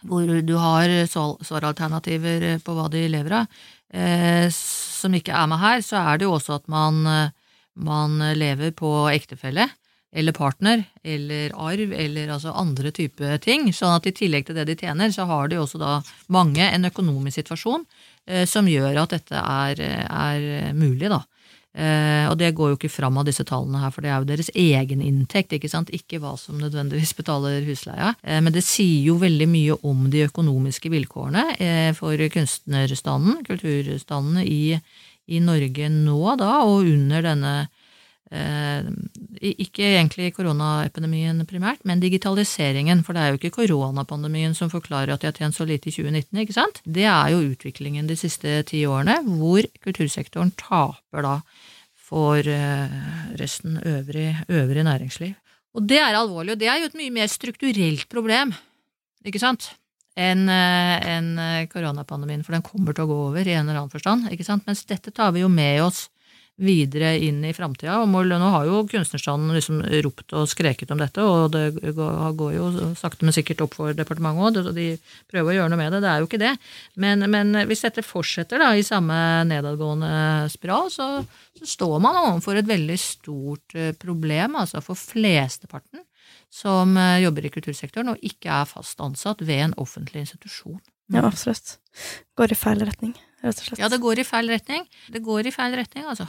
hvor 0.09 0.25
du 0.43 0.55
har 0.59 0.89
svar- 1.11 1.37
svaralternativer 1.45 2.47
på 2.65 2.75
hva 2.75 2.89
de 2.91 3.05
lever 3.13 3.37
av, 3.43 3.61
eh, 3.93 4.49
som 4.55 5.13
ikke 5.15 5.37
er 5.37 5.53
med 5.53 5.61
her, 5.61 5.85
så 5.85 6.01
er 6.01 6.19
det 6.19 6.31
jo 6.31 6.33
også 6.39 6.57
at 6.63 6.67
man, 6.73 7.05
eh, 7.07 7.61
man 7.77 8.17
lever 8.41 8.73
på 8.73 8.89
ektefelle 9.13 9.69
eller 10.13 10.37
partner 10.37 10.85
eller 11.03 11.55
arv 11.57 11.93
eller 11.97 12.35
altså 12.35 12.53
andre 12.53 12.93
type 12.93 13.39
ting. 13.45 13.71
Sånn 13.73 13.97
at 13.97 14.07
i 14.07 14.15
tillegg 14.17 14.47
til 14.47 14.59
det 14.59 14.67
de 14.69 14.77
tjener, 14.85 15.13
så 15.15 15.27
har 15.31 15.49
de 15.49 15.61
også 15.61 15.81
da 15.81 15.99
mange 16.33 16.67
en 16.69 16.89
økonomisk 16.89 17.41
situasjon 17.41 17.87
eh, 18.29 18.45
som 18.49 18.69
gjør 18.69 19.05
at 19.05 19.17
dette 19.17 19.41
er, 19.41 19.81
er 19.81 20.73
mulig, 20.77 21.09
da. 21.13 21.23
Eh, 21.73 22.27
og 22.29 22.37
det 22.37 22.51
går 22.53 22.73
jo 22.73 22.77
ikke 22.77 22.93
fram 22.93 23.17
av 23.17 23.25
disse 23.25 23.47
tallene 23.49 23.81
her, 23.81 23.93
for 23.95 24.05
det 24.05 24.11
er 24.13 24.21
jo 24.21 24.29
deres 24.29 24.51
egen 24.53 25.01
inntekt, 25.05 25.55
ikke 25.57 25.71
sant, 25.73 25.93
ikke 25.97 26.21
hva 26.21 26.35
som 26.37 26.59
nødvendigvis 26.61 27.15
betaler 27.17 27.65
husleia. 27.65 28.13
Eh, 28.21 28.43
men 28.45 28.53
det 28.53 28.65
sier 28.67 29.09
jo 29.09 29.17
veldig 29.23 29.49
mye 29.49 29.79
om 29.89 30.05
de 30.13 30.27
økonomiske 30.27 30.93
vilkårene 30.93 31.47
eh, 31.57 31.91
for 31.97 32.21
kunstnerstanden, 32.35 33.41
kulturstandene 33.49 34.45
i, 34.45 34.77
i 35.33 35.41
Norge 35.41 35.89
nå 35.93 36.37
da, 36.41 36.59
og 36.69 36.85
under 36.93 37.25
denne 37.25 37.55
ikke 38.33 39.85
egentlig 39.85 40.31
koronaepidemien 40.37 41.43
primært, 41.49 41.83
men 41.89 42.01
digitaliseringen. 42.01 43.03
For 43.05 43.17
det 43.17 43.23
er 43.23 43.33
jo 43.33 43.41
ikke 43.41 43.53
koronapandemien 43.59 44.57
som 44.57 44.71
forklarer 44.73 45.13
at 45.13 45.23
de 45.23 45.29
har 45.29 45.37
tjent 45.37 45.57
så 45.57 45.67
lite 45.69 45.91
i 45.91 45.95
2019, 45.95 46.41
ikke 46.45 46.57
sant? 46.57 46.81
Det 46.85 47.05
er 47.05 47.33
jo 47.35 47.43
utviklingen 47.51 48.09
de 48.09 48.17
siste 48.17 48.61
ti 48.71 48.85
årene, 48.89 49.19
hvor 49.27 49.69
kultursektoren 49.85 50.55
taper 50.61 51.27
da 51.27 51.37
for 52.13 52.41
eh, 52.45 52.97
resten 53.41 53.79
øvrig, 53.89 54.33
øvrig 54.49 54.87
næringsliv. 54.89 55.37
Og 55.73 55.87
det 55.89 56.01
er 56.01 56.17
alvorlig, 56.17 56.55
og 56.55 56.61
det 56.61 56.69
er 56.69 56.83
jo 56.83 56.91
et 56.91 56.99
mye 56.99 57.15
mer 57.15 57.31
strukturelt 57.33 58.09
problem, 58.13 58.53
ikke 59.25 59.41
sant? 59.41 59.73
enn 60.13 60.45
en 60.45 61.29
eh, 61.41 61.67
koronapandemien, 61.73 62.43
for 62.45 62.53
den 62.53 62.65
kommer 62.67 62.93
til 62.93 63.07
å 63.07 63.09
gå 63.09 63.21
over 63.31 63.47
i 63.49 63.55
en 63.55 63.65
eller 63.65 63.81
annen 63.81 63.93
forstand. 63.93 64.29
ikke 64.29 64.45
sant? 64.45 64.67
Mens 64.69 64.85
dette 64.85 65.09
tar 65.15 65.33
vi 65.33 65.41
jo 65.41 65.49
med 65.49 65.81
oss 65.87 66.11
videre 66.63 67.15
inn 67.19 67.43
i 67.45 67.55
framtida. 67.57 67.99
Og 68.03 68.09
nå 68.09 68.51
har 68.55 68.69
jo 68.69 68.83
kunstnerstanden 68.91 69.55
liksom 69.57 69.83
ropt 70.07 70.35
og 70.39 70.49
skreket 70.51 70.93
om 70.95 71.03
dette, 71.03 71.25
og 71.25 71.53
det 71.55 71.95
går 71.97 72.33
går 72.39 72.53
jo 72.57 72.69
sakte, 72.99 73.27
men 73.27 73.35
sikkert 73.35 73.65
opp 73.65 73.77
for 73.79 73.97
departementet 73.97 74.63
òg. 74.63 74.77
De 74.77 74.89
prøver 75.31 75.53
å 75.53 75.57
gjøre 75.57 75.73
noe 75.73 75.81
med 75.81 75.93
det, 75.95 76.03
det 76.05 76.13
er 76.13 76.23
jo 76.23 76.29
ikke 76.29 76.43
det. 76.43 76.53
Men, 77.03 77.27
men 77.33 77.65
hvis 77.71 77.85
dette 77.87 78.05
fortsetter 78.07 78.63
da 78.63 78.73
i 78.77 78.87
samme 78.87 79.17
nedadgående 79.49 80.13
spiral, 80.53 80.91
så, 80.93 81.09
så 81.59 81.69
står 81.75 81.99
man 82.05 82.21
overfor 82.25 82.61
et 82.61 82.71
veldig 82.71 82.99
stort 83.01 83.77
eh, 83.79 83.93
problem, 83.99 84.59
altså 84.63 84.83
for 84.85 84.99
flesteparten 84.99 86.05
som 86.53 86.97
eh, 87.01 87.23
jobber 87.25 87.49
i 87.49 87.53
kultursektoren 87.53 88.13
og 88.13 88.25
ikke 88.27 88.53
er 88.53 88.69
fast 88.69 89.01
ansatt 89.05 89.43
ved 89.45 89.69
en 89.69 89.79
offentlig 89.81 90.27
institusjon. 90.27 90.81
Ja, 91.13 91.25
absolutt. 91.27 91.79
Går 92.39 92.55
i 92.55 92.57
feil 92.57 92.85
retning, 92.87 93.17
rett 93.43 93.59
og 93.59 93.67
slett. 93.67 93.81
Ja, 93.83 93.91
det 93.93 94.01
går 94.01 94.23
i 94.23 94.25
feil 94.25 94.49
retning. 94.53 94.87
Det 95.13 95.21
går 95.25 95.49
i 95.49 95.55
feil 95.55 95.77
retning, 95.77 96.07
altså. 96.09 96.29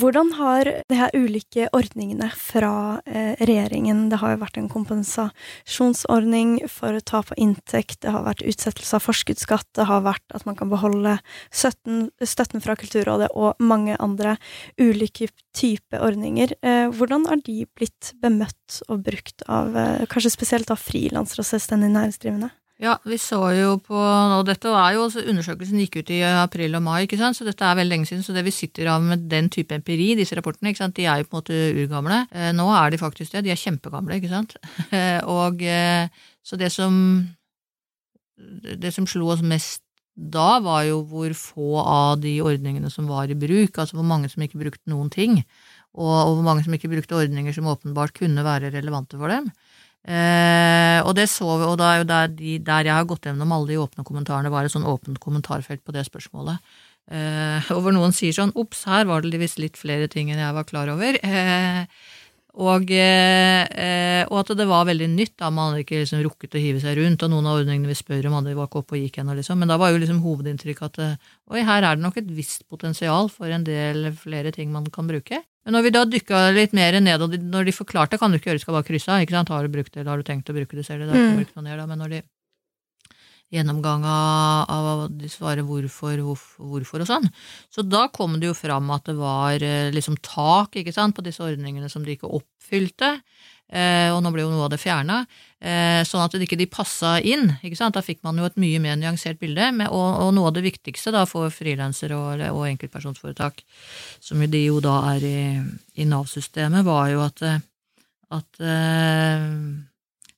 Hvordan 0.00 0.30
har 0.38 0.68
de 0.88 0.96
her 0.96 1.10
ulike 1.18 1.66
ordningene 1.76 2.28
fra 2.38 3.00
eh, 3.10 3.34
regjeringen 3.42 4.04
Det 4.08 4.20
har 4.22 4.32
jo 4.32 4.40
vært 4.40 4.60
en 4.60 4.68
kompensasjonsordning 4.70 6.54
for 6.70 6.96
tap 7.02 7.32
av 7.34 7.40
inntekt, 7.42 7.98
det 8.04 8.14
har 8.14 8.24
vært 8.24 8.44
utsettelse 8.46 8.96
av 8.96 9.04
forskuddsskatt, 9.04 9.66
det 9.76 9.88
har 9.90 10.04
vært 10.06 10.24
at 10.36 10.46
man 10.48 10.56
kan 10.56 10.70
beholde 10.70 11.16
støtten, 11.50 12.08
støtten 12.22 12.62
fra 12.62 12.78
Kulturrådet 12.80 13.32
og 13.34 13.58
mange 13.58 13.98
andre 13.98 14.36
ulike 14.80 15.28
typer 15.58 16.06
ordninger. 16.06 16.54
Eh, 16.62 16.86
hvordan 16.94 17.26
har 17.28 17.42
de 17.44 17.64
blitt 17.74 18.14
bemøtt 18.22 18.80
og 18.88 19.04
brukt 19.10 19.44
av 19.50 19.76
eh, 19.76 20.06
kanskje 20.08 20.36
spesielt 20.38 20.70
av 20.70 20.80
frilansere 20.80 21.42
og 21.42 21.50
selvstendig 21.50 21.90
næringsdrivende? 21.92 22.54
Ja, 22.80 22.94
vi 23.04 23.18
så 23.20 23.38
jo 23.52 23.74
på 23.84 23.96
Og 23.96 24.46
dette 24.48 24.70
var 24.72 24.94
jo 24.96 25.04
Undersøkelsen 25.10 25.82
gikk 25.82 25.98
ut 26.00 26.12
i 26.14 26.22
april 26.24 26.78
og 26.78 26.84
mai, 26.86 27.02
ikke 27.04 27.18
sant, 27.20 27.36
så 27.36 27.44
dette 27.44 27.66
er 27.66 27.76
veldig 27.76 27.92
lenge 27.92 28.08
siden. 28.08 28.24
Så 28.24 28.32
det 28.36 28.44
vi 28.46 28.54
sitter 28.54 28.88
av 28.94 29.04
med 29.04 29.26
den 29.28 29.50
type 29.52 29.76
empiri, 29.76 30.14
disse 30.16 30.36
rapportene, 30.38 30.72
ikke 30.72 30.84
sant, 30.84 30.96
de 30.96 31.04
er 31.04 31.20
jo 31.20 31.28
på 31.28 31.36
en 31.36 31.42
måte 31.42 31.60
urgamle. 31.82 32.22
Eh, 32.32 32.50
nå 32.56 32.66
er 32.72 32.94
de 32.94 33.02
faktisk 33.02 33.36
det. 33.36 33.44
De 33.44 33.52
er 33.52 33.60
kjempegamle, 33.60 34.16
ikke 34.16 34.32
sant. 34.32 34.56
og 35.38 35.60
eh, 35.60 36.08
så 36.42 36.56
det 36.60 36.72
som 36.72 36.96
Det 38.80 38.88
som 38.94 39.04
slo 39.04 39.28
oss 39.34 39.42
mest 39.44 39.82
da, 40.16 40.60
var 40.64 40.86
jo 40.88 41.02
hvor 41.08 41.32
få 41.36 41.80
av 41.80 42.20
de 42.20 42.32
ordningene 42.40 42.88
som 42.92 43.08
var 43.08 43.28
i 43.28 43.36
bruk, 43.36 43.76
altså 43.76 43.98
hvor 43.98 44.06
mange 44.08 44.28
som 44.32 44.42
ikke 44.42 44.60
brukte 44.60 44.90
noen 44.90 45.10
ting, 45.12 45.42
og, 45.92 46.08
og 46.08 46.32
hvor 46.38 46.44
mange 46.46 46.64
som 46.64 46.74
ikke 46.76 46.90
brukte 46.92 47.16
ordninger 47.16 47.52
som 47.56 47.68
åpenbart 47.68 48.16
kunne 48.16 48.44
være 48.44 48.72
relevante 48.72 49.20
for 49.20 49.32
dem. 49.32 49.50
Eh, 50.08 50.98
og 51.04 51.12
det 51.18 51.26
så 51.28 51.48
vi, 51.60 51.66
og 51.68 51.76
da 51.80 51.90
er 51.90 51.98
jo 52.00 52.06
der, 52.08 52.30
de, 52.32 52.54
der 52.64 52.88
jeg 52.88 52.96
har 52.96 53.08
gått 53.08 53.26
gjennom 53.28 53.52
alle 53.52 53.72
de 53.72 53.80
åpne 53.82 54.04
kommentarene, 54.06 54.52
var 54.52 54.64
et 54.64 54.72
sånn 54.72 54.88
åpent 54.88 55.20
kommentarfelt 55.20 55.84
på 55.84 55.94
det 55.96 56.06
spørsmålet. 56.08 56.62
Eh, 57.10 57.70
og 57.74 57.84
hvor 57.84 57.94
noen 57.96 58.14
sier 58.16 58.36
sånn 58.36 58.54
ops, 58.58 58.86
her 58.90 59.08
var 59.10 59.26
det 59.26 59.42
visst 59.42 59.60
litt 59.60 59.80
flere 59.80 60.08
ting 60.12 60.32
enn 60.32 60.40
jeg 60.40 60.56
var 60.56 60.68
klar 60.68 60.92
over. 60.94 61.20
Eh, 61.20 61.84
Og, 62.58 62.90
eh, 62.90 64.24
og, 64.26 64.36
at 64.40 64.50
det 64.58 64.66
var 64.66 64.88
veldig 64.88 65.06
nytt. 65.12 65.36
da, 65.38 65.50
Man 65.54 65.70
hadde 65.70 65.84
ikke 65.84 66.00
liksom 66.02 66.24
rukket 66.24 66.56
å 66.58 66.62
hive 66.62 66.82
seg 66.82 66.98
rundt. 66.98 67.22
Og 67.22 67.30
noen 67.30 67.46
av 67.46 67.60
ordningene 67.60 67.90
vi 67.90 67.98
spør 67.98 68.26
om, 68.26 68.38
hadde 68.40 68.56
var 68.58 68.70
ikke 68.70 68.82
oppe 68.82 68.96
og 68.96 69.04
gikk 69.04 69.20
ennå. 69.22 69.36
Liksom. 69.38 69.60
Men 69.62 69.70
da 69.70 69.78
var 69.80 69.92
jo 69.92 70.00
liksom 70.02 70.18
hovedinntrykket 70.24 70.88
at 70.90 71.20
oi, 71.54 71.62
her 71.62 71.86
er 71.86 71.96
det 71.96 72.04
nok 72.04 72.18
et 72.18 72.34
visst 72.34 72.66
potensial 72.68 73.30
for 73.30 73.52
en 73.54 73.66
del 73.66 74.10
flere 74.18 74.52
ting 74.56 74.72
man 74.74 74.88
kan 74.90 75.08
bruke. 75.10 75.42
Men 75.64 75.76
når 75.76 75.86
vi 75.86 75.94
da 75.94 76.04
dykka 76.08 76.42
litt 76.56 76.74
mer 76.76 76.96
ned, 77.04 77.22
og 77.22 77.34
de, 77.34 77.38
når 77.38 77.68
de 77.68 77.76
forklarte 77.76 78.18
kan 78.18 78.32
du 78.32 78.38
ikke 78.38 78.50
gjøre, 78.50 78.60
du 78.60 78.64
skal 78.64 78.78
bare 78.78 78.88
krysse 78.88 79.12
av. 79.12 79.50
Har 79.50 79.66
du 79.66 79.72
brukt 79.72 79.92
det, 79.92 80.02
eller 80.02 80.14
har 80.14 80.22
du 80.22 80.26
tenkt 80.26 80.50
å 80.50 80.56
bruke 80.56 80.78
det 80.78 80.86
selv? 80.88 81.06
Det 81.06 81.14
er 81.14 81.42
ikke 81.44 81.60
mm. 81.60 81.66
ned, 81.68 81.76
da, 81.78 81.86
men 81.86 82.00
når 82.00 82.14
de 82.14 82.22
gjennomgang 83.50 84.04
av, 84.06 84.70
av 84.70 85.04
de 85.10 85.28
svarer 85.30 85.66
hvorfor, 85.66 86.20
hvorfor, 86.22 86.66
hvorfor, 86.72 87.02
og 87.02 87.08
sånn. 87.10 87.30
Så 87.72 87.82
da 87.86 88.06
kom 88.14 88.38
det 88.38 88.50
jo 88.50 88.56
fram 88.56 88.90
at 88.94 89.08
det 89.10 89.16
var 89.18 89.62
eh, 89.64 89.90
liksom 89.94 90.20
tak 90.22 90.78
sant, 90.94 91.16
på 91.16 91.24
disse 91.26 91.42
ordningene 91.42 91.90
som 91.90 92.06
de 92.06 92.14
ikke 92.14 92.30
oppfylte. 92.30 93.16
Eh, 93.70 94.10
og 94.10 94.18
nå 94.22 94.32
ble 94.34 94.42
jo 94.42 94.50
noe 94.50 94.64
av 94.66 94.72
det 94.72 94.80
fjerna, 94.82 95.20
eh, 95.62 96.02
sånn 96.06 96.24
at 96.24 96.34
de 96.34 96.42
ikke 96.42 96.58
de 96.58 96.66
passa 96.70 97.18
inn. 97.22 97.52
Da 97.62 98.02
fikk 98.02 98.22
man 98.26 98.38
jo 98.38 98.48
et 98.48 98.58
mye 98.58 98.80
mer 98.82 98.96
nyansert 98.98 99.38
bilde. 99.42 99.70
Med, 99.74 99.90
og, 99.90 100.08
og, 100.24 100.32
noe 100.34 100.50
av 100.50 100.56
det 100.58 100.66
viktigste 100.66 101.14
da 101.14 101.26
for 101.26 101.50
frilansere 101.54 102.18
og, 102.18 102.42
og 102.50 102.66
enkeltpersonsforetak, 102.70 103.62
som 104.22 104.42
de 104.42 104.64
jo 104.64 104.80
da 104.82 104.96
er 105.14 105.26
i, 105.26 105.42
i 106.02 106.06
Nav-systemet, 106.06 106.86
var 106.86 107.12
jo 107.14 107.22
at, 107.26 107.46
at 108.34 108.62
eh, 108.62 109.46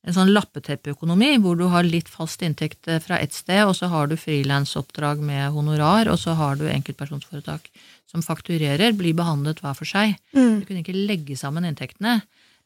en 0.03 0.15
sånn 0.15 0.33
lappeteppeøkonomi, 0.35 1.37
hvor 1.43 1.55
du 1.59 1.65
har 1.71 1.87
litt 1.87 2.09
fast 2.11 2.43
inntekt 2.43 2.89
eh, 2.91 2.99
fra 3.03 3.19
ett 3.23 3.35
sted, 3.35 3.63
og 3.63 3.75
så 3.77 3.87
har 3.91 4.09
du 4.11 4.17
frilansoppdrag 4.19 5.21
med 5.23 5.53
honorar, 5.55 6.11
og 6.11 6.19
så 6.19 6.35
har 6.39 6.59
du 6.59 6.65
enkeltpersonsforetak 6.67 7.69
som 8.11 8.23
fakturerer, 8.25 8.93
blir 8.97 9.15
behandlet 9.17 9.63
hver 9.63 9.77
for 9.77 9.89
seg. 9.89 10.17
Mm. 10.35 10.59
Du 10.59 10.67
kunne 10.67 10.83
ikke 10.83 10.97
legge 10.97 11.37
sammen 11.39 11.65
inntektene. 11.69 12.19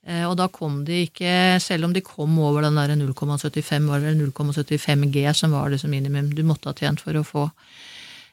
Eh, 0.08 0.24
og 0.26 0.34
da 0.40 0.48
kom 0.50 0.82
de 0.88 1.04
ikke, 1.06 1.60
selv 1.62 1.86
om 1.88 1.94
de 1.94 2.02
kom 2.06 2.34
over 2.42 2.66
den 2.66 2.80
der 2.80 2.96
0,75 2.98 3.92
var 3.92 4.02
det 4.02 4.16
0,75 4.18 5.06
G, 5.14 5.28
som 5.38 5.54
var 5.54 5.70
det 5.70 5.82
som 5.84 5.94
minimum 5.94 6.34
du 6.34 6.42
måtte 6.48 6.74
ha 6.74 6.78
tjent 6.78 7.06
for 7.06 7.22
å 7.22 7.26
få 7.28 7.46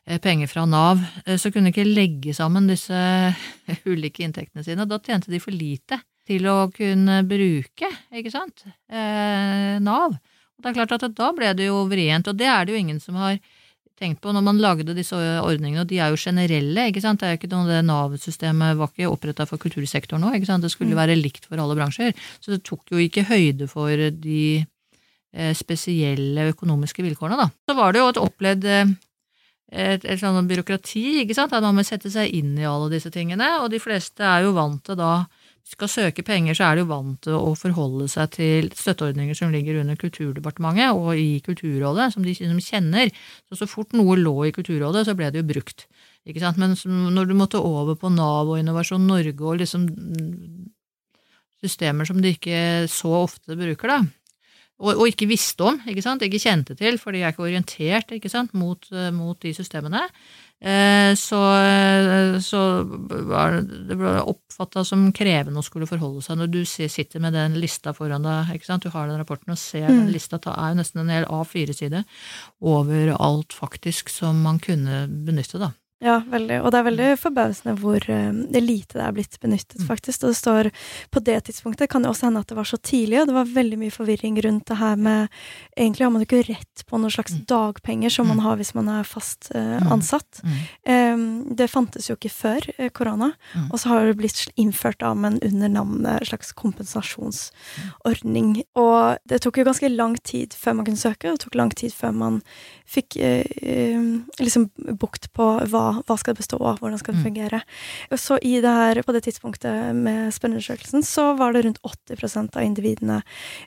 eh, 0.08 0.16
penger 0.16 0.48
fra 0.48 0.64
Nav, 0.64 1.04
så 1.36 1.52
kunne 1.52 1.68
de 1.68 1.76
ikke 1.76 1.92
legge 1.92 2.32
sammen 2.36 2.72
disse 2.72 2.96
ulike 3.92 4.24
inntektene 4.24 4.64
sine. 4.64 4.88
Da 4.88 5.02
tjente 5.04 5.28
de 5.28 5.44
for 5.44 5.52
lite 5.52 6.00
til 6.28 6.46
å 6.48 6.58
kunne 6.72 7.20
bruke, 7.28 7.90
ikke 8.14 8.32
sant, 8.32 8.64
eh, 8.88 9.76
Nav. 9.84 10.16
Og 10.54 10.64
det 10.64 10.70
er 10.70 10.78
klart 10.78 10.96
at 10.96 11.16
da 11.16 11.32
ble 11.36 11.52
det 11.56 11.68
jo 11.68 11.84
vrient, 11.90 12.28
og 12.30 12.38
det 12.38 12.48
er 12.48 12.64
det 12.64 12.74
jo 12.74 12.80
ingen 12.80 13.00
som 13.02 13.18
har 13.20 13.38
tenkt 14.00 14.20
på 14.22 14.32
når 14.34 14.42
man 14.42 14.60
lagde 14.62 14.94
disse 14.96 15.14
ordningene, 15.14 15.84
og 15.84 15.90
de 15.90 16.00
er 16.02 16.10
jo 16.10 16.18
generelle, 16.18 16.88
ikke 16.90 17.02
sant, 17.04 17.20
det 17.20 17.28
er 17.28 17.34
jo 17.34 17.40
ikke 17.42 17.50
noe 17.52 17.68
det 17.68 17.82
Nav-systemet 17.86 18.78
var 18.78 18.90
ikke 18.90 19.10
oppretta 19.10 19.46
for 19.46 19.62
kultursektoren 19.62 20.24
nå, 20.24 20.32
ikke 20.34 20.50
sant, 20.50 20.66
det 20.66 20.72
skulle 20.74 20.96
mm. 20.96 21.00
være 21.02 21.18
likt 21.20 21.46
for 21.46 21.60
alle 21.62 21.76
bransjer, 21.78 22.14
så 22.42 22.54
det 22.54 22.64
tok 22.66 22.94
jo 22.94 23.02
ikke 23.04 23.26
høyde 23.28 23.68
for 23.70 23.92
de 23.94 24.42
eh, 24.64 25.52
spesielle 25.54 26.50
økonomiske 26.54 27.06
vilkårene, 27.06 27.38
da. 27.44 27.50
Så 27.70 27.78
var 27.78 27.94
det 27.94 28.02
jo 28.02 28.10
et 28.10 28.22
opplevd 28.24 28.68
eh, 28.72 28.94
et, 29.74 30.04
et 30.04 30.20
sånt 30.20 30.50
byråkrati, 30.50 31.06
ikke 31.22 31.38
sant, 31.38 31.54
at 31.54 31.64
man 31.64 31.78
må 31.78 31.86
sette 31.86 32.10
seg 32.12 32.34
inn 32.34 32.58
i 32.58 32.66
alle 32.68 32.90
disse 32.92 33.14
tingene, 33.14 33.46
og 33.62 33.70
de 33.72 33.82
fleste 33.82 34.26
er 34.26 34.48
jo 34.48 34.56
vant 34.58 34.82
til 34.86 34.98
da 34.98 35.16
skal 35.64 35.88
søke 35.88 36.22
penger, 36.26 36.56
så 36.56 36.66
er 36.66 36.76
de 36.76 36.84
jo 36.84 36.90
vant 36.90 37.16
til 37.24 37.36
å 37.38 37.54
forholde 37.56 38.06
seg 38.12 38.34
til 38.36 38.68
støtteordninger 38.76 39.36
som 39.38 39.52
ligger 39.52 39.80
under 39.80 39.96
Kulturdepartementet 39.96 40.92
og 40.92 41.16
i 41.16 41.40
Kulturrådet, 41.44 42.10
som 42.12 42.26
de 42.26 42.34
som 42.36 42.60
kjenner. 42.60 43.12
Så 43.48 43.62
så 43.62 43.68
fort 43.70 43.96
noe 43.96 44.18
lå 44.20 44.34
i 44.48 44.52
Kulturrådet, 44.54 45.06
så 45.08 45.16
ble 45.16 45.30
det 45.32 45.40
jo 45.40 45.48
brukt. 45.54 45.86
Men 46.60 46.76
når 47.16 47.28
du 47.28 47.34
måtte 47.36 47.60
over 47.60 47.96
på 48.00 48.12
Nav 48.12 48.52
og 48.52 48.60
Innovasjon 48.60 49.08
Norge 49.08 49.40
og 49.40 49.58
liksom 49.60 49.88
systemer 51.64 52.08
som 52.08 52.20
de 52.20 52.34
ikke 52.36 52.84
så 52.92 53.12
ofte 53.24 53.56
bruker, 53.56 53.88
da, 53.88 53.98
og, 54.80 54.90
og, 54.94 55.04
ikke 55.06 55.28
visste 55.30 55.64
om, 55.68 55.76
ikke 55.86 56.02
sant? 56.02 56.24
ikke 56.26 56.42
kjente 56.42 56.74
til, 56.78 56.98
fordi 56.98 57.22
jeg 57.22 57.28
er 57.28 57.36
ikke 57.36 57.46
orientert 57.46 58.16
ikke 58.16 58.32
sant? 58.32 58.54
Mot, 58.58 58.88
mot 59.14 59.38
de 59.42 59.52
systemene, 59.54 60.02
Eh, 60.64 61.14
så, 61.14 61.38
eh, 61.60 62.38
så 62.40 62.60
det 62.88 63.96
ble 64.00 64.12
oppfatta 64.22 64.84
som 64.86 65.10
krevende 65.12 65.60
å 65.60 65.66
skulle 65.66 65.88
forholde 65.90 66.22
seg 66.24 66.38
når 66.40 66.52
du 66.54 66.60
sitter 66.64 67.20
med 67.20 67.36
den 67.36 67.58
lista 67.60 67.92
foran 67.92 68.24
deg. 68.24 68.54
ikke 68.56 68.70
sant? 68.70 68.86
Du 68.86 68.94
har 68.94 69.10
den 69.10 69.20
rapporten 69.20 69.52
og 69.52 69.60
ser 69.60 69.84
mm. 69.90 69.98
den 69.98 70.12
lista. 70.14 70.40
Det 70.40 70.54
er 70.54 70.72
jo 70.72 70.80
nesten 70.80 71.02
en 71.02 71.12
hel 71.12 71.28
A4-side 71.28 72.04
over 72.64 73.12
alt 73.18 73.52
faktisk 73.52 74.08
som 74.12 74.40
man 74.46 74.62
kunne 74.62 75.04
benytte, 75.26 75.60
da. 75.60 75.74
Ja, 76.04 76.18
veldig. 76.28 76.58
Og 76.60 76.68
det 76.68 76.78
er 76.78 76.84
veldig 76.84 77.06
forbausende 77.16 77.72
hvor 77.80 78.04
uh, 78.12 78.32
lite 78.60 78.98
det 78.98 79.04
er 79.06 79.12
blitt 79.16 79.38
benyttet, 79.40 79.78
mm. 79.80 79.86
faktisk. 79.88 80.22
Og 80.22 80.34
det 80.34 80.36
står 80.36 80.68
på 81.14 81.22
det 81.24 81.38
tidspunktet 81.46 81.88
kan 81.90 82.04
det 82.04 82.10
også 82.10 82.26
hende 82.28 82.42
at 82.44 82.50
det 82.50 82.58
var 82.58 82.68
så 82.68 82.76
tidlig, 82.76 83.22
og 83.22 83.30
det 83.30 83.36
var 83.38 83.54
veldig 83.54 83.78
mye 83.80 83.94
forvirring 83.94 84.36
rundt 84.44 84.68
det 84.68 84.76
her 84.82 85.00
med 85.00 85.32
Egentlig 85.74 86.04
har 86.04 86.12
man 86.12 86.22
jo 86.22 86.26
ikke 86.28 86.52
rett 86.52 86.84
på 86.86 86.98
noen 87.00 87.10
slags 87.10 87.32
mm. 87.34 87.44
dagpenger 87.50 88.12
som 88.12 88.28
man 88.28 88.38
mm. 88.38 88.44
har 88.44 88.56
hvis 88.60 88.74
man 88.76 88.88
er 88.92 89.08
fast 89.08 89.48
uh, 89.56 89.80
ansatt. 89.94 90.42
Um, 90.84 91.24
det 91.56 91.72
fantes 91.72 92.10
jo 92.10 92.16
ikke 92.18 92.34
før 92.34 92.60
uh, 92.76 92.90
korona, 92.94 93.30
og 93.70 93.80
så 93.80 93.88
har 93.90 94.04
det 94.04 94.18
blitt 94.20 94.44
innført 94.60 95.00
da, 95.00 95.14
men 95.16 95.40
under 95.40 95.68
navnet 95.72 96.28
slags 96.28 96.52
kompensasjonsordning. 96.58 98.48
Og 98.76 99.16
det 99.30 99.40
tok 99.42 99.58
jo 99.58 99.68
ganske 99.70 99.88
lang 99.88 100.14
tid 100.22 100.54
før 100.58 100.72
man 100.78 100.86
kunne 100.90 101.00
søke, 101.00 101.30
og 101.30 101.34
det 101.38 101.44
tok 101.46 101.58
lang 101.58 101.72
tid 101.74 101.92
før 101.96 102.12
man 102.20 102.34
fikk 102.84 103.16
liksom 103.16 104.68
bukt 105.00 105.32
på 105.34 105.46
hva 105.72 105.93
hva, 106.02 106.16
skal 106.20 106.34
det 106.34 106.42
bestå 106.42 106.58
av, 106.60 106.80
hvordan 106.82 107.00
skal 107.00 107.14
det 107.14 107.22
mm. 107.22 107.26
fungere. 107.28 107.60
Og 108.10 108.20
så 108.20 108.38
i 108.42 108.56
det 108.64 108.74
her, 108.78 109.02
på 109.06 109.14
det 109.16 109.24
tidspunktet 109.28 109.94
med 109.96 110.34
spørreundersøkelsen, 110.34 111.06
så 111.06 111.30
var 111.38 111.54
det 111.54 111.64
rundt 111.66 111.80
80% 111.86 112.58
av 112.58 112.66
individene 112.66 113.20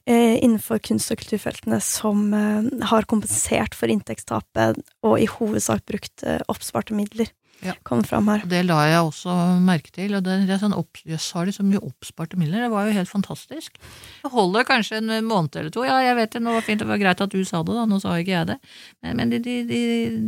eh, 0.06 0.38
innenfor 0.42 0.82
kunst- 0.84 1.14
og 1.14 1.22
kulturfeltene 1.24 1.82
som 1.84 2.30
eh, 2.36 2.70
har 2.92 3.10
kompensert 3.10 3.78
for 3.78 3.92
inntektstapet, 3.92 4.82
og 5.08 5.20
i 5.22 5.30
hovedsak 5.38 5.86
brukt 5.88 6.26
eh, 6.28 6.42
oppsparte 6.52 6.98
midler 6.98 7.32
ja. 7.60 7.74
kom 7.84 8.04
fram 8.04 8.28
her. 8.32 8.44
Det 8.50 8.62
la 8.66 8.78
jeg 8.88 9.04
også 9.06 9.34
merke 9.64 9.92
til. 9.94 10.16
og 10.18 10.26
det, 10.26 10.40
det 10.48 10.56
er 10.56 10.62
sånn 10.62 10.76
opp, 10.78 11.00
Jeg 11.06 11.20
sa 11.24 11.46
så 11.52 11.66
mye 11.66 11.82
oppsparte 11.82 12.40
midler, 12.40 12.66
det 12.66 12.72
var 12.74 12.88
jo 12.88 12.96
helt 12.98 13.10
fantastisk. 13.10 13.78
Det 14.24 14.32
holder 14.34 14.68
kanskje 14.68 15.02
en 15.02 15.14
måned 15.26 15.56
eller 15.56 15.74
to. 15.74 15.86
Ja, 15.88 16.00
jeg 16.04 16.18
vet 16.20 16.36
det, 16.36 16.44
nå 16.44 16.54
var 16.56 16.66
fint, 16.66 16.84
det 16.84 16.90
var 16.90 17.02
greit 17.02 17.24
at 17.24 17.34
du 17.34 17.42
sa 17.46 17.64
det, 17.64 17.78
da, 17.78 17.88
nå 17.90 18.02
sa 18.04 18.18
ikke 18.20 18.36
jeg 18.36 18.52
det. 18.54 18.60
Men, 19.02 19.22
men 19.22 19.34
de, 19.34 19.42
de, 19.44 19.58
de, 19.70 19.82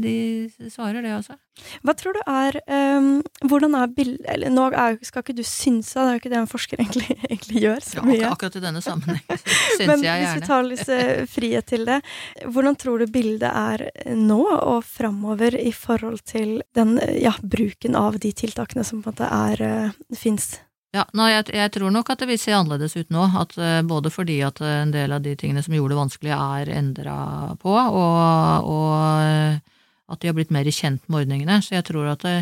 de, 0.04 0.72
svarer 0.72 1.04
det, 1.06 1.14
altså. 1.20 1.38
Hva 1.86 1.96
tror 1.98 2.18
du 2.18 2.22
er 2.30 2.58
um, 2.98 3.10
Hvordan 3.46 3.76
er 3.78 3.92
bildet 3.94 4.26
Eller 4.32 4.54
nå 4.54 4.68
er, 4.70 4.98
skal 5.06 5.24
ikke 5.24 5.36
du 5.38 5.44
synse, 5.48 5.96
det 5.98 6.06
er 6.06 6.18
jo 6.18 6.22
ikke 6.22 6.32
det 6.34 6.40
en 6.42 6.50
forsker 6.50 6.82
egentlig, 6.82 7.18
egentlig 7.32 7.64
gjør 7.66 7.86
så 7.86 8.06
mye. 8.06 8.20
Ja, 8.22 8.32
akkurat 8.34 8.60
i 8.60 8.64
denne 8.64 8.84
sammenhengen 8.86 9.42
syns 9.78 9.80
jeg 9.80 9.88
gjerne. 9.88 10.06
Men 10.06 10.24
hvis 10.24 10.38
vi 10.38 10.48
tar 10.48 10.70
litt 10.70 10.94
eh, 10.96 11.26
frihet 11.30 11.70
til 11.70 11.86
det, 11.90 12.00
hvordan 12.46 12.80
tror 12.80 13.04
du 13.04 13.10
bildet 13.12 13.50
er 13.50 13.86
nå 14.16 14.42
og 14.60 14.82
framover 14.88 15.58
i 15.60 15.72
forhold 15.76 16.24
til 16.28 16.60
den 16.78 16.98
ja, 17.20 17.36
bruken 17.42 17.98
av 18.00 18.20
de 18.22 18.34
tiltakene 18.36 18.86
som 18.88 19.04
på 19.04 19.12
en 19.12 19.18
måte 19.18 19.30
er 19.30 19.66
eh, 19.66 20.02
fins? 20.18 20.58
Ja, 20.96 21.04
no, 21.14 21.28
jeg, 21.30 21.52
jeg, 21.54 21.70
tror 21.76 21.92
nok 21.94 22.08
at 22.10 22.24
det 22.24 22.32
vil 22.32 22.40
se 22.42 22.54
annerledes 22.56 22.96
ut 22.98 23.12
nå. 23.14 23.28
At, 23.38 23.54
uh, 23.62 23.82
både 23.86 24.10
fordi 24.14 24.40
at 24.46 24.62
en 24.66 24.94
del 24.94 25.14
av 25.14 25.22
de 25.26 25.36
tingene 25.38 25.62
som 25.66 25.76
gjorde 25.76 25.94
det 25.94 26.00
vanskelig, 26.00 26.32
er 26.34 26.72
endra 26.80 27.18
på, 27.62 27.76
og, 27.76 28.70
og, 28.74 29.76
at 30.10 30.22
de 30.22 30.32
har 30.32 30.38
blitt 30.38 30.54
mer 30.54 30.68
kjent 30.74 31.04
med 31.08 31.24
ordningene. 31.24 31.60
Så 31.66 31.78
jeg 31.78 31.86
tror 31.88 32.10
at 32.12 32.26
det, 32.26 32.36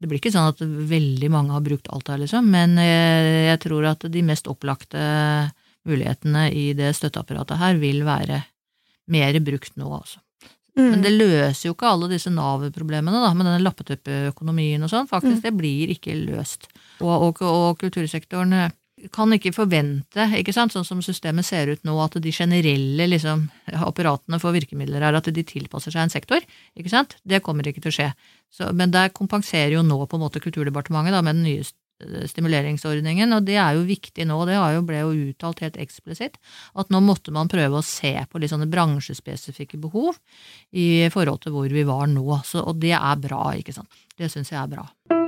det 0.00 0.10
blir 0.10 0.20
ikke 0.20 0.32
sånn 0.34 0.50
at 0.52 0.62
veldig 0.62 1.30
mange 1.32 1.54
har 1.54 1.64
brukt 1.64 1.90
alt 1.92 2.10
her, 2.12 2.22
liksom, 2.22 2.48
men 2.52 2.74
jeg, 2.80 3.36
jeg 3.52 3.62
tror 3.66 3.90
at 3.92 4.08
de 4.12 4.24
mest 4.26 4.50
opplagte 4.50 5.04
mulighetene 5.88 6.48
i 6.54 6.72
det 6.78 6.92
støtteapparatet 6.96 7.58
her 7.58 7.78
vil 7.82 8.04
være 8.06 8.42
mer 9.12 9.38
brukt 9.44 9.74
nå, 9.80 9.88
altså. 9.98 10.22
Mm. 10.72 10.86
Men 10.88 11.02
det 11.04 11.10
løser 11.12 11.66
jo 11.68 11.74
ikke 11.74 11.90
alle 11.92 12.08
disse 12.14 12.30
Nav-problemene 12.32 13.20
da, 13.20 13.32
med 13.36 13.44
denne 13.44 13.60
lappeteppeøkonomien 13.60 14.80
og 14.86 14.88
sånn. 14.88 15.08
Faktisk, 15.10 15.42
mm. 15.42 15.44
det 15.44 15.52
blir 15.58 15.92
ikke 15.92 16.14
løst. 16.16 16.64
Og, 17.04 17.12
og, 17.12 17.42
og, 17.44 17.74
kultursektoren 17.82 18.56
eh, 18.56 18.72
kan 19.10 19.32
ikke 19.34 19.54
forvente, 19.56 20.28
ikke 20.38 20.54
sant, 20.54 20.74
sånn 20.74 20.86
som 20.86 21.02
systemet 21.04 21.46
ser 21.48 21.72
ut 21.72 21.82
nå, 21.86 21.96
at 22.04 22.18
de 22.22 22.32
generelle 22.34 23.08
liksom, 23.10 23.48
apparatene 23.74 24.38
for 24.42 24.54
virkemidler 24.54 25.02
er 25.02 25.18
at 25.18 25.30
de 25.34 25.44
tilpasser 25.46 25.94
seg 25.94 26.04
en 26.04 26.14
sektor. 26.14 26.44
ikke 26.78 26.92
sant? 26.92 27.16
Det 27.24 27.42
kommer 27.42 27.66
ikke 27.66 27.82
til 27.82 27.92
å 27.92 27.96
skje. 27.98 28.08
Så, 28.52 28.70
men 28.76 28.92
der 28.94 29.14
kompenserer 29.14 29.74
jo 29.78 29.86
nå 29.86 29.98
på 30.06 30.18
en 30.18 30.26
måte 30.26 30.42
Kulturdepartementet 30.42 31.16
da, 31.16 31.22
med 31.24 31.40
den 31.40 31.46
nye 31.48 31.70
stimuleringsordningen, 32.26 33.32
og 33.36 33.46
det 33.46 33.56
er 33.62 33.76
jo 33.76 33.86
viktig 33.86 34.26
nå, 34.26 34.40
det 34.48 34.58
jo, 34.58 34.82
ble 34.86 35.02
jo 35.04 35.30
uttalt 35.30 35.62
helt 35.62 35.78
eksplisitt, 35.80 36.38
at 36.74 36.90
nå 36.90 37.02
måtte 37.04 37.34
man 37.34 37.50
prøve 37.52 37.78
å 37.78 37.86
se 37.86 38.14
på 38.26 38.42
litt 38.42 38.52
sånne 38.52 38.70
bransjespesifikke 38.72 39.80
behov 39.82 40.18
i 40.72 41.06
forhold 41.14 41.44
til 41.44 41.54
hvor 41.56 41.70
vi 41.70 41.86
var 41.86 42.08
nå, 42.10 42.42
Så, 42.46 42.62
og 42.62 42.82
det 42.82 42.96
er 42.98 43.22
bra, 43.22 43.44
ikke 43.54 43.76
sant. 43.76 44.02
Det 44.18 44.30
syns 44.32 44.50
jeg 44.52 44.62
er 44.62 44.72
bra. 44.74 45.21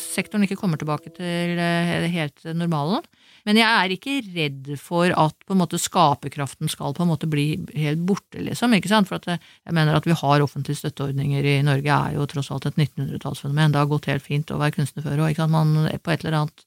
Sektoren 0.00 0.46
ikke 0.46 0.58
kommer 0.58 0.80
tilbake 0.80 1.12
til 1.14 1.60
helt 2.14 2.46
normalen. 2.56 3.04
Men 3.48 3.56
jeg 3.56 3.68
er 3.68 3.94
ikke 3.94 4.16
redd 4.34 4.70
for 4.80 5.12
at 5.16 5.36
på 5.46 5.54
en 5.54 5.60
måte 5.62 5.80
skaperkraften 5.80 6.68
skal 6.68 6.92
på 6.96 7.04
en 7.04 7.10
måte 7.12 7.28
bli 7.30 7.54
helt 7.78 8.02
borte, 8.08 8.42
liksom. 8.44 8.74
ikke 8.76 8.90
sant? 8.92 9.08
For 9.08 9.20
at 9.20 9.28
jeg 9.30 9.76
mener 9.76 9.96
at 9.96 10.08
vi 10.08 10.16
har 10.16 10.44
offentlige 10.44 10.82
støtteordninger 10.82 11.48
i 11.54 11.56
Norge, 11.66 11.96
er 11.96 12.18
jo 12.18 12.28
tross 12.28 12.50
alt 12.52 12.68
et 12.68 12.80
1900-tallsfenomen. 12.80 13.72
Det 13.72 13.80
har 13.80 13.92
gått 13.92 14.10
helt 14.12 14.26
fint 14.26 14.52
å 14.52 14.60
være 14.60 14.76
kunstner 14.76 15.06
før 15.06 15.24
òg. 15.28 15.40
Man 15.50 15.76
på 16.02 16.12
et 16.12 16.26
eller 16.26 16.42
annet 16.42 16.66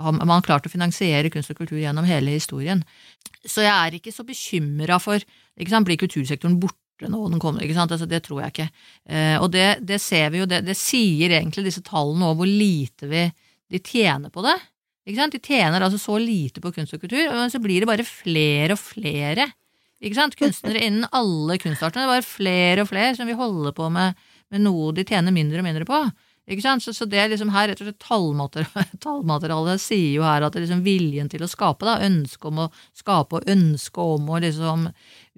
man 0.00 0.30
har 0.32 0.44
klart 0.46 0.64
å 0.64 0.72
finansiere 0.72 1.28
kunst 1.32 1.52
og 1.52 1.58
kultur 1.58 1.76
gjennom 1.80 2.06
hele 2.08 2.32
historien. 2.32 2.80
Så 3.44 3.64
jeg 3.64 3.72
er 3.72 3.96
ikke 3.96 4.14
så 4.14 4.24
bekymra 4.24 4.96
for 5.02 5.20
ikke 5.20 5.72
sant, 5.72 5.88
Blir 5.88 6.00
kultursektoren 6.00 6.60
borte 6.60 6.78
nå 7.08 7.20
den 7.32 7.40
kommer, 7.40 7.64
ikke 7.64 7.78
sant? 7.78 7.94
Altså, 7.94 8.08
det 8.10 8.20
tror 8.26 8.42
jeg 8.42 8.52
ikke. 8.52 8.66
Eh, 9.08 9.36
og 9.40 9.48
det, 9.54 9.68
det, 9.88 10.00
ser 10.04 10.28
vi 10.34 10.42
jo, 10.42 10.48
det, 10.50 10.60
det 10.66 10.76
sier 10.76 11.32
egentlig 11.38 11.64
disse 11.70 11.84
tallene 11.86 12.28
òg, 12.28 12.42
hvor 12.42 12.50
lite 12.50 13.08
vi, 13.08 13.24
de 13.70 13.80
tjener 13.80 14.34
på 14.34 14.44
det. 14.44 14.58
Ikke 15.08 15.22
sant? 15.22 15.32
De 15.32 15.40
tjener 15.40 15.80
altså 15.80 16.00
så 16.02 16.18
lite 16.20 16.60
på 16.60 16.74
kunst 16.76 16.92
og 16.92 17.00
kultur, 17.00 17.24
og 17.32 17.46
så 17.52 17.62
blir 17.62 17.80
det 17.80 17.88
bare 17.88 18.06
flere 18.06 18.76
og 18.76 18.82
flere 18.82 19.48
ikke 20.00 20.16
sant? 20.16 20.36
kunstnere 20.38 20.80
innen 20.80 21.08
alle 21.16 21.58
kunstartene. 21.60 22.04
Det 22.04 22.08
er 22.08 22.14
bare 22.14 22.26
flere 22.26 22.84
og 22.84 22.88
flere 22.88 23.14
som 23.16 23.28
vil 23.28 23.38
holde 23.38 23.72
på 23.76 23.88
med, 23.92 24.16
med 24.52 24.64
noe 24.64 24.94
de 24.96 25.04
tjener 25.06 25.34
mindre 25.34 25.60
og 25.60 25.66
mindre 25.66 25.88
på. 25.88 26.00
Ikke 26.50 26.64
sant? 26.64 26.82
Så, 26.82 26.94
så 26.96 27.06
det 27.06 27.20
er 27.20 27.30
liksom 27.30 27.52
her, 27.54 27.68
rett 27.70 27.80
og 27.82 27.88
slett 27.88 28.00
tallmaterialet, 28.02 28.94
tallmaterialet 29.04 29.82
sier 29.82 30.16
jo 30.16 30.26
her 30.26 30.46
at 30.46 30.56
det 30.56 30.64
liksom 30.64 30.84
viljen 30.86 31.30
til 31.30 31.44
å 31.46 31.50
skape, 31.50 31.86
da, 31.86 31.98
ønsket 32.06 32.48
om 32.50 32.62
å 32.64 32.70
skape 32.96 33.40
og 33.40 33.50
ønsket 33.50 34.00
om 34.16 34.30
å 34.30 34.40
liksom 34.42 34.88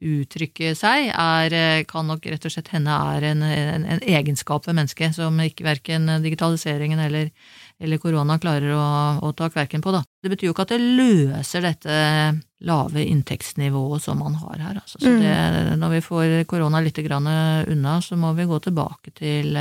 uttrykke 0.02 0.72
seg, 0.74 1.12
er, 1.14 1.54
eh, 1.54 1.84
kan 1.86 2.08
nok 2.10 2.24
rett 2.26 2.46
og 2.48 2.54
slett 2.54 2.72
hende 2.74 2.94
er 3.14 3.28
en, 3.28 3.44
en, 3.46 3.84
en 3.96 4.00
egenskap 4.02 4.66
ved 4.66 4.78
mennesket 4.80 5.14
som 5.14 5.36
ikke 5.44 5.68
verken 5.68 6.08
digitaliseringen 6.24 7.02
eller 7.04 7.30
eller 7.82 7.98
korona 7.98 8.38
klarer 8.38 8.72
å, 8.76 8.86
å 9.26 9.32
ta 9.34 9.48
kverken 9.50 9.82
på. 9.82 9.92
Da. 9.94 10.02
Det 10.22 10.30
betyr 10.30 10.48
jo 10.48 10.54
ikke 10.54 10.66
at 10.68 10.74
det 10.74 10.80
løser 10.82 11.64
dette 11.66 11.94
lave 12.62 13.02
inntektsnivået 13.02 14.04
som 14.04 14.20
man 14.22 14.36
har 14.38 14.60
her. 14.62 14.76
Altså. 14.78 15.00
Så 15.02 15.10
mm. 15.10 15.22
det, 15.22 15.78
når 15.80 15.96
vi 15.96 16.02
får 16.06 16.34
korona 16.50 16.82
litt 16.84 17.00
unna, 17.02 17.96
så 18.02 18.16
må 18.16 18.32
vi 18.38 18.46
gå 18.46 18.60
tilbake 18.62 19.14
til, 19.18 19.58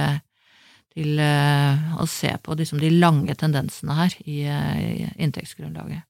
til 0.91 1.19
eh, 1.23 1.91
å 2.01 2.07
se 2.09 2.33
på 2.43 2.55
liksom, 2.59 2.81
de 2.83 2.91
lange 2.93 3.35
tendensene 3.39 3.97
her 3.97 4.15
i, 4.25 4.43
i 4.45 5.11
inntektsgrunnlaget. 5.23 6.07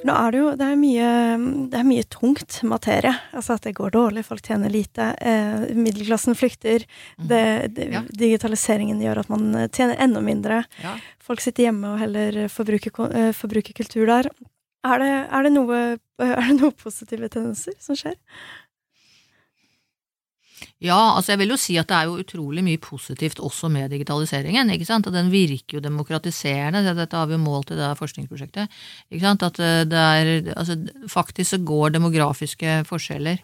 Nå 0.00 0.14
er 0.16 0.32
det 0.32 0.38
jo 0.40 0.50
det 0.58 0.66
er 0.66 0.78
mye, 0.80 1.08
det 1.70 1.80
er 1.80 1.86
mye 1.86 2.04
tungt 2.12 2.60
materie. 2.66 3.12
Altså 3.36 3.56
at 3.56 3.66
det 3.66 3.74
går 3.76 3.92
dårlig, 3.94 4.24
folk 4.26 4.42
tjener 4.46 4.72
lite, 4.72 5.10
eh, 5.20 5.66
middelklassen 5.76 6.36
flykter. 6.38 6.86
Mm. 7.18 7.26
Det, 7.30 7.42
det, 7.76 7.88
ja. 7.94 8.02
Digitaliseringen 8.22 9.02
gjør 9.04 9.22
at 9.22 9.32
man 9.32 9.50
tjener 9.68 10.00
enda 10.00 10.22
mindre. 10.24 10.62
Ja. 10.82 10.96
Folk 11.22 11.44
sitter 11.44 11.68
hjemme 11.68 11.94
og 11.94 12.00
heller 12.00 12.40
forbruker, 12.52 12.96
eh, 13.12 13.30
forbruker 13.36 13.76
kultur 13.76 14.08
der. 14.08 14.30
Er 14.86 15.02
det, 15.02 15.12
er, 15.28 15.44
det 15.44 15.52
noe, 15.52 15.78
er 16.24 16.42
det 16.48 16.56
noe 16.56 16.76
positive 16.76 17.28
tendenser 17.32 17.76
som 17.82 17.98
skjer? 17.98 18.16
Ja, 20.80 20.96
altså 21.16 21.34
jeg 21.34 21.42
vil 21.42 21.52
jo 21.52 21.58
si 21.60 21.76
at 21.80 21.88
det 21.90 21.96
er 21.96 22.08
jo 22.08 22.20
utrolig 22.22 22.62
mye 22.64 22.80
positivt 22.80 23.40
også 23.44 23.68
med 23.72 23.92
digitaliseringen. 23.92 24.70
ikke 24.72 24.88
sant? 24.88 25.06
Og 25.08 25.12
den 25.12 25.28
virker 25.32 25.76
jo 25.76 25.84
demokratiserende. 25.84 26.94
Dette 26.96 27.16
har 27.16 27.28
vi 27.28 27.36
jo 27.36 27.42
målt 27.42 27.72
i 27.72 27.76
det 27.76 27.90
forskningsprosjektet. 28.00 28.80
ikke 29.10 29.24
sant? 29.24 29.44
At 29.44 29.60
eh, 29.60 29.84
det 29.88 30.00
er, 30.00 30.32
altså 30.56 30.76
Faktisk 31.08 31.50
så 31.50 31.60
går 31.64 31.96
demografiske 31.96 32.82
forskjeller 32.88 33.40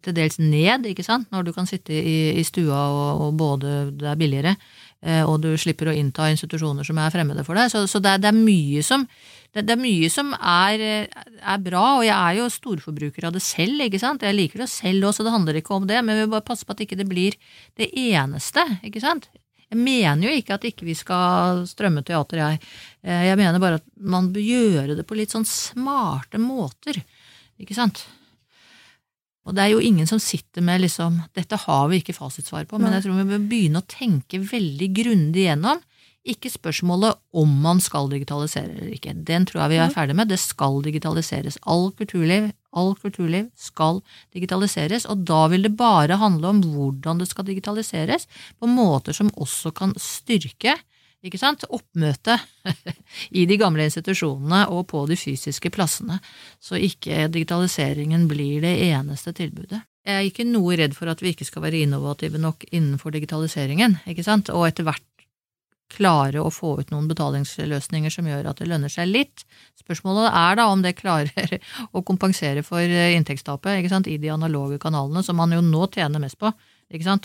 til 0.00 0.14
dels 0.16 0.38
ned, 0.40 0.86
ikke 0.88 1.04
sant, 1.04 1.28
når 1.32 1.44
du 1.44 1.52
kan 1.52 1.68
sitte 1.68 1.92
i, 1.92 2.32
i 2.40 2.44
stua 2.48 2.78
og, 2.88 3.26
og, 3.26 3.34
både 3.36 3.74
det 4.00 4.08
er 4.08 4.16
billigere, 4.16 4.54
og 5.02 5.40
du 5.42 5.48
slipper 5.58 5.88
å 5.90 5.94
innta 5.98 6.28
institusjoner 6.30 6.86
som 6.86 6.98
er 7.02 7.10
fremmede 7.10 7.42
for 7.42 7.58
deg. 7.58 7.72
Så, 7.72 7.80
så 7.90 7.98
det, 7.98 8.12
er, 8.12 8.20
det, 8.22 8.30
er 8.30 8.36
mye 8.38 8.84
som 8.86 9.02
det, 9.52 9.66
det 9.68 9.74
er 9.74 9.80
mye 9.82 10.08
som 10.12 10.30
er, 10.38 10.84
er, 11.10 11.58
bra, 11.60 11.82
og 11.98 12.06
jeg 12.06 12.14
er 12.14 12.38
jo 12.38 12.48
storforbruker 12.52 13.26
av 13.28 13.34
det 13.34 13.42
selv, 13.44 13.82
ikke 13.84 14.00
sant. 14.00 14.24
Jeg 14.24 14.38
liker 14.38 14.62
det 14.62 14.70
selv 14.72 15.10
også, 15.10 15.26
det 15.26 15.34
handler 15.34 15.58
ikke 15.60 15.76
om 15.76 15.88
det, 15.88 15.98
men 16.00 16.16
vi 16.16 16.24
må 16.24 16.36
bare 16.36 16.46
passe 16.46 16.64
på 16.64 16.72
at 16.72 16.80
ikke 16.86 16.96
det 17.02 17.08
blir 17.10 17.36
det 17.80 17.90
eneste, 17.90 18.64
ikke 18.86 19.02
sant. 19.04 19.28
Jeg 19.72 19.80
mener 19.80 20.28
jo 20.28 20.32
ikke 20.36 20.56
at 20.56 20.64
ikke 20.68 20.84
vi 20.84 20.96
skal 20.96 21.62
strømme 21.68 22.04
teater, 22.04 22.42
jeg. 22.42 22.72
Eh, 23.04 23.26
jeg 23.28 23.38
mener 23.40 23.60
bare 23.60 23.80
at 23.80 23.86
man 23.96 24.28
bør 24.32 24.44
gjøre 24.44 24.96
det 24.98 25.06
på 25.08 25.16
litt 25.16 25.32
sånn 25.32 25.48
smarte 25.48 26.40
måter, 26.40 27.00
ikke 27.60 27.76
sant. 27.76 28.04
Og 29.42 29.56
det 29.56 29.64
er 29.64 29.72
jo 29.72 29.82
ingen 29.82 30.06
som 30.06 30.20
sitter 30.22 30.62
med 30.64 30.84
liksom 30.84 31.18
Dette 31.34 31.58
har 31.64 31.88
vi 31.90 31.98
ikke 31.98 32.14
fasitsvar 32.14 32.68
på, 32.70 32.78
men 32.78 32.94
jeg 32.94 33.06
tror 33.06 33.18
vi 33.18 33.30
bør 33.32 33.48
begynne 33.50 33.82
å 33.82 33.90
tenke 33.90 34.38
veldig 34.38 34.92
grundig 34.94 35.48
gjennom 35.48 35.82
ikke 36.22 36.52
spørsmålet 36.52 37.18
om 37.34 37.54
man 37.64 37.80
skal 37.82 38.06
digitalisere 38.12 38.76
eller 38.76 38.92
ikke. 38.94 39.14
Den 39.26 39.46
tror 39.48 39.64
jeg 39.64 39.72
vi 39.72 39.78
er 39.82 39.94
ferdig 39.94 40.14
med. 40.14 40.30
Det 40.30 40.38
skal 40.38 40.78
digitaliseres. 40.84 41.58
All 41.66 41.88
kulturliv, 41.98 42.52
all 42.70 42.94
kulturliv 42.94 43.48
skal 43.58 43.98
digitaliseres, 44.34 45.06
og 45.10 45.24
da 45.26 45.40
vil 45.50 45.66
det 45.66 45.74
bare 45.78 46.20
handle 46.20 46.52
om 46.52 46.62
hvordan 46.62 47.18
det 47.18 47.26
skal 47.30 47.48
digitaliseres, 47.48 48.28
på 48.54 48.70
måter 48.70 49.16
som 49.18 49.32
også 49.34 49.74
kan 49.74 49.96
styrke 49.98 50.76
ikke 51.22 51.38
sant, 51.38 51.64
oppmøte 51.70 52.36
i 53.38 53.46
de 53.46 53.58
gamle 53.60 53.86
institusjonene 53.86 54.64
og 54.74 54.88
på 54.90 55.04
de 55.10 55.18
fysiske 55.18 55.70
plassene, 55.74 56.18
så 56.62 56.80
ikke 56.80 57.28
digitaliseringen 57.32 58.26
blir 58.30 58.62
det 58.64 58.74
eneste 58.90 59.34
tilbudet. 59.36 59.84
Jeg 60.02 60.18
er 60.18 60.26
ikke 60.26 60.48
noe 60.48 60.74
redd 60.80 60.96
for 60.98 61.12
at 61.12 61.20
vi 61.22 61.30
ikke 61.30 61.46
skal 61.46 61.62
være 61.62 61.84
innovative 61.84 62.40
nok 62.42 62.66
innenfor 62.72 63.14
digitaliseringen, 63.14 64.00
ikke 64.10 64.26
sant, 64.26 64.50
og 64.50 64.66
etter 64.66 64.88
hvert 64.88 65.06
klare 65.92 66.40
å 66.40 66.50
få 66.52 66.74
ut 66.80 66.90
noen 66.92 67.08
betalingsløsninger 67.10 68.12
som 68.12 68.28
gjør 68.28 68.48
at 68.50 68.62
det 68.62 68.68
lønner 68.70 68.92
seg 68.92 69.10
litt. 69.10 69.44
Spørsmålet 69.78 70.30
er 70.30 70.58
da 70.58 70.68
om 70.72 70.82
det 70.84 70.96
klarer 70.98 71.58
å 71.96 72.02
kompensere 72.06 72.64
for 72.66 72.82
inntektstapet 72.82 74.08
i 74.08 74.18
de 74.18 74.32
analoge 74.32 74.80
kanalene, 74.82 75.22
som 75.22 75.38
man 75.38 75.52
jo 75.54 75.62
nå 75.64 75.86
tjener 75.92 76.22
mest 76.22 76.40
på. 76.40 76.52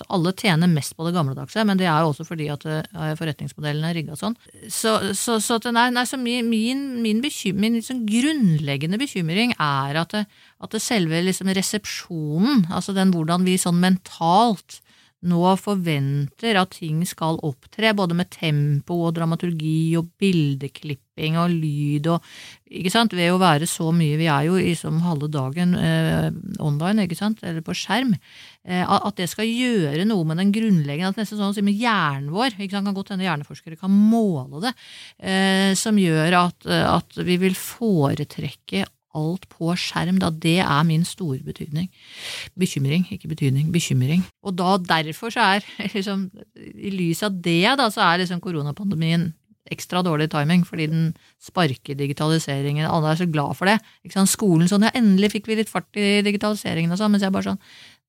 Alle 0.08 0.34
tjener 0.38 0.70
mest 0.72 0.96
på 0.96 1.06
det 1.08 1.14
gamledagse, 1.16 1.64
men 1.68 1.80
det 1.80 1.88
er 1.90 2.04
jo 2.04 2.12
også 2.14 2.26
fordi 2.28 2.48
at 2.54 2.64
eh, 2.70 3.14
forretningsmodellen 3.20 3.84
er 3.84 3.98
rigga 3.98 4.16
sånn. 4.16 4.38
Så, 4.72 4.96
så, 5.18 5.38
så, 5.44 5.60
nei, 5.72 5.90
nei, 5.92 6.06
så 6.08 6.20
min, 6.22 6.48
min, 6.48 7.22
bekymring, 7.22 7.62
min 7.62 7.80
liksom 7.82 8.06
grunnleggende 8.08 9.00
bekymring 9.02 9.54
er 9.60 10.00
at, 10.00 10.16
det, 10.16 10.26
at 10.64 10.78
selve 10.82 11.22
liksom 11.26 11.52
resepsjonen, 11.52 12.68
altså 12.72 12.96
den 12.96 13.12
hvordan 13.16 13.48
vi 13.48 13.58
sånn 13.62 13.82
mentalt 13.84 14.82
nå 15.28 15.42
forventer 15.62 16.58
at 16.60 16.76
ting 16.78 17.04
skal 17.08 17.40
opptre, 17.46 17.94
både 17.98 18.16
med 18.18 18.32
tempo 18.34 19.02
og 19.08 19.16
dramaturgi 19.18 19.96
og 20.00 20.10
bildeklipping 20.22 21.38
og 21.42 21.54
lyd 21.54 22.10
og 22.14 22.26
ikke 22.68 22.92
sant, 22.92 23.14
Ved 23.16 23.32
å 23.32 23.40
være 23.40 23.68
så 23.70 23.94
mye 23.96 24.18
Vi 24.20 24.28
er 24.28 24.48
jo 24.50 24.58
liksom 24.60 25.00
halve 25.06 25.30
dagen 25.32 25.74
eh, 25.80 26.28
online, 26.64 27.06
ikke 27.08 27.20
sant, 27.20 27.40
eller 27.44 27.64
på 27.64 27.76
skjerm. 27.78 28.12
Eh, 28.68 28.84
at 28.84 29.16
det 29.20 29.30
skal 29.32 29.48
gjøre 29.48 30.04
noe 30.10 30.28
med 30.28 30.42
den 30.42 30.52
grunnleggende 30.56 31.14
at 31.14 31.22
Nesten 31.22 31.40
sånn 31.40 31.54
å 31.54 31.56
si 31.56 31.64
med 31.66 31.80
hjernen 31.80 32.34
vår. 32.36 32.58
ikke 32.58 32.76
sant, 32.76 32.90
Kan 32.90 32.98
godt 32.98 33.14
hende 33.16 33.28
hjerneforskere 33.28 33.80
kan 33.80 33.94
måle 33.94 34.68
det. 34.68 34.76
Eh, 35.20 35.72
som 35.80 35.98
gjør 36.00 36.42
at, 36.44 36.68
at 36.68 37.24
vi 37.24 37.40
vil 37.40 37.56
foretrekke 37.58 38.84
alt 39.18 39.48
på 39.52 39.74
skjerm, 39.80 40.22
da 40.22 40.30
det 40.32 40.60
er 40.64 40.86
min 40.88 41.06
store 41.08 41.42
betydning. 41.46 41.90
Bekymring, 42.60 43.08
ikke 43.14 43.32
betydning, 43.34 43.72
bekymring. 43.74 44.24
Og 44.46 44.56
da 44.60 44.78
derfor 44.96 45.34
så 45.34 45.50
er, 45.58 45.68
liksom, 45.98 46.30
i 46.56 46.94
lys 46.94 47.26
av 47.26 47.42
det, 47.42 47.64
da, 47.80 47.90
så 47.94 48.06
er 48.06 48.24
liksom 48.24 48.44
koronapandemien 48.44 49.32
ekstra 49.74 50.00
dårlig 50.06 50.30
timing, 50.32 50.64
fordi 50.68 50.88
den 50.88 51.08
sparker 51.44 51.98
digitaliseringen. 52.00 52.88
Alle 52.88 53.12
er 53.12 53.20
så 53.20 53.28
glad 53.28 53.58
for 53.60 53.70
det. 53.70 53.78
Skolen 54.30 54.70
sånn, 54.72 54.86
ja, 54.88 54.94
endelig 54.96 55.34
fikk 55.36 55.50
vi 55.50 55.60
litt 55.60 55.72
fart 55.72 56.00
i 56.00 56.22
digitaliseringen 56.26 56.94
og 56.94 57.02
sånn, 57.02 57.14
mens 57.14 57.26
jeg 57.26 57.36
bare 57.36 57.50
sånn, 57.50 57.60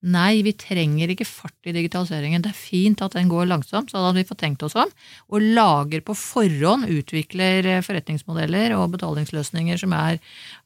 Nei, 0.06 0.44
vi 0.46 0.52
trenger 0.54 1.10
ikke 1.10 1.26
fart 1.26 1.66
i 1.66 1.72
digitaliseringen. 1.74 2.44
Det 2.44 2.52
er 2.52 2.58
fint 2.58 3.00
at 3.02 3.16
den 3.16 3.26
går 3.26 3.48
langsomt, 3.50 3.90
sånn 3.90 4.04
at 4.06 4.14
vi 4.14 4.22
får 4.28 4.36
tenkt 4.38 4.62
oss 4.62 4.76
om, 4.78 4.90
og 5.26 5.46
lager 5.56 6.04
på 6.06 6.14
forhånd, 6.14 6.86
utvikler 6.86 7.66
eh, 7.66 7.80
forretningsmodeller 7.82 8.76
og 8.76 8.92
betalingsløsninger 8.92 9.80
som 9.80 9.96
er, 9.98 10.20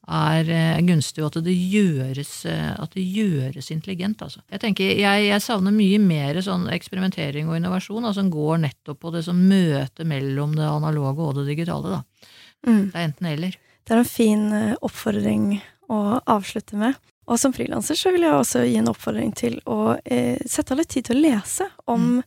er 0.05 0.51
eh, 0.53 0.81
gunstige, 0.85 1.25
og 1.25 1.31
at 1.31 1.47
det 1.47 1.55
gjøres, 1.57 2.33
eh, 2.45 2.75
at 2.77 2.93
det 2.93 3.07
gjøres 3.07 3.71
intelligent. 3.73 4.21
Altså. 4.21 4.43
Jeg 4.53 4.61
tenker, 4.61 4.91
jeg, 5.01 5.23
jeg, 5.25 5.41
savner 5.41 5.73
mye 5.73 5.97
mer 6.03 6.37
sånn 6.45 6.67
eksperimentering 6.75 7.49
og 7.49 7.57
innovasjon, 7.57 8.03
altså, 8.03 8.21
som 8.21 8.29
går 8.35 8.61
nettopp 8.67 9.01
på 9.01 9.15
det 9.15 9.23
som 9.25 9.39
møter 9.49 10.05
mellom 10.13 10.53
det 10.59 10.67
analoge 10.69 11.25
og 11.25 11.39
det 11.39 11.47
digitale. 11.49 11.97
Da. 11.97 12.29
Mm. 12.69 12.83
Det 12.83 12.93
er 12.93 13.07
enten 13.07 13.31
eller. 13.31 13.57
Det 13.81 13.97
er 13.97 14.03
en 14.03 14.13
fin 14.13 14.45
oppfordring 14.77 15.49
å 15.89 16.03
avslutte 16.29 16.77
med. 16.77 17.01
Og 17.25 17.39
som 17.39 17.53
frilanser 17.55 17.97
så 17.97 18.11
vil 18.13 18.25
jeg 18.25 18.35
også 18.35 18.65
gi 18.67 18.79
en 18.79 18.89
oppfordring 18.91 19.31
til 19.37 19.59
å 19.69 19.95
eh, 20.03 20.39
sette 20.49 20.75
av 20.75 20.81
litt 20.81 20.91
tid 20.91 21.07
til 21.07 21.19
å 21.19 21.23
lese 21.23 21.69
om 21.87 22.19
mm. 22.19 22.23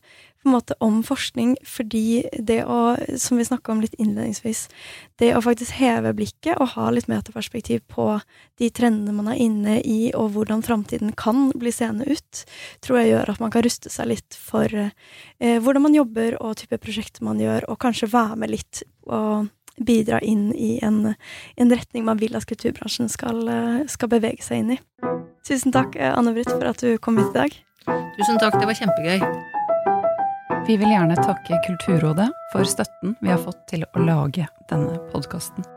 måte 0.47 0.77
om 0.81 1.01
forskning, 1.05 1.53
fordi 1.67 2.23
det 2.33 2.61
å, 2.65 2.95
som 3.19 3.37
vi 3.37 3.45
snakka 3.45 3.73
om 3.73 3.81
litt 3.83 3.97
innledningsvis, 3.99 4.63
det 5.21 5.33
å 5.35 5.43
faktisk 5.43 5.75
heve 5.77 6.13
blikket 6.17 6.57
og 6.57 6.71
ha 6.73 6.87
litt 6.93 7.09
metaperspektiv 7.11 7.83
på 7.91 8.07
de 8.57 8.71
trendene 8.73 9.13
man 9.13 9.29
er 9.33 9.41
inne 9.43 9.77
i, 9.83 10.13
og 10.15 10.31
hvordan 10.37 10.63
framtiden 10.65 11.13
kan 11.19 11.51
bli 11.53 11.73
seende 11.75 12.07
ut, 12.07 12.45
tror 12.81 13.01
jeg 13.01 13.11
gjør 13.11 13.33
at 13.35 13.43
man 13.43 13.53
kan 13.53 13.67
ruste 13.67 13.91
seg 13.93 14.13
litt 14.15 14.39
for 14.39 14.71
eh, 14.71 15.59
hvordan 15.61 15.85
man 15.89 15.99
jobber 15.99 16.39
og 16.41 16.57
type 16.63 16.81
prosjekter 16.81 17.27
man 17.27 17.43
gjør, 17.43 17.67
og 17.69 17.81
kanskje 17.83 18.09
være 18.15 18.39
med 18.39 18.55
litt 18.55 18.81
og 19.05 19.51
bidra 19.77 20.19
inn 20.19 20.49
i 20.55 20.77
en, 20.85 21.13
en 21.57 21.73
retning 21.73 22.05
man 22.07 22.19
vil 22.21 22.35
at 22.37 22.47
kulturbransjen 22.49 23.11
skal, 23.11 23.43
eh, 23.51 23.85
skal 23.91 24.11
bevege 24.11 24.43
seg 24.45 24.63
inn 24.63 24.75
i. 24.77 24.79
Tusen 25.47 25.75
takk, 25.75 25.95
eh, 25.95 26.11
Anne 26.13 26.33
Britt, 26.35 26.51
for 26.51 26.67
at 26.69 26.81
du 26.83 26.97
kom 26.97 27.19
hit 27.21 27.31
i 27.31 27.39
dag. 27.43 27.61
Tusen 28.17 28.41
takk, 28.41 28.57
det 28.59 28.67
var 28.67 28.81
kjempegøy. 28.81 29.21
Vi 30.67 30.75
vil 30.75 30.91
gjerne 30.91 31.15
takke 31.21 31.61
Kulturrådet 31.63 32.27
for 32.51 32.67
støtten 32.67 33.15
vi 33.21 33.31
har 33.31 33.39
fått 33.39 33.63
til 33.71 33.87
å 33.87 34.03
lage 34.03 34.49
denne 34.67 34.99
podkasten. 35.13 35.76